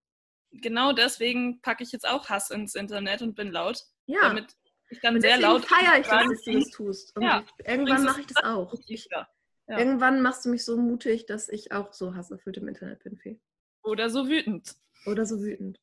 Genau 0.51 0.93
deswegen 0.93 1.61
packe 1.61 1.83
ich 1.83 1.91
jetzt 1.91 2.07
auch 2.07 2.29
Hass 2.29 2.49
ins 2.49 2.75
Internet 2.75 3.21
und 3.21 3.35
bin 3.35 3.51
laut, 3.51 3.83
Ja, 4.07 4.21
damit 4.21 4.55
ich 4.89 4.99
dann 5.01 5.15
und 5.15 5.21
sehr 5.21 5.37
laut 5.39 5.65
feiere 5.65 5.99
ich 5.99 6.07
dass 6.07 6.41
du 6.43 6.51
das 6.53 6.69
tust. 6.69 7.15
Und 7.17 7.23
Ja, 7.23 7.45
irgendwann 7.65 8.03
mache 8.03 8.21
ich 8.21 8.27
das 8.27 8.43
auch. 8.43 8.73
Ich, 8.87 9.07
Ja. 9.11 9.27
Ja. 9.67 9.79
Irgendwann 9.79 10.21
machst 10.21 10.45
du 10.45 10.49
mich 10.49 10.63
so 10.63 10.77
mutig, 10.77 11.25
dass 11.25 11.49
ich 11.49 11.71
auch 11.71 11.91
so 11.93 12.15
hasserfüllt 12.15 12.57
im 12.57 12.67
Internet 12.67 13.03
bin, 13.03 13.17
Fee. 13.17 13.39
Oder 13.83 14.09
so 14.09 14.27
wütend. 14.27 14.75
Oder 15.05 15.25
so 15.25 15.41
wütend. 15.41 15.79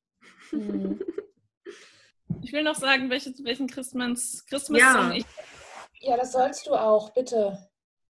Mhm. 0.50 1.00
Ich 2.44 2.52
will 2.52 2.62
noch 2.62 2.74
sagen, 2.74 3.10
welche, 3.10 3.32
welchen 3.44 3.68
Christmas, 3.68 4.44
Christmas 4.46 4.80
Ja. 4.80 4.92
Song 4.94 5.12
ich. 5.12 5.24
Ja, 6.00 6.16
das 6.16 6.32
sollst 6.32 6.66
du 6.66 6.72
auch, 6.74 7.12
bitte. 7.12 7.56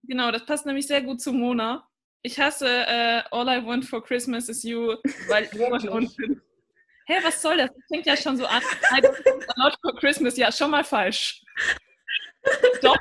Genau, 0.04 0.32
das 0.32 0.46
passt 0.46 0.66
nämlich 0.66 0.88
sehr 0.88 1.02
gut 1.02 1.20
zu 1.20 1.34
Mona. 1.34 1.88
Ich 2.22 2.40
hasse 2.40 2.68
äh, 2.68 3.24
All 3.32 3.48
I 3.50 3.66
Want 3.66 3.84
for 3.86 4.04
Christmas 4.04 4.48
is 4.48 4.64
You, 4.64 4.96
weil 5.28 5.46
ich 5.46 5.54
Wirklich? 5.54 5.90
und 5.90 6.16
bin. 6.18 6.42
Hä, 7.08 7.16
was 7.24 7.42
soll 7.42 7.58
das? 7.58 7.72
Das 7.72 7.84
fängt 7.92 8.06
ja 8.06 8.16
schon 8.16 8.38
so 8.38 8.46
an. 8.46 8.62
I 8.62 9.02
don't 9.02 9.48
want 9.58 9.76
for 9.82 9.96
Christmas. 10.00 10.38
Ja, 10.38 10.52
schon 10.52 10.72
mal 10.72 10.84
falsch. 10.84 11.44
Doch. 12.84 12.98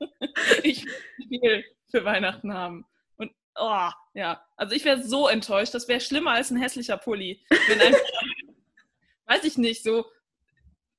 Ich 0.62 0.86
will 1.28 1.64
für 1.90 2.04
Weihnachten 2.04 2.54
haben. 2.54 2.86
Und 3.16 3.32
oh, 3.56 3.88
ja, 4.14 4.44
also 4.56 4.74
ich 4.74 4.84
wäre 4.84 5.02
so 5.02 5.28
enttäuscht. 5.28 5.74
Das 5.74 5.88
wäre 5.88 6.00
schlimmer 6.00 6.32
als 6.32 6.50
ein 6.50 6.56
hässlicher 6.56 6.96
Pulli. 6.96 7.44
Wenn 7.68 7.80
einfach, 7.80 8.00
weiß 9.26 9.44
ich 9.44 9.58
nicht, 9.58 9.82
so 9.82 10.06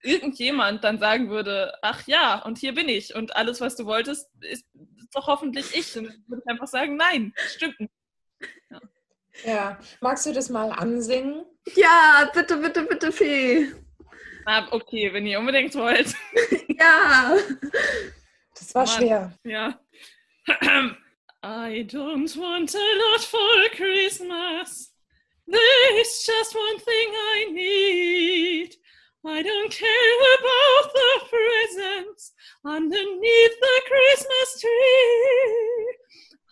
irgendjemand 0.03 0.83
dann 0.83 0.99
sagen 0.99 1.29
würde, 1.29 1.73
ach 1.81 2.07
ja, 2.07 2.41
und 2.43 2.57
hier 2.57 2.73
bin 2.73 2.89
ich 2.89 3.13
und 3.13 3.35
alles, 3.35 3.61
was 3.61 3.75
du 3.75 3.85
wolltest, 3.85 4.29
ist, 4.41 4.65
doch 5.13 5.27
hoffentlich 5.27 5.75
ich. 5.75 5.97
Und 5.97 6.05
dann 6.05 6.23
würde 6.27 6.41
ich 6.45 6.51
einfach 6.51 6.67
sagen, 6.67 6.95
nein, 6.95 7.33
stimmt 7.47 7.79
nicht. 7.79 7.93
Ja, 9.45 9.79
magst 10.01 10.25
du 10.25 10.33
das 10.33 10.49
mal 10.49 10.71
ansingen? 10.71 11.45
Ja, 11.75 12.29
bitte, 12.33 12.57
bitte, 12.57 12.83
bitte, 12.83 13.11
Fee. 13.11 13.71
Ah, 14.45 14.67
okay, 14.71 15.13
wenn 15.13 15.25
ihr 15.25 15.39
unbedingt 15.39 15.75
wollt. 15.75 16.13
Ja. 16.67 17.35
Das 18.61 18.75
war 18.75 18.85
Mann. 18.85 18.97
schwer. 18.97 19.39
Ja. 19.43 19.79
I 21.43 21.83
don't 21.83 22.37
want 22.37 22.75
a 22.75 22.77
lot 22.77 23.21
for 23.21 23.75
Christmas. 23.75 24.93
There's 25.47 26.23
just 26.23 26.53
one 26.55 26.79
thing 26.79 27.09
I 27.11 27.47
need. 27.51 28.75
I 29.25 29.41
don't 29.41 29.71
care 29.71 30.13
about 30.39 30.93
the 30.93 31.25
presents 31.29 32.33
underneath 32.63 33.59
the 33.59 33.81
Christmas 33.87 34.61
tree. 34.61 35.97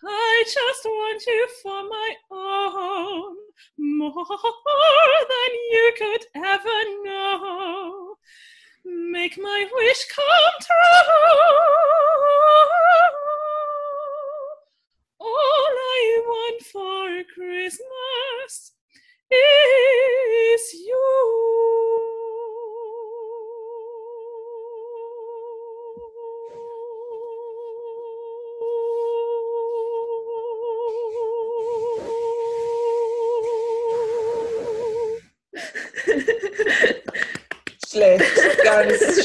I 0.04 0.44
just 0.46 0.86
want 0.86 1.24
you 1.28 1.48
for 1.62 1.84
my 1.84 2.16
own, 2.32 3.36
more 3.78 4.26
than 5.30 5.52
you 5.72 5.94
could 5.98 6.26
ever 6.36 7.04
know. 7.04 8.16
Make 8.86 9.38
my 9.38 9.68
wish 9.72 10.06
come 10.08 10.26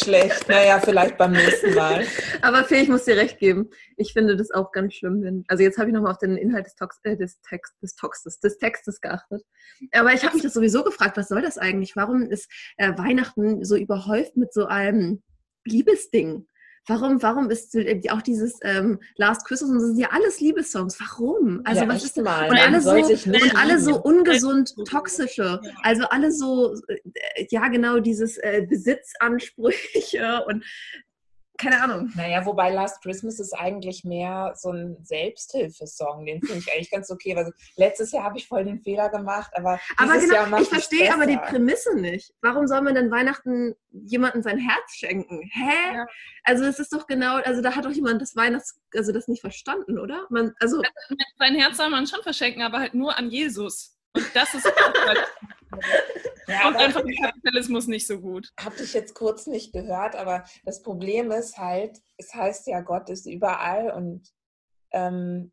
schlecht. 0.05 0.49
Naja, 0.49 0.79
vielleicht 0.79 1.19
beim 1.19 1.33
nächsten 1.33 1.75
Mal. 1.75 2.07
Aber 2.43 2.65
Fee, 2.65 2.83
ich 2.83 2.89
muss 2.89 3.05
dir 3.05 3.17
recht 3.17 3.39
geben. 3.39 3.71
Ich 3.97 4.13
finde 4.13 4.37
das 4.37 4.51
auch 4.51 4.73
ganz 4.73 4.95
schlimm, 4.95 5.23
wenn. 5.23 5.45
Also 5.49 5.63
jetzt 5.63 5.79
habe 5.79 5.89
ich 5.89 5.95
nochmal 5.95 6.13
auf 6.13 6.19
den 6.19 6.37
Inhalt 6.37 6.67
des, 6.67 6.77
Tox 6.77 7.01
äh, 7.03 7.17
des, 7.17 7.41
Text, 7.41 7.75
des, 7.83 7.97
Toxtes, 7.97 8.41
des 8.41 8.59
Textes 8.59 9.01
geachtet. 9.01 9.43
Aber 9.93 10.13
ich 10.13 10.23
habe 10.25 10.35
mich 10.35 10.43
das 10.43 10.55
sowieso 10.55 10.85
gefragt, 10.85 11.17
was 11.17 11.29
soll 11.29 11.43
das 11.43 11.59
eigentlich? 11.59 11.97
Warum 11.97 12.31
ist 12.31 12.51
äh, 12.77 12.97
Weihnachten 12.97 13.65
so 13.65 13.77
überhäuft 13.77 14.37
mit 14.37 14.53
so 14.53 14.67
einem 14.67 15.23
Liebesding? 15.65 16.47
Warum, 16.87 17.23
warum 17.23 17.51
ist 17.51 17.75
auch 18.11 18.21
dieses 18.21 18.59
ähm, 18.63 19.01
Last 19.17 19.47
Christmas 19.47 19.71
und 19.71 19.81
so 19.81 19.87
sind 19.87 19.99
ja 19.99 20.11
alles 20.11 20.41
Liebessongs? 20.41 20.99
Warum? 21.01 21.63
Also 21.65 21.83
ja, 21.83 21.89
was 21.89 22.05
ist 22.05 22.17
denn, 22.17 22.25
mal. 22.25 22.51
und 22.51 22.59
alle 22.59 22.81
so 22.81 22.91
und 22.91 23.57
alle 23.57 23.81
so 23.81 24.03
ungesund 24.03 24.75
toxische, 24.87 25.61
also 25.83 26.05
alle 26.11 26.31
so 26.31 26.75
äh, 26.89 27.47
ja 27.51 27.69
genau 27.69 28.01
dieses 28.01 28.37
äh, 28.39 28.67
Besitzansprüche 28.69 30.45
und 30.47 30.65
keine 31.57 31.81
Ahnung. 31.83 32.11
Naja, 32.17 32.45
wobei 32.45 32.71
Last 32.71 33.01
Christmas 33.03 33.39
ist 33.39 33.53
eigentlich 33.53 34.03
mehr 34.05 34.55
so 34.57 34.71
ein 34.73 34.97
Selbsthilfesong. 35.03 36.27
Den 36.27 36.41
finde 36.41 36.59
ich 36.59 36.73
eigentlich 36.73 36.91
ganz 36.91 37.11
okay. 37.11 37.37
Weil 37.37 37.53
letztes 37.77 38.11
Jahr 38.11 38.25
habe 38.25 38.39
ich 38.39 38.49
voll 38.49 38.65
den 38.65 38.81
Fehler 38.81 39.09
gemacht, 39.09 39.53
aber, 39.55 39.79
Aber 39.97 40.15
dieses 40.15 40.31
genau, 40.31 40.59
ich 40.59 40.69
verstehe 40.69 41.13
aber 41.13 41.27
die. 41.27 41.39
Prämisse 41.45 41.95
nicht. 41.97 42.33
Warum 42.43 42.67
soll 42.67 42.81
man 42.81 42.95
denn 42.95 43.11
Weihnachten 43.11 43.75
jemandem 43.91 44.43
sein 44.43 44.59
Herz 44.59 44.95
schenken? 44.95 45.41
Hä? 45.53 45.95
Ja. 45.95 46.07
Also 46.45 46.65
es 46.65 46.79
ist 46.79 46.93
doch 46.93 47.07
genau, 47.07 47.37
also 47.37 47.61
da 47.61 47.75
hat 47.75 47.85
doch 47.85 47.91
jemand 47.91 48.23
das 48.23 48.35
Weihnachts, 48.35 48.81
also 48.95 49.13
das 49.13 49.29
nicht 49.29 49.41
verstanden, 49.41 49.99
oder? 49.99 50.27
Man, 50.31 50.55
also 50.61 50.83
Sein 51.39 51.55
Herz 51.55 51.77
soll 51.77 51.91
man 51.91 52.07
schon 52.07 52.23
verschenken, 52.23 52.63
aber 52.63 52.81
halt 52.81 52.95
nur 52.95 53.17
an 53.17 53.31
Jesus. 53.31 53.97
Und 54.15 54.27
das 54.35 54.55
ist 54.55 54.67
Ja, 56.47 56.69
Und 56.69 56.77
einfach 56.77 57.03
der 57.03 57.15
Kapitalismus 57.15 57.87
nicht 57.87 58.07
so 58.07 58.21
gut. 58.21 58.53
habe 58.61 58.77
ich 58.83 58.93
jetzt 58.93 59.15
kurz 59.15 59.47
nicht 59.47 59.73
gehört, 59.73 60.15
aber 60.15 60.45
das 60.65 60.83
Problem 60.83 61.31
ist 61.31 61.57
halt, 61.57 62.03
es 62.19 62.35
heißt 62.35 62.67
ja, 62.67 62.81
Gott 62.81 63.09
ist 63.09 63.27
überall 63.27 63.91
und 63.93 64.31
ähm, 64.93 65.53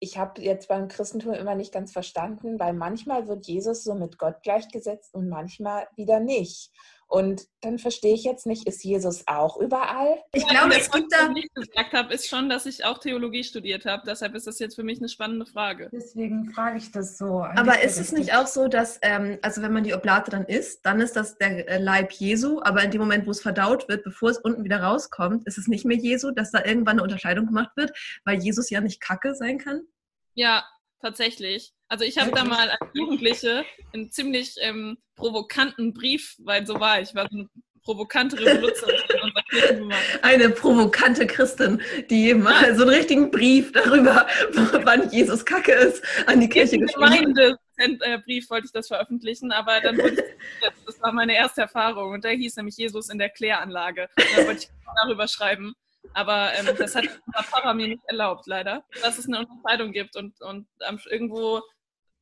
ich 0.00 0.16
habe 0.16 0.40
jetzt 0.40 0.68
beim 0.68 0.88
Christentum 0.88 1.34
immer 1.34 1.54
nicht 1.54 1.72
ganz 1.72 1.92
verstanden, 1.92 2.58
weil 2.58 2.72
manchmal 2.72 3.28
wird 3.28 3.46
Jesus 3.46 3.84
so 3.84 3.94
mit 3.94 4.18
Gott 4.18 4.42
gleichgesetzt 4.42 5.14
und 5.14 5.28
manchmal 5.28 5.86
wieder 5.94 6.20
nicht. 6.20 6.72
Und 7.10 7.48
dann 7.60 7.80
verstehe 7.80 8.14
ich 8.14 8.22
jetzt 8.22 8.46
nicht, 8.46 8.68
ist 8.68 8.84
Jesus 8.84 9.24
auch 9.26 9.56
überall? 9.56 10.22
Ich 10.32 10.46
glaube, 10.46 10.76
es 10.76 10.88
gibt 10.92 11.12
da. 11.12 11.26
den 11.26 11.36
ich 11.38 11.50
nicht 11.56 11.72
gesagt 11.72 11.92
habe, 11.92 12.14
ist 12.14 12.28
schon, 12.28 12.48
dass 12.48 12.66
ich 12.66 12.84
auch 12.84 12.98
Theologie 12.98 13.42
studiert 13.42 13.84
habe. 13.84 14.04
Deshalb 14.06 14.36
ist 14.36 14.46
das 14.46 14.60
jetzt 14.60 14.76
für 14.76 14.84
mich 14.84 15.00
eine 15.00 15.08
spannende 15.08 15.44
Frage. 15.44 15.88
Deswegen 15.92 16.52
frage 16.52 16.78
ich 16.78 16.92
das 16.92 17.18
so. 17.18 17.42
Aber 17.42 17.82
ist 17.82 17.98
es 17.98 18.12
nicht 18.12 18.32
auch 18.36 18.46
so, 18.46 18.68
dass, 18.68 19.00
ähm, 19.02 19.40
also 19.42 19.60
wenn 19.60 19.72
man 19.72 19.82
die 19.82 19.92
Oblate 19.92 20.30
dann 20.30 20.44
isst, 20.44 20.86
dann 20.86 21.00
ist 21.00 21.16
das 21.16 21.36
der 21.36 21.68
äh, 21.68 21.78
Leib 21.82 22.12
Jesu, 22.12 22.60
aber 22.62 22.84
in 22.84 22.92
dem 22.92 23.00
Moment, 23.00 23.26
wo 23.26 23.32
es 23.32 23.42
verdaut 23.42 23.88
wird, 23.88 24.04
bevor 24.04 24.30
es 24.30 24.38
unten 24.38 24.62
wieder 24.62 24.80
rauskommt, 24.80 25.48
ist 25.48 25.58
es 25.58 25.66
nicht 25.66 25.84
mehr 25.84 25.96
Jesu, 25.96 26.30
dass 26.30 26.52
da 26.52 26.64
irgendwann 26.64 26.92
eine 26.92 27.02
Unterscheidung 27.02 27.46
gemacht 27.46 27.72
wird, 27.74 27.90
weil 28.24 28.38
Jesus 28.38 28.70
ja 28.70 28.80
nicht 28.80 29.00
Kacke 29.00 29.34
sein 29.34 29.58
kann? 29.58 29.82
Ja, 30.34 30.62
tatsächlich. 31.00 31.72
Also 31.88 32.04
ich 32.04 32.18
habe 32.18 32.30
da 32.30 32.44
mal 32.44 32.70
als 32.70 32.90
Jugendliche 32.94 33.64
einen 33.92 34.10
ziemlich 34.10 34.54
ähm, 34.60 34.98
provokanten 35.16 35.92
Brief, 35.92 36.36
weil 36.38 36.66
so 36.66 36.78
war 36.78 37.00
ich, 37.00 37.14
war 37.14 37.28
so 37.30 37.38
eine 37.38 37.48
provokante 37.82 38.38
Revolution 38.38 38.90
in 38.90 39.20
unserer 39.20 39.42
Kirchengemeinde. 39.50 40.22
Eine 40.22 40.50
provokante 40.50 41.26
Christin, 41.26 41.80
die 42.10 42.34
mal 42.34 42.74
so 42.76 42.82
einen 42.82 42.94
richtigen 42.94 43.30
Brief 43.30 43.72
darüber, 43.72 44.26
wann 44.84 45.10
Jesus 45.10 45.44
Kacke 45.44 45.72
ist, 45.72 46.02
an 46.26 46.40
die 46.40 46.48
Kirche 46.48 46.78
geschrieben 46.78 47.36
hat. 47.36 47.58
Gemeindebrief 47.76 48.50
wollte 48.50 48.66
ich 48.66 48.72
das 48.72 48.88
veröffentlichen, 48.88 49.52
aber 49.52 49.80
dann 49.80 49.96
wurde 49.96 50.12
ich, 50.12 50.70
das 50.86 51.00
war 51.00 51.12
meine 51.12 51.34
erste 51.34 51.62
Erfahrung 51.62 52.12
und 52.12 52.24
der 52.24 52.32
hieß 52.32 52.56
nämlich 52.56 52.76
Jesus 52.76 53.08
in 53.08 53.18
der 53.18 53.30
Kläranlage. 53.30 54.08
Und 54.16 54.26
dann 54.36 54.46
wollte 54.46 54.64
ich 54.64 54.70
darüber 55.02 55.26
schreiben. 55.28 55.74
Aber 56.12 56.52
ähm, 56.54 56.74
das 56.78 56.94
hat 56.94 57.04
unser 57.04 57.42
Pfarrer 57.42 57.74
mir 57.74 57.88
nicht 57.88 58.04
erlaubt, 58.06 58.46
leider, 58.46 58.84
dass 59.02 59.18
es 59.18 59.26
eine 59.26 59.40
Unterscheidung 59.40 59.92
gibt 59.92 60.16
und, 60.16 60.40
und 60.40 60.66
irgendwo 61.10 61.62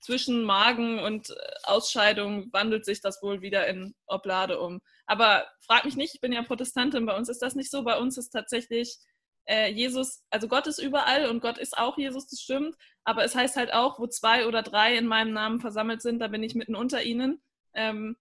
zwischen 0.00 0.44
Magen 0.44 0.98
und 1.00 1.30
äh, 1.30 1.34
Ausscheidung 1.64 2.52
wandelt 2.52 2.84
sich 2.84 3.00
das 3.00 3.22
wohl 3.22 3.42
wieder 3.42 3.66
in 3.66 3.94
Oblade 4.06 4.60
um. 4.60 4.80
Aber 5.06 5.46
frag 5.60 5.84
mich 5.84 5.96
nicht, 5.96 6.14
ich 6.14 6.20
bin 6.20 6.32
ja 6.32 6.42
Protestantin, 6.42 7.06
bei 7.06 7.16
uns 7.16 7.28
ist 7.28 7.42
das 7.42 7.54
nicht 7.54 7.70
so. 7.70 7.82
Bei 7.82 7.98
uns 7.98 8.18
ist 8.18 8.30
tatsächlich 8.30 8.98
äh, 9.46 9.70
Jesus, 9.72 10.22
also 10.30 10.46
Gott 10.46 10.66
ist 10.66 10.78
überall 10.78 11.26
und 11.28 11.40
Gott 11.40 11.58
ist 11.58 11.76
auch 11.76 11.96
Jesus, 11.98 12.28
das 12.28 12.40
stimmt. 12.40 12.76
Aber 13.04 13.24
es 13.24 13.34
heißt 13.34 13.56
halt 13.56 13.72
auch, 13.72 13.98
wo 13.98 14.06
zwei 14.06 14.46
oder 14.46 14.62
drei 14.62 14.96
in 14.96 15.06
meinem 15.06 15.32
Namen 15.32 15.60
versammelt 15.60 16.02
sind, 16.02 16.20
da 16.20 16.28
bin 16.28 16.42
ich 16.42 16.54
mitten 16.54 16.76
unter 16.76 17.02
ihnen. 17.02 17.40
Ähm, 17.74 18.16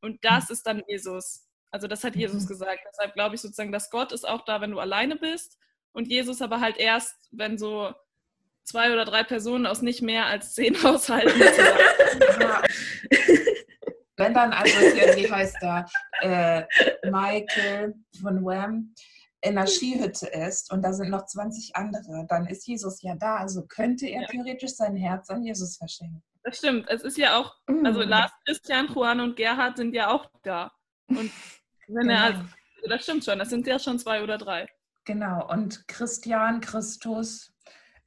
und 0.00 0.24
das 0.24 0.50
ist 0.50 0.66
dann 0.66 0.82
Jesus. 0.86 1.47
Also 1.70 1.86
das 1.86 2.04
hat 2.04 2.16
Jesus 2.16 2.46
gesagt. 2.46 2.80
Deshalb 2.90 3.14
glaube 3.14 3.34
ich 3.34 3.40
sozusagen, 3.40 3.72
dass 3.72 3.90
Gott 3.90 4.12
ist 4.12 4.26
auch 4.28 4.44
da, 4.44 4.60
wenn 4.60 4.70
du 4.70 4.78
alleine 4.78 5.16
bist. 5.16 5.58
Und 5.92 6.08
Jesus 6.08 6.40
aber 6.42 6.60
halt 6.60 6.76
erst, 6.76 7.16
wenn 7.30 7.58
so 7.58 7.92
zwei 8.64 8.92
oder 8.92 9.04
drei 9.04 9.22
Personen 9.24 9.66
aus 9.66 9.82
nicht 9.82 10.02
mehr 10.02 10.26
als 10.26 10.54
zehn 10.54 10.74
Haushalten 10.82 11.30
zusammen. 11.30 12.64
Wenn 14.16 14.34
dann 14.34 14.52
also, 14.52 14.78
hier, 14.80 15.16
wie 15.16 15.30
heißt 15.30 15.56
der, 15.62 15.86
äh, 16.20 16.64
Michael 17.08 17.94
von 18.20 18.44
Wham 18.44 18.92
in 19.42 19.56
einer 19.56 19.68
Skihütte 19.68 20.26
ist 20.26 20.72
und 20.72 20.82
da 20.82 20.92
sind 20.92 21.10
noch 21.10 21.24
20 21.26 21.76
andere, 21.76 22.26
dann 22.28 22.46
ist 22.46 22.66
Jesus 22.66 23.00
ja 23.02 23.14
da. 23.14 23.36
Also 23.36 23.64
könnte 23.66 24.06
er 24.08 24.22
Ja. 24.22 24.26
theoretisch 24.28 24.72
sein 24.74 24.96
Herz 24.96 25.30
an 25.30 25.44
Jesus 25.44 25.76
verschenken. 25.76 26.22
Das 26.42 26.58
stimmt. 26.58 26.86
Es 26.88 27.02
ist 27.02 27.16
ja 27.16 27.36
auch, 27.38 27.54
also 27.84 28.02
Lars, 28.02 28.32
Christian, 28.44 28.88
Juan 28.92 29.20
und 29.20 29.36
Gerhard 29.36 29.76
sind 29.76 29.94
ja 29.94 30.10
auch 30.10 30.28
da. 30.42 30.72
Und 31.08 31.30
wenn 31.88 32.08
er, 32.10 32.28
Genau. 32.32 32.38
also, 32.40 32.42
das 32.88 33.02
stimmt 33.02 33.24
schon, 33.24 33.38
das 33.38 33.50
sind 33.50 33.66
ja 33.66 33.78
schon 33.78 33.98
zwei 33.98 34.22
oder 34.22 34.38
drei. 34.38 34.68
Genau, 35.04 35.48
und 35.50 35.88
Christian, 35.88 36.60
Christus, 36.60 37.52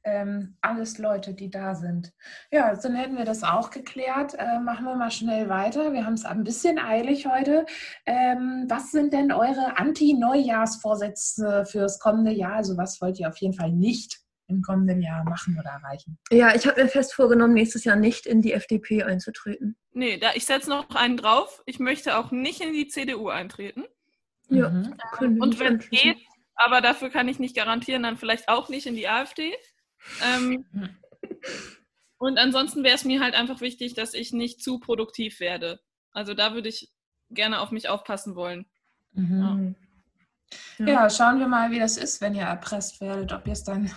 ähm, 0.04 0.56
alles 0.60 0.98
Leute, 0.98 1.34
die 1.34 1.50
da 1.50 1.74
sind. 1.74 2.12
Ja, 2.50 2.74
dann 2.74 2.94
hätten 2.94 3.16
wir 3.16 3.24
das 3.24 3.42
auch 3.44 3.70
geklärt. 3.70 4.34
Äh, 4.34 4.58
machen 4.60 4.84
wir 4.84 4.96
mal 4.96 5.10
schnell 5.10 5.48
weiter. 5.48 5.92
Wir 5.92 6.04
haben 6.04 6.14
es 6.14 6.24
ein 6.24 6.42
bisschen 6.44 6.78
eilig 6.78 7.26
heute. 7.26 7.66
Ähm, 8.06 8.66
was 8.68 8.90
sind 8.90 9.12
denn 9.12 9.30
eure 9.32 9.78
Anti-Neujahrsvorsätze 9.78 11.64
fürs 11.66 11.98
kommende 12.00 12.32
Jahr? 12.32 12.54
Also 12.54 12.76
was 12.76 13.00
wollt 13.00 13.18
ihr 13.20 13.28
auf 13.28 13.38
jeden 13.38 13.54
Fall 13.54 13.70
nicht 13.72 14.20
im 14.48 14.62
kommenden 14.62 15.00
Jahr 15.02 15.24
machen 15.24 15.56
oder 15.58 15.70
erreichen? 15.70 16.18
Ja, 16.30 16.54
ich 16.54 16.66
habe 16.66 16.82
mir 16.82 16.88
fest 16.88 17.14
vorgenommen, 17.14 17.54
nächstes 17.54 17.84
Jahr 17.84 17.96
nicht 17.96 18.26
in 18.26 18.42
die 18.42 18.52
FDP 18.52 19.02
einzutreten. 19.02 19.76
Nee, 19.92 20.18
da, 20.18 20.30
ich 20.34 20.46
setze 20.46 20.70
noch 20.70 20.94
einen 20.94 21.16
drauf. 21.16 21.62
Ich 21.66 21.78
möchte 21.78 22.16
auch 22.16 22.30
nicht 22.30 22.60
in 22.60 22.72
die 22.72 22.88
CDU 22.88 23.28
eintreten. 23.28 23.84
Ja. 24.48 24.68
Mhm. 24.68 24.96
Können 25.12 25.36
wir 25.36 25.42
Und 25.42 25.58
wenn 25.58 25.76
es 25.76 25.90
geht, 25.90 26.18
aber 26.54 26.80
dafür 26.80 27.10
kann 27.10 27.28
ich 27.28 27.38
nicht 27.38 27.56
garantieren, 27.56 28.02
dann 28.02 28.16
vielleicht 28.16 28.48
auch 28.48 28.68
nicht 28.68 28.86
in 28.86 28.94
die 28.94 29.08
AfD. 29.08 29.52
Ähm, 30.24 30.64
und 32.18 32.38
ansonsten 32.38 32.84
wäre 32.84 32.94
es 32.94 33.04
mir 33.04 33.20
halt 33.20 33.34
einfach 33.34 33.60
wichtig, 33.60 33.94
dass 33.94 34.14
ich 34.14 34.32
nicht 34.32 34.62
zu 34.62 34.78
produktiv 34.78 35.40
werde. 35.40 35.80
Also 36.12 36.34
da 36.34 36.54
würde 36.54 36.68
ich 36.68 36.92
gerne 37.30 37.60
auf 37.60 37.70
mich 37.70 37.88
aufpassen 37.88 38.34
wollen. 38.34 38.66
Mhm. 39.12 39.74
Ja. 40.78 40.86
Ja, 40.86 41.10
schauen 41.10 41.38
wir 41.38 41.48
mal, 41.48 41.70
wie 41.70 41.78
das 41.78 41.96
ist, 41.96 42.20
wenn 42.20 42.34
ihr 42.34 42.42
erpresst 42.42 43.00
werdet, 43.00 43.32
ob 43.32 43.46
ihr 43.46 43.52
es 43.52 43.64
dann 43.64 43.90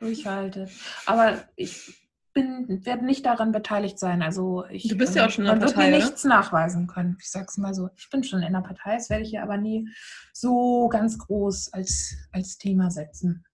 durchhaltet. 0.00 0.70
Aber 1.06 1.38
ich 1.56 1.94
bin, 2.34 2.84
werde 2.84 3.04
nicht 3.04 3.26
daran 3.26 3.52
beteiligt 3.52 3.98
sein. 3.98 4.22
Also 4.22 4.64
ich, 4.70 4.88
Du 4.88 4.96
bist 4.96 5.14
ja 5.16 5.26
auch 5.26 5.30
schon 5.30 5.44
in 5.44 5.46
der 5.46 5.54
man 5.56 5.62
wird 5.62 5.74
Partei, 5.74 5.90
mir 5.90 5.96
oder? 5.96 6.04
nichts 6.04 6.24
nachweisen 6.24 6.86
können. 6.86 7.16
Ich 7.20 7.30
sag's 7.30 7.56
mal 7.58 7.74
so. 7.74 7.90
Ich 7.96 8.08
bin 8.10 8.22
schon 8.22 8.42
in 8.42 8.52
der 8.52 8.60
Partei, 8.60 8.94
das 8.94 9.10
werde 9.10 9.24
ich 9.24 9.30
hier 9.30 9.42
aber 9.42 9.56
nie 9.56 9.88
so 10.32 10.88
ganz 10.88 11.18
groß 11.18 11.72
als, 11.72 12.14
als 12.32 12.58
Thema 12.58 12.90
setzen. 12.90 13.44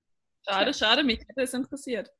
Schade, 0.46 0.74
schade, 0.74 1.04
mich 1.04 1.20
hätte 1.20 1.40
es 1.42 1.54
interessiert. 1.54 2.10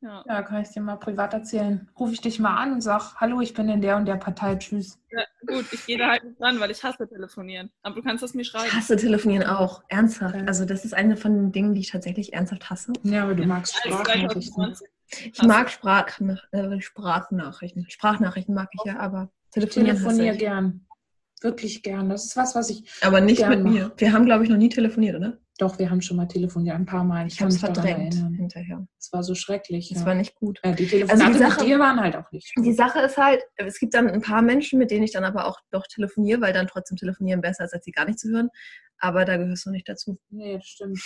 Ja. 0.00 0.24
Ja, 0.28 0.42
kann 0.42 0.62
ich 0.62 0.68
dir 0.70 0.80
mal 0.80 0.96
privat 0.96 1.34
erzählen. 1.34 1.88
Rufe 1.98 2.12
ich 2.12 2.20
dich 2.20 2.38
mal 2.38 2.56
an 2.56 2.72
und 2.72 2.80
sag, 2.82 3.16
hallo, 3.16 3.40
ich 3.40 3.52
bin 3.54 3.68
in 3.68 3.80
der 3.80 3.96
und 3.96 4.06
der 4.06 4.16
Partei, 4.16 4.56
tschüss. 4.56 4.98
ja, 5.10 5.22
gut, 5.48 5.64
ich 5.72 5.86
gehe 5.86 5.98
da 5.98 6.08
halt 6.10 6.24
nicht 6.24 6.40
dran, 6.40 6.60
weil 6.60 6.70
ich 6.70 6.82
hasse 6.84 7.08
telefonieren. 7.08 7.70
Aber 7.82 7.94
du 7.96 8.02
kannst 8.02 8.22
das 8.22 8.34
mir 8.34 8.42
Ich 8.42 8.48
schreiben. 8.48 8.72
hasse 8.72 8.96
telefonieren 8.96 9.46
auch, 9.46 9.82
ernsthaft. 9.88 10.36
Also 10.46 10.64
das 10.64 10.84
ist 10.84 10.94
eine 10.94 11.16
von 11.16 11.34
den 11.34 11.52
Dingen, 11.52 11.74
die 11.74 11.80
ich 11.80 11.90
tatsächlich 11.90 12.32
ernsthaft 12.32 12.70
hasse. 12.70 12.92
Ja, 13.02 13.24
aber 13.24 13.34
du 13.34 13.44
magst 13.46 13.74
Als 13.84 13.94
Sprachnachrichten. 13.94 14.52
2020. 14.54 14.88
Ich 15.32 15.42
mag 15.42 15.70
Sprachnach 15.70 16.44
äh, 16.52 16.80
Sprachnachrichten. 16.80 17.86
Sprachnachrichten 17.88 18.54
mag 18.54 18.68
ich 18.72 18.84
ja, 18.84 18.98
aber 18.98 19.30
Ich 19.46 19.50
telefonieren 19.52 19.96
hasse 19.96 20.02
telefoniere 20.04 20.34
ich. 20.34 20.40
gern. 20.40 20.84
Wirklich 21.40 21.82
gern. 21.82 22.08
Das 22.10 22.24
ist 22.26 22.36
was, 22.36 22.54
was 22.54 22.68
ich. 22.68 22.84
Aber 23.00 23.20
nicht 23.20 23.38
Gern 23.38 23.62
mit 23.62 23.72
mir. 23.72 23.92
Wir 23.96 24.12
haben, 24.12 24.24
glaube 24.26 24.44
ich, 24.44 24.50
noch 24.50 24.56
nie 24.56 24.68
telefoniert, 24.70 25.16
oder? 25.16 25.38
Doch, 25.58 25.78
wir 25.80 25.90
haben 25.90 26.00
schon 26.00 26.16
mal 26.16 26.26
telefoniert, 26.26 26.76
ein 26.76 26.86
paar 26.86 27.02
Mal. 27.02 27.26
Ich, 27.26 27.34
Ich 27.34 27.40
habe 27.40 27.50
es 27.50 27.58
verdrängt 27.58 28.14
hinterher. 28.14 28.86
Es 28.98 29.12
war 29.12 29.24
so 29.24 29.34
schrecklich. 29.34 29.88
Das 29.92 30.00
ja. 30.00 30.06
war 30.06 30.14
nicht 30.14 30.36
gut. 30.36 30.60
Ja, 30.64 30.72
die 30.72 30.86
Telefonate 30.86 31.24
Also 31.24 31.32
die 31.32 31.44
Sache- 31.44 31.60
mit 31.60 31.68
dir 31.68 31.78
waren 31.80 32.00
halt 32.00 32.16
auch 32.16 32.30
nicht. 32.30 32.52
Die 32.56 32.72
Sache 32.72 33.00
ist 33.00 33.16
halt, 33.16 33.42
es 33.56 33.80
gibt 33.80 33.92
dann 33.94 34.08
ein 34.08 34.22
paar 34.22 34.40
Menschen, 34.42 34.78
mit 34.78 34.90
denen 34.92 35.02
ich 35.02 35.12
dann 35.12 35.24
aber 35.24 35.46
auch 35.46 35.58
doch 35.72 35.84
telefoniere, 35.88 36.40
weil 36.40 36.52
dann 36.52 36.68
trotzdem 36.68 36.96
telefonieren 36.96 37.40
besser 37.40 37.64
ist, 37.64 37.74
als 37.74 37.84
sie 37.84 37.90
gar 37.92 38.04
nicht 38.06 38.20
zu 38.20 38.28
hören. 38.30 38.50
Aber 39.00 39.24
da 39.24 39.36
gehörst 39.36 39.66
du 39.66 39.70
nicht 39.70 39.88
dazu. 39.88 40.18
Nee, 40.28 40.56
das 40.56 40.66
stimmt. 40.66 41.00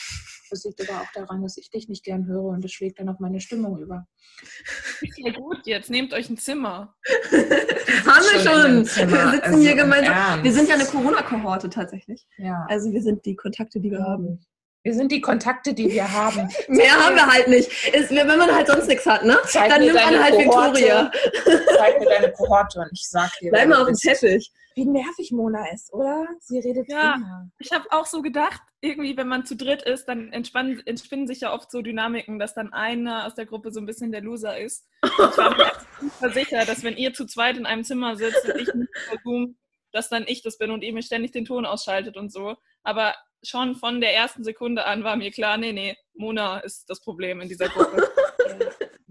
Das 0.50 0.64
liegt 0.64 0.88
aber 0.88 1.02
auch 1.02 1.12
daran, 1.12 1.42
dass 1.42 1.58
ich 1.58 1.70
dich 1.70 1.88
nicht 1.88 2.04
gern 2.04 2.26
höre 2.26 2.44
und 2.44 2.64
das 2.64 2.72
schlägt 2.72 2.98
dann 2.98 3.08
auf 3.08 3.18
meine 3.20 3.40
Stimmung 3.40 3.78
über. 3.78 4.06
Ja 5.18 5.32
gut, 5.32 5.58
jetzt 5.66 5.90
nehmt 5.90 6.14
euch 6.14 6.30
ein 6.30 6.38
Zimmer. 6.38 6.94
Haben 7.30 8.24
wir 8.32 8.40
Schon 8.40 8.84
Zimmer, 8.86 9.12
Wir 9.12 9.30
sitzen 9.32 9.44
also 9.44 9.58
hier 9.58 9.76
gemeinsam. 9.76 10.14
Ernst. 10.14 10.44
Wir 10.44 10.52
sind 10.52 10.68
ja 10.68 10.74
eine 10.76 10.84
Corona-Kohorte 10.84 11.68
tatsächlich. 11.68 12.26
Ja. 12.38 12.66
Also 12.68 12.92
wir 12.92 13.02
sind 13.02 13.24
die 13.26 13.36
Kontakte, 13.36 13.78
die 13.80 13.90
wir 13.90 14.02
haben. 14.02 14.44
Wir 14.84 14.94
sind 14.94 15.12
die 15.12 15.20
Kontakte, 15.20 15.74
die 15.74 15.92
wir 15.92 16.10
haben. 16.10 16.48
Mehr 16.68 16.92
haben 16.92 17.14
wir 17.14 17.26
halt 17.26 17.48
nicht. 17.48 17.70
Ist, 17.94 18.10
wenn 18.10 18.26
man 18.26 18.52
halt 18.52 18.66
sonst 18.66 18.88
nichts 18.88 19.06
hat, 19.06 19.24
ne? 19.24 19.38
Zeig 19.44 19.68
Dann 19.70 19.80
mir 19.80 19.92
nimmt 19.92 20.04
man 20.04 20.14
deine 20.14 20.24
halt 20.24 20.34
Kohorte. 20.34 20.80
Victoria. 20.80 21.10
Zeig 21.76 22.00
mir 22.00 22.06
deine 22.06 22.32
Kohorte 22.32 22.80
und 22.80 22.88
ich 22.92 23.08
sag 23.08 23.30
dir. 23.38 23.50
Bleib 23.50 23.68
mal 23.68 23.82
auf 23.82 23.86
dem. 23.86 23.96
Teppich. 23.96 24.50
Wie 24.74 24.84
nervig 24.84 25.32
Mona 25.32 25.70
ist, 25.72 25.92
oder? 25.92 26.26
Sie 26.40 26.58
redet 26.58 26.90
Ja. 26.90 27.14
immer. 27.16 27.48
Ich 27.58 27.72
habe 27.72 27.86
auch 27.90 28.06
so 28.06 28.22
gedacht, 28.22 28.60
irgendwie, 28.80 29.16
wenn 29.16 29.28
man 29.28 29.44
zu 29.44 29.56
dritt 29.56 29.82
ist, 29.82 30.06
dann 30.06 30.32
entspannen, 30.32 30.82
entspinnen 30.86 31.26
sich 31.26 31.40
ja 31.40 31.52
oft 31.52 31.70
so 31.70 31.82
Dynamiken, 31.82 32.38
dass 32.38 32.54
dann 32.54 32.72
einer 32.72 33.26
aus 33.26 33.34
der 33.34 33.46
Gruppe 33.46 33.70
so 33.70 33.80
ein 33.80 33.86
bisschen 33.86 34.12
der 34.12 34.22
Loser 34.22 34.58
ist. 34.58 34.88
Ich 35.04 35.18
war 35.18 35.56
mir 35.56 35.72
super 36.00 36.30
sicher, 36.30 36.64
dass 36.64 36.82
wenn 36.82 36.96
ihr 36.96 37.12
zu 37.12 37.26
zweit 37.26 37.56
in 37.56 37.66
einem 37.66 37.84
Zimmer 37.84 38.16
sitzt 38.16 38.44
und 38.44 38.60
ich 38.60 38.74
nicht 38.74 38.90
über 39.08 39.20
Zoom, 39.22 39.56
dass 39.92 40.08
dann 40.08 40.24
ich 40.26 40.42
das 40.42 40.58
bin 40.58 40.70
und 40.70 40.82
ihr 40.82 40.92
mir 40.92 41.02
ständig 41.02 41.32
den 41.32 41.44
Ton 41.44 41.66
ausschaltet 41.66 42.16
und 42.16 42.32
so. 42.32 42.56
Aber 42.82 43.14
schon 43.44 43.76
von 43.76 44.00
der 44.00 44.14
ersten 44.14 44.44
Sekunde 44.44 44.84
an 44.86 45.04
war 45.04 45.16
mir 45.16 45.30
klar, 45.30 45.58
nee, 45.58 45.72
nee, 45.72 45.96
Mona 46.14 46.58
ist 46.60 46.88
das 46.88 47.00
Problem 47.00 47.40
in 47.40 47.48
dieser 47.48 47.68
Gruppe. 47.68 48.08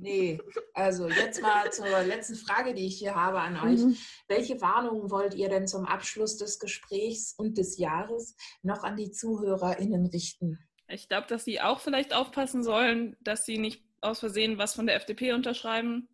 Nee, 0.01 0.41
also 0.73 1.07
jetzt 1.07 1.43
mal 1.43 1.71
zur 1.71 1.85
letzten 2.01 2.33
Frage, 2.33 2.73
die 2.73 2.87
ich 2.87 2.97
hier 2.97 3.13
habe 3.13 3.39
an 3.39 3.55
euch. 3.57 3.81
Mhm. 3.81 3.95
Welche 4.27 4.59
Warnungen 4.59 5.11
wollt 5.11 5.35
ihr 5.35 5.47
denn 5.47 5.67
zum 5.67 5.85
Abschluss 5.85 6.37
des 6.37 6.57
Gesprächs 6.57 7.35
und 7.37 7.59
des 7.59 7.77
Jahres 7.77 8.35
noch 8.63 8.83
an 8.83 8.97
die 8.97 9.11
ZuhörerInnen 9.11 10.07
richten? 10.07 10.57
Ich 10.87 11.07
glaube, 11.07 11.27
dass 11.27 11.45
sie 11.45 11.61
auch 11.61 11.79
vielleicht 11.81 12.15
aufpassen 12.15 12.63
sollen, 12.63 13.15
dass 13.21 13.45
sie 13.45 13.59
nicht 13.59 13.85
aus 14.01 14.19
Versehen 14.19 14.57
was 14.57 14.73
von 14.73 14.87
der 14.87 14.95
FDP 14.95 15.33
unterschreiben. 15.33 16.09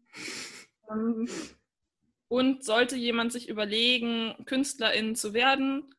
Ähm, 0.92 1.30
Und 2.28 2.66
sollte 2.66 2.98
jemand 2.98 3.32
sich 3.32 3.48
überlegen, 3.48 4.36
Künstlerin 4.46 5.16
zu 5.16 5.34
werden, 5.34 5.96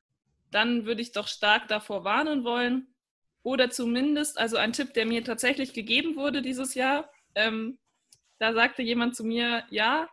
dann 0.51 0.84
würde 0.84 1.01
ich 1.01 1.12
doch 1.12 1.26
stark 1.26 1.68
davor 1.68 2.05
warnen 2.05 2.45
wollen. 2.45 2.95
Oder 3.43 3.70
zumindest, 3.70 4.36
also 4.36 4.59
ein 4.59 4.74
Tipp, 4.74 4.93
der 4.93 5.07
mir 5.07 5.24
tatsächlich 5.24 5.72
gegeben 5.72 6.16
wurde 6.16 6.43
dieses 6.43 6.74
Jahr, 6.74 7.11
ähm, 7.39 7.78
da 8.39 8.53
sagte 8.53 8.82
jemand 8.82 9.16
zu 9.16 9.24
mir, 9.24 9.64
ja, 9.70 10.09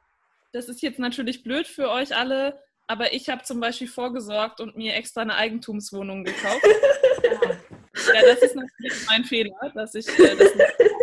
das 0.53 0.69
ist 0.69 0.81
jetzt 0.81 0.99
natürlich 0.99 1.43
blöd 1.43 1.67
für 1.67 1.89
euch 1.89 2.15
alle, 2.15 2.61
aber 2.87 3.13
ich 3.13 3.29
habe 3.29 3.43
zum 3.43 3.59
Beispiel 3.59 3.87
vorgesorgt 3.87 4.61
und 4.61 4.77
mir 4.77 4.93
extra 4.93 5.21
eine 5.21 5.35
Eigentumswohnung 5.35 6.23
gekauft. 6.23 6.61
ja, 8.13 8.21
das 8.21 8.41
ist 8.41 8.55
natürlich 8.55 9.05
mein 9.07 9.25
Fehler, 9.25 9.71
dass 9.73 9.95
ich 9.95 10.07
äh, 10.07 10.35
das 10.35 10.55
nicht 10.55 10.94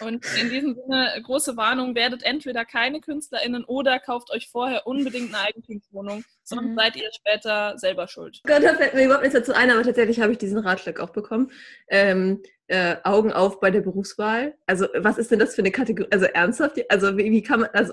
und 0.00 0.24
in 0.40 0.50
diesem 0.50 0.74
Sinne, 0.74 1.20
große 1.22 1.56
Warnung, 1.56 1.94
werdet 1.94 2.22
entweder 2.22 2.64
keine 2.64 3.00
KünstlerInnen 3.00 3.64
oder 3.64 3.98
kauft 3.98 4.30
euch 4.30 4.48
vorher 4.48 4.86
unbedingt 4.86 5.34
eine 5.34 5.44
Eigentumswohnung, 5.44 6.24
sonst 6.42 6.64
mhm. 6.64 6.76
seid 6.76 6.96
ihr 6.96 7.10
später 7.12 7.78
selber 7.78 8.08
schuld. 8.08 8.40
Gott, 8.44 8.62
da 8.62 8.74
fällt 8.74 8.94
mir 8.94 9.04
überhaupt 9.04 9.24
nichts 9.24 9.38
dazu 9.38 9.52
ein, 9.52 9.70
aber 9.70 9.82
tatsächlich 9.82 10.20
habe 10.20 10.32
ich 10.32 10.38
diesen 10.38 10.58
Ratschlag 10.58 11.00
auch 11.00 11.10
bekommen. 11.10 11.50
Ähm, 11.88 12.42
äh, 12.68 12.96
Augen 13.04 13.32
auf 13.32 13.60
bei 13.60 13.70
der 13.70 13.80
Berufswahl. 13.80 14.54
Also, 14.66 14.88
was 14.96 15.18
ist 15.18 15.30
denn 15.30 15.38
das 15.38 15.54
für 15.54 15.62
eine 15.62 15.70
Kategorie? 15.70 16.08
Also, 16.10 16.26
ernsthaft? 16.26 16.80
Also, 16.90 17.16
wie, 17.16 17.30
wie 17.30 17.42
kann 17.42 17.60
man, 17.60 17.70
also, 17.72 17.92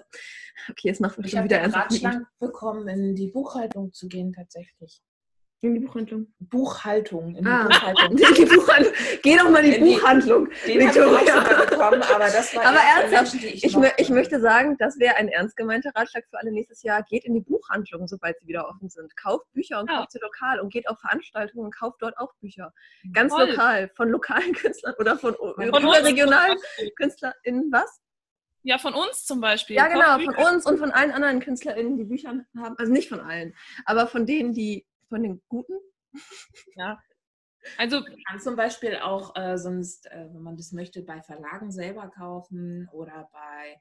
okay, 0.69 0.87
jetzt 0.87 1.01
macht 1.01 1.17
man 1.17 1.27
schon 1.27 1.43
wieder 1.43 1.59
ernsthaft. 1.59 1.93
Ich 1.93 2.03
habe 2.03 2.15
Ratschlag 2.15 2.39
bekommen, 2.39 2.87
in 2.87 3.15
die 3.15 3.27
Buchhaltung 3.27 3.93
zu 3.93 4.07
gehen, 4.07 4.33
tatsächlich. 4.33 5.01
In 5.63 5.75
die 5.75 5.79
Buchhandlung. 5.79 6.27
Buchhaltung. 6.39 7.35
In 7.37 7.45
die 7.45 7.49
ah. 7.49 7.63
Buchhaltung. 7.63 8.11
In 8.17 8.35
die 8.35 8.45
Buchhandlung. 8.45 8.93
Geh 9.23 9.37
doch 9.37 9.49
mal 9.49 9.63
in 9.63 9.71
die 9.71 9.77
in 9.77 9.85
Buchhandlung, 9.85 10.49
die, 10.67 10.77
Victoria. 10.77 11.39
Bekommen, 11.39 12.01
aber 12.01 12.25
das 12.25 12.53
war 12.53 12.65
aber 12.65 12.79
ernsthaft, 12.79 13.33
Menschen, 13.33 13.47
ich, 13.47 13.63
ich, 13.63 13.77
mö 13.77 13.87
ich, 13.95 14.09
möchte 14.09 14.41
sagen, 14.41 14.75
das 14.77 14.99
wäre 14.99 15.15
ein 15.15 15.29
ernst 15.29 15.55
gemeinter 15.55 15.91
Ratschlag 15.95 16.25
für 16.29 16.37
alle 16.37 16.51
nächstes 16.51 16.83
Jahr. 16.83 17.01
Geht 17.03 17.23
in 17.23 17.33
die 17.33 17.39
Buchhandlung, 17.39 18.09
sobald 18.09 18.37
sie 18.41 18.47
wieder 18.47 18.67
offen 18.67 18.89
sind. 18.89 19.15
Kauft 19.15 19.49
Bücher 19.53 19.79
und 19.79 19.89
ja. 19.89 19.99
kauft 19.99 20.11
sie 20.11 20.19
lokal 20.19 20.59
und 20.59 20.73
geht 20.73 20.89
auf 20.89 20.99
Veranstaltungen 20.99 21.67
und 21.67 21.73
kauft 21.73 22.01
dort 22.01 22.17
auch 22.17 22.33
Bücher. 22.41 22.73
Ganz 23.13 23.31
Voll. 23.31 23.51
lokal, 23.51 23.89
von 23.95 24.09
lokalen 24.09 24.51
Künstlern 24.53 24.95
oder 24.99 25.17
von, 25.17 25.33
von 25.33 25.65
überregionalen 25.65 26.57
KünstlerInnen. 26.97 27.71
Was? 27.71 28.01
Ja, 28.63 28.79
von 28.79 28.93
uns 28.93 29.23
zum 29.23 29.39
Beispiel. 29.39 29.77
Ja, 29.77 29.87
genau, 29.87 30.19
von 30.19 30.35
uns 30.35 30.65
und 30.65 30.77
von 30.77 30.91
allen 30.91 31.11
anderen 31.11 31.39
KünstlerInnen, 31.39 31.95
die 31.95 32.03
Bücher 32.03 32.33
haben. 32.57 32.75
Also 32.77 32.91
nicht 32.91 33.07
von 33.07 33.21
allen, 33.21 33.55
aber 33.85 34.07
von 34.07 34.25
denen, 34.25 34.53
die 34.53 34.85
von 35.13 35.21
den 35.21 35.43
guten? 35.47 35.79
Ja. 36.75 36.99
Also 37.77 37.99
man 38.01 38.23
kann 38.27 38.39
zum 38.39 38.55
Beispiel 38.55 38.97
auch 38.97 39.35
äh, 39.35 39.57
sonst, 39.57 40.07
äh, 40.07 40.27
wenn 40.33 40.41
man 40.41 40.57
das 40.57 40.71
möchte, 40.71 41.03
bei 41.03 41.21
Verlagen 41.21 41.71
selber 41.71 42.09
kaufen 42.09 42.89
oder 42.91 43.29
bei 43.31 43.79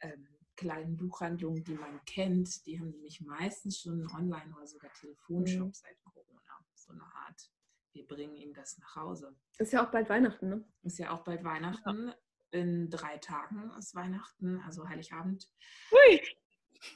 ähm, 0.00 0.26
kleinen 0.56 0.96
Buchhandlungen, 0.96 1.62
die 1.62 1.74
man 1.74 2.02
kennt. 2.06 2.64
Die 2.64 2.80
haben 2.80 2.90
nämlich 2.90 3.20
meistens 3.20 3.80
schon 3.80 4.10
Online- 4.10 4.54
oder 4.56 4.66
sogar 4.66 4.90
Telefonshop 4.94 5.68
mhm. 5.68 5.72
seit 5.74 6.02
Corona. 6.02 6.40
So 6.74 6.92
eine 6.92 7.02
Art, 7.02 7.50
wir 7.92 8.06
bringen 8.06 8.36
ihnen 8.36 8.54
das 8.54 8.78
nach 8.78 8.96
Hause. 8.96 9.36
Ist 9.58 9.72
ja 9.72 9.86
auch 9.86 9.90
bald 9.90 10.08
Weihnachten, 10.08 10.48
ne? 10.48 10.64
Ist 10.82 10.98
ja 10.98 11.10
auch 11.10 11.24
bald 11.24 11.44
Weihnachten. 11.44 12.08
Ja. 12.08 12.14
In 12.52 12.90
drei 12.90 13.18
Tagen 13.18 13.70
ist 13.78 13.94
Weihnachten, 13.94 14.60
also 14.62 14.88
Heiligabend. 14.88 15.46
Hui. 15.92 16.20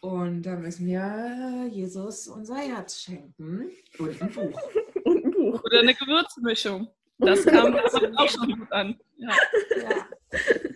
Und 0.00 0.42
da 0.42 0.56
müssen 0.56 0.86
wir 0.86 1.68
Jesus 1.70 2.28
unser 2.28 2.56
Herz 2.56 3.00
schenken 3.00 3.70
und 3.98 4.22
ein 4.22 4.30
Buch. 4.30 4.60
und 5.04 5.24
ein 5.24 5.30
Buch. 5.30 5.62
Oder 5.64 5.80
eine 5.80 5.94
Gewürzmischung. 5.94 6.88
Das 7.18 7.44
kam 7.44 7.76
auch 7.76 8.28
schon 8.28 8.58
gut 8.58 8.72
an. 8.72 8.98
Ja. 9.16 9.32
ja. 9.82 10.06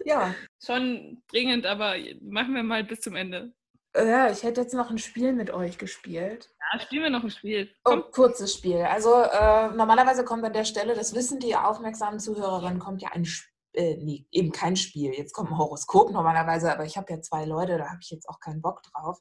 ja. 0.04 0.34
Schon 0.64 1.22
dringend, 1.30 1.66
aber 1.66 1.96
machen 2.20 2.54
wir 2.54 2.62
mal 2.62 2.84
bis 2.84 3.00
zum 3.00 3.16
Ende. 3.16 3.52
Ja, 3.96 4.30
ich 4.30 4.42
hätte 4.42 4.60
jetzt 4.60 4.74
noch 4.74 4.90
ein 4.90 4.98
Spiel 4.98 5.32
mit 5.32 5.50
euch 5.50 5.78
gespielt. 5.78 6.50
Ja, 6.72 6.78
spielen 6.78 7.02
wir 7.04 7.10
noch 7.10 7.24
ein 7.24 7.30
Spiel. 7.30 7.70
Komm. 7.82 8.00
Oh, 8.00 8.10
kurzes 8.10 8.54
Spiel. 8.54 8.82
Also 8.82 9.14
äh, 9.14 9.68
normalerweise 9.74 10.24
kommt 10.24 10.44
an 10.44 10.52
der 10.52 10.64
Stelle, 10.64 10.94
das 10.94 11.14
wissen 11.14 11.40
die 11.40 11.56
aufmerksamen 11.56 12.20
Zuhörerinnen, 12.20 12.78
kommt 12.78 13.02
ja 13.02 13.08
ein 13.12 13.24
Spiel 13.24 13.57
äh, 13.78 13.96
nee, 13.96 14.26
eben 14.32 14.50
kein 14.50 14.74
Spiel. 14.76 15.12
Jetzt 15.14 15.32
kommt 15.32 15.50
ein 15.50 15.58
Horoskop 15.58 16.10
normalerweise, 16.10 16.72
aber 16.72 16.84
ich 16.84 16.96
habe 16.96 17.12
ja 17.12 17.20
zwei 17.20 17.44
Leute, 17.44 17.78
da 17.78 17.88
habe 17.88 18.00
ich 18.02 18.10
jetzt 18.10 18.28
auch 18.28 18.40
keinen 18.40 18.60
Bock 18.60 18.82
drauf. 18.82 19.20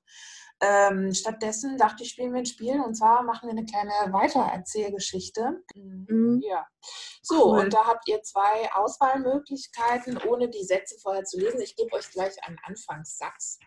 Ähm, 0.60 1.14
stattdessen 1.14 1.78
dachte 1.78 2.02
ich, 2.02 2.10
spielen 2.10 2.34
wir 2.34 2.40
ein 2.40 2.48
Spiel 2.48 2.82
und 2.82 2.96
zwar 2.96 3.22
machen 3.22 3.48
wir 3.48 3.52
eine 3.52 3.66
kleine 3.66 3.92
Weitererzählgeschichte. 4.12 5.64
Mhm. 5.76 6.42
Ja. 6.44 6.66
So, 7.22 7.52
cool. 7.52 7.60
und 7.60 7.74
da 7.74 7.86
habt 7.86 8.08
ihr 8.10 8.24
zwei 8.24 8.74
Auswahlmöglichkeiten, 8.74 10.18
ohne 10.28 10.50
die 10.50 10.64
Sätze 10.64 10.98
vorher 11.00 11.24
zu 11.24 11.40
lesen. 11.40 11.62
Ich 11.62 11.76
gebe 11.76 11.94
euch 11.94 12.10
gleich 12.10 12.44
einen 12.44 12.58
Anfangssatz. 12.64 13.60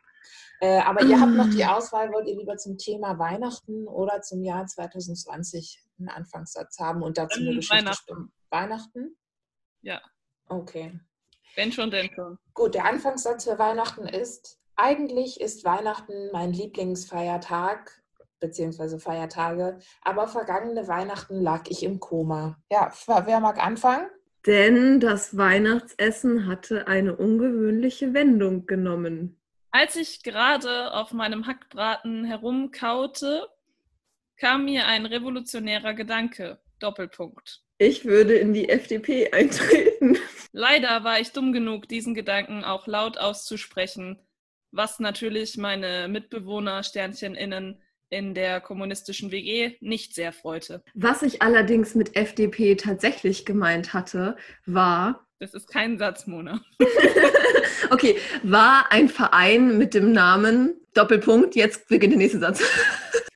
Äh, 0.60 0.80
aber 0.80 1.04
ihr 1.04 1.20
habt 1.20 1.32
noch 1.32 1.48
die 1.48 1.62
mhm. 1.62 1.70
Auswahl, 1.70 2.12
wollt 2.12 2.26
ihr 2.26 2.36
lieber 2.36 2.56
zum 2.56 2.76
Thema 2.78 3.16
Weihnachten 3.20 3.86
oder 3.86 4.22
zum 4.22 4.42
Jahr 4.42 4.66
2020 4.66 5.84
einen 6.00 6.08
Anfangssatz 6.08 6.80
haben 6.80 7.02
und 7.02 7.16
dazu 7.16 7.38
eine 7.38 7.54
Geschichte 7.54 7.76
Weihnachten. 7.76 8.02
Stimmen. 8.02 8.32
Weihnachten? 8.50 9.16
Ja. 9.82 10.02
Okay. 10.50 10.98
Wenn 11.54 11.72
schon, 11.72 11.90
denn 11.90 12.10
schon. 12.14 12.38
Gut, 12.54 12.74
der 12.74 12.84
Anfangssatz 12.84 13.44
für 13.44 13.58
Weihnachten 13.58 14.06
ist, 14.06 14.58
eigentlich 14.76 15.40
ist 15.40 15.64
Weihnachten 15.64 16.30
mein 16.32 16.52
Lieblingsfeiertag 16.52 18.02
beziehungsweise 18.40 18.98
Feiertage, 18.98 19.78
aber 20.02 20.26
vergangene 20.26 20.88
Weihnachten 20.88 21.40
lag 21.40 21.64
ich 21.68 21.82
im 21.82 22.00
Koma. 22.00 22.56
Ja, 22.70 22.92
wer 23.06 23.40
mag 23.40 23.62
anfangen? 23.62 24.08
Denn 24.46 24.98
das 25.00 25.36
Weihnachtsessen 25.36 26.46
hatte 26.46 26.88
eine 26.88 27.14
ungewöhnliche 27.14 28.14
Wendung 28.14 28.66
genommen. 28.66 29.38
Als 29.70 29.96
ich 29.96 30.22
gerade 30.22 30.94
auf 30.94 31.12
meinem 31.12 31.46
Hackbraten 31.46 32.24
herumkaute, 32.24 33.46
kam 34.36 34.64
mir 34.64 34.86
ein 34.86 35.06
revolutionärer 35.06 35.94
Gedanke. 35.94 36.58
Doppelpunkt. 36.80 37.62
Ich 37.82 38.04
würde 38.04 38.34
in 38.34 38.52
die 38.52 38.68
FDP 38.68 39.30
eintreten. 39.32 40.18
Leider 40.52 41.02
war 41.02 41.18
ich 41.18 41.32
dumm 41.32 41.54
genug, 41.54 41.88
diesen 41.88 42.14
Gedanken 42.14 42.62
auch 42.62 42.86
laut 42.86 43.16
auszusprechen, 43.16 44.20
was 44.70 45.00
natürlich 45.00 45.56
meine 45.56 46.06
Mitbewohner 46.06 46.82
Sterncheninnen 46.82 47.80
in 48.10 48.34
der 48.34 48.60
kommunistischen 48.60 49.30
WG 49.30 49.78
nicht 49.80 50.14
sehr 50.14 50.34
freute. 50.34 50.82
Was 50.92 51.22
ich 51.22 51.40
allerdings 51.40 51.94
mit 51.94 52.16
FDP 52.16 52.74
tatsächlich 52.74 53.46
gemeint 53.46 53.94
hatte, 53.94 54.36
war. 54.66 55.26
Das 55.38 55.54
ist 55.54 55.66
kein 55.66 55.96
Satz, 55.96 56.26
Mona. 56.26 56.60
okay, 57.90 58.18
war 58.42 58.92
ein 58.92 59.08
Verein 59.08 59.78
mit 59.78 59.94
dem 59.94 60.12
Namen 60.12 60.74
Doppelpunkt, 60.92 61.56
jetzt 61.56 61.88
beginnt 61.88 62.12
der 62.12 62.18
nächste 62.18 62.40
Satz. 62.40 62.62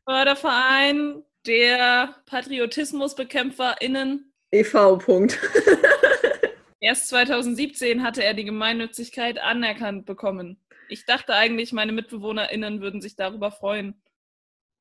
Förderverein 0.06 1.22
der 1.46 2.14
PatriotismusbekämpferInnen. 2.26 4.30
e.V. 4.54 4.98
Punkt. 4.98 5.38
Erst 6.80 7.08
2017 7.08 8.02
hatte 8.02 8.22
er 8.22 8.34
die 8.34 8.44
Gemeinnützigkeit 8.44 9.38
anerkannt 9.38 10.06
bekommen. 10.06 10.58
Ich 10.88 11.06
dachte 11.06 11.34
eigentlich, 11.34 11.72
meine 11.72 11.92
MitbewohnerInnen 11.92 12.80
würden 12.80 13.00
sich 13.00 13.16
darüber 13.16 13.50
freuen. 13.50 14.00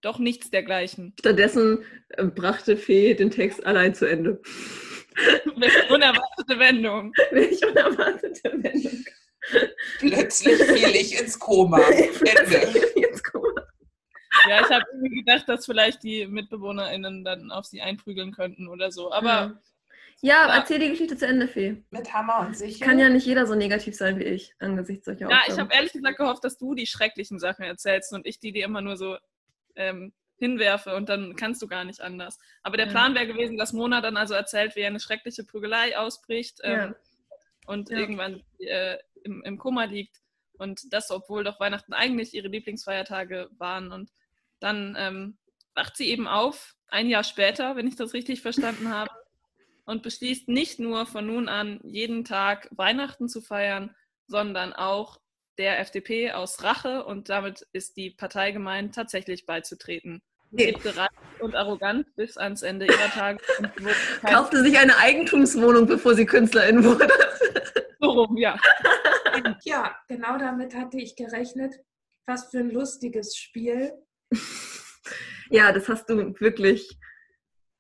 Doch 0.01 0.19
nichts 0.19 0.49
dergleichen. 0.49 1.13
Stattdessen 1.17 1.85
äh, 2.09 2.25
brachte 2.25 2.75
Fee 2.75 3.13
den 3.13 3.31
Text 3.31 3.65
allein 3.65 3.95
zu 3.95 4.05
Ende. 4.05 4.41
Welche 5.55 5.93
unerwartete 5.93 6.59
Wendung. 6.59 7.13
Welche 7.31 7.67
unerwartete 7.69 8.51
Wendung. 8.51 9.05
Plötzlich 9.99 10.57
fiel 10.57 10.95
ich 10.95 11.19
ins 11.19 11.39
Koma. 11.39 11.79
Ende. 11.89 12.79
ins 12.95 13.23
Koma. 13.23 13.61
Ja, 14.47 14.61
ich 14.61 14.69
habe 14.69 14.85
irgendwie 14.91 15.23
gedacht, 15.23 15.47
dass 15.47 15.65
vielleicht 15.65 16.03
die 16.03 16.27
MitbewohnerInnen 16.27 17.23
dann 17.23 17.51
auf 17.51 17.65
sie 17.65 17.81
einprügeln 17.81 18.31
könnten 18.31 18.67
oder 18.67 18.91
so. 18.91 19.11
Aber 19.11 19.27
ja. 19.27 19.61
Ja, 20.21 20.47
ja, 20.47 20.55
erzähl 20.55 20.79
die 20.79 20.89
Geschichte 20.89 21.17
zu 21.17 21.27
Ende, 21.27 21.49
Fee. 21.49 21.83
Mit 21.91 22.13
Hammer 22.13 22.47
und 22.47 22.55
Sichel. 22.55 22.87
Kann 22.87 22.97
ja 22.97 23.09
nicht 23.09 23.25
jeder 23.25 23.45
so 23.45 23.55
negativ 23.55 23.93
sein 23.95 24.17
wie 24.17 24.23
ich, 24.23 24.55
angesichts 24.59 25.05
solcher 25.05 25.29
Ja, 25.29 25.41
ich 25.47 25.59
habe 25.59 25.73
ehrlich 25.73 25.91
gesagt 25.91 26.17
gehofft, 26.17 26.45
dass 26.45 26.57
du 26.57 26.75
die 26.75 26.87
schrecklichen 26.87 27.39
Sachen 27.39 27.63
erzählst 27.65 28.13
und 28.13 28.25
ich 28.25 28.39
die 28.39 28.53
dir 28.53 28.63
immer 28.63 28.81
nur 28.81 28.95
so 28.95 29.17
ähm, 29.75 30.13
hinwerfe 30.37 30.95
und 30.95 31.09
dann 31.09 31.35
kannst 31.35 31.61
du 31.61 31.67
gar 31.67 31.83
nicht 31.83 31.99
anders. 31.99 32.39
Aber 32.61 32.77
der 32.77 32.85
ja. 32.85 32.91
Plan 32.93 33.15
wäre 33.15 33.27
gewesen, 33.27 33.57
dass 33.57 33.73
Mona 33.73 33.99
dann 33.99 34.15
also 34.15 34.33
erzählt, 34.33 34.77
wie 34.77 34.85
eine 34.85 35.01
schreckliche 35.01 35.43
Prügelei 35.43 35.97
ausbricht 35.97 36.59
ähm, 36.63 36.77
ja. 36.77 36.95
und 37.65 37.89
irgendwann 37.89 38.43
äh, 38.59 38.97
im, 39.23 39.41
im 39.43 39.57
Koma 39.57 39.83
liegt. 39.83 40.21
Und 40.57 40.93
das, 40.93 41.11
obwohl 41.11 41.43
doch 41.43 41.59
Weihnachten 41.59 41.93
eigentlich 41.93 42.33
ihre 42.33 42.47
Lieblingsfeiertage 42.47 43.49
waren. 43.57 43.91
Und 43.91 44.11
dann 44.63 44.95
ähm, 44.97 45.37
wacht 45.75 45.97
sie 45.97 46.09
eben 46.09 46.27
auf, 46.27 46.75
ein 46.87 47.09
Jahr 47.09 47.23
später, 47.23 47.75
wenn 47.75 47.87
ich 47.87 47.95
das 47.95 48.13
richtig 48.13 48.41
verstanden 48.41 48.89
habe 48.93 49.11
und 49.85 50.01
beschließt 50.03 50.47
nicht 50.47 50.79
nur 50.79 51.05
von 51.05 51.27
nun 51.27 51.49
an 51.49 51.79
jeden 51.83 52.23
Tag 52.23 52.69
Weihnachten 52.71 53.27
zu 53.27 53.41
feiern, 53.41 53.93
sondern 54.27 54.73
auch 54.73 55.19
der 55.57 55.79
FDP 55.79 56.31
aus 56.31 56.63
Rache 56.63 57.05
und 57.05 57.29
damit 57.29 57.67
ist 57.73 57.97
die 57.97 58.09
Partei 58.09 58.51
gemeint, 58.51 58.95
tatsächlich 58.95 59.45
beizutreten. 59.45 60.21
Nee. 60.49 60.65
Lebte 60.65 60.95
reich 60.95 61.09
und 61.39 61.55
arrogant 61.55 62.15
bis 62.15 62.37
ans 62.37 62.61
Ende 62.61 62.85
ihrer 62.85 63.09
Tage. 63.09 63.39
Kaufte 64.25 64.63
sich 64.63 64.77
eine 64.77 64.95
Eigentumswohnung, 64.97 65.87
bevor 65.87 66.13
sie 66.15 66.25
Künstlerin 66.25 66.83
wurde. 66.83 67.07
So 67.99 68.09
rum, 68.09 68.35
ja. 68.35 68.59
Ja, 69.63 69.95
genau 70.09 70.37
damit 70.37 70.75
hatte 70.75 70.97
ich 70.97 71.15
gerechnet. 71.15 71.73
Was 72.25 72.51
für 72.51 72.59
ein 72.59 72.69
lustiges 72.69 73.37
Spiel. 73.37 73.93
Ja, 75.49 75.71
das 75.71 75.87
hast 75.87 76.09
du 76.09 76.33
wirklich, 76.39 76.97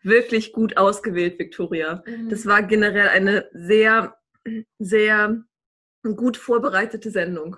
wirklich 0.03 0.53
gut 0.53 0.77
ausgewählt, 0.77 1.39
Victoria. 1.39 2.03
Mhm. 2.05 2.29
Das 2.29 2.45
war 2.45 2.61
generell 2.61 3.07
eine 3.07 3.49
sehr, 3.51 4.15
sehr 4.77 5.43
gut 6.03 6.37
vorbereitete 6.37 7.09
Sendung. 7.09 7.57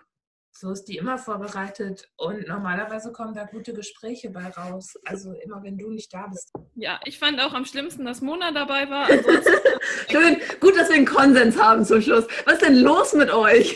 So 0.58 0.72
ist 0.72 0.86
die 0.86 0.96
immer 0.96 1.18
vorbereitet 1.18 2.10
und 2.16 2.48
normalerweise 2.48 3.12
kommen 3.12 3.34
da 3.34 3.44
gute 3.44 3.74
Gespräche 3.74 4.30
bei 4.30 4.48
raus. 4.48 4.98
Also 5.04 5.34
immer 5.34 5.62
wenn 5.64 5.78
du 5.78 5.90
nicht 5.90 6.14
da 6.14 6.28
bist. 6.28 6.54
Ja, 6.76 6.98
ich 7.04 7.20
fand 7.20 7.42
auch 7.42 7.52
am 7.52 7.66
schlimmsten, 7.66 8.06
dass 8.06 8.22
Mona 8.22 8.54
dabei 8.54 8.90
war. 8.90 9.10
Ansonsten, 9.10 9.52
Schön, 10.10 10.38
gut, 10.62 10.78
dass 10.78 10.88
wir 10.88 10.96
einen 10.96 11.06
Konsens 11.06 11.62
haben 11.62 11.84
zum 11.84 12.02
Schluss. 12.02 12.26
Was 12.46 12.54
ist 12.54 12.62
denn 12.62 12.78
los 12.78 13.12
mit 13.12 13.32
euch? 13.32 13.74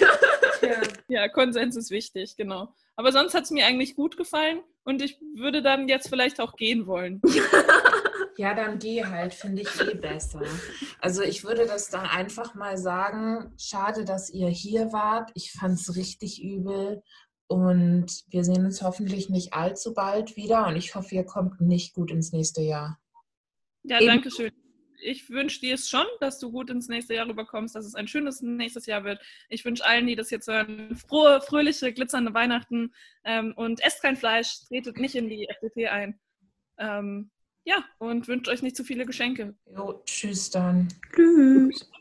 Tja, 0.59 0.82
ja, 1.09 1.28
Konsens 1.28 1.76
ist 1.76 1.91
wichtig, 1.91 2.38
genau. 2.38 2.74
Aber 2.95 3.11
sonst 3.11 3.34
hat 3.34 3.43
es 3.43 3.51
mir 3.51 3.65
eigentlich 3.65 3.97
gut 3.97 4.15
gefallen 4.15 4.61
und 4.90 5.02
ich 5.04 5.22
würde 5.36 5.62
dann 5.62 5.88
jetzt 5.88 6.10
vielleicht 6.10 6.42
auch 6.42 6.56
gehen 6.56 6.88
wollen. 6.88 7.22
ja, 8.38 8.56
dann 8.56 8.80
geh 8.80 9.06
halt, 9.06 9.34
finde 9.34 9.62
ich 9.62 9.80
eh 9.80 9.94
besser. 9.94 10.42
Also 11.00 11.22
ich 11.22 11.44
würde 11.44 11.66
das 11.68 11.90
dann 11.90 12.06
einfach 12.06 12.56
mal 12.56 12.78
sagen, 12.78 13.54
schade, 13.58 14.04
dass 14.04 14.30
ihr 14.32 14.50
hier 14.50 14.92
wart. 14.92 15.30
Ich 15.36 15.52
fand 15.52 15.80
es 15.80 15.96
richtig 15.96 16.44
übel. 16.44 17.04
Und 17.48 18.24
wir 18.30 18.44
sehen 18.44 18.66
uns 18.66 18.82
hoffentlich 18.82 19.30
nicht 19.30 19.54
allzu 19.54 19.94
bald 19.94 20.36
wieder. 20.36 20.68
Und 20.68 20.76
ich 20.76 20.96
hoffe, 20.96 21.16
ihr 21.16 21.24
kommt 21.24 21.62
nicht 21.62 21.94
gut 21.94 22.12
ins 22.12 22.32
nächste 22.32 22.62
Jahr. 22.62 23.00
Ja, 23.84 24.00
danke 24.00 24.32
schön. 24.32 24.52
Ich 25.02 25.30
wünsche 25.30 25.60
dir 25.60 25.76
es 25.76 25.89
schon, 25.89 26.06
dass 26.20 26.39
du 26.39 26.52
gut 26.52 26.70
ins 26.70 26.88
nächste 26.88 27.16
Jahr 27.16 27.28
rüberkommst, 27.28 27.76
dass 27.76 27.86
es 27.86 27.95
ein 27.95 28.08
schönes 28.08 28.41
nächstes 28.41 28.86
Jahr 28.86 29.04
wird. 29.04 29.22
Ich 29.50 29.66
wünsche 29.66 29.86
allen, 29.86 30.08
die 30.08 30.16
das 30.16 30.30
jetzt 30.30 30.47
hören, 30.47 30.95
frohe, 30.95 31.41
fröhliche, 31.41 31.93
glitzernde 31.93 32.34
Weihnachten 32.34 32.93
ähm, 33.24 33.54
und 33.56 33.82
esst 33.82 34.02
kein 34.02 34.18
Fleisch, 34.18 34.66
tretet 34.68 34.97
nicht 34.97 35.16
in 35.16 35.30
die 35.30 35.47
FDP 35.47 35.88
ein. 35.88 36.20
Ähm, 36.78 37.32
ja, 37.66 37.84
und 37.97 38.28
wünsche 38.28 38.52
euch 38.52 38.62
nicht 38.62 38.76
zu 38.76 38.84
viele 38.84 39.06
Geschenke. 39.06 39.56
Jo, 39.76 40.02
tschüss 40.06 40.50
dann. 40.50 40.88
Tschüss. 41.14 41.89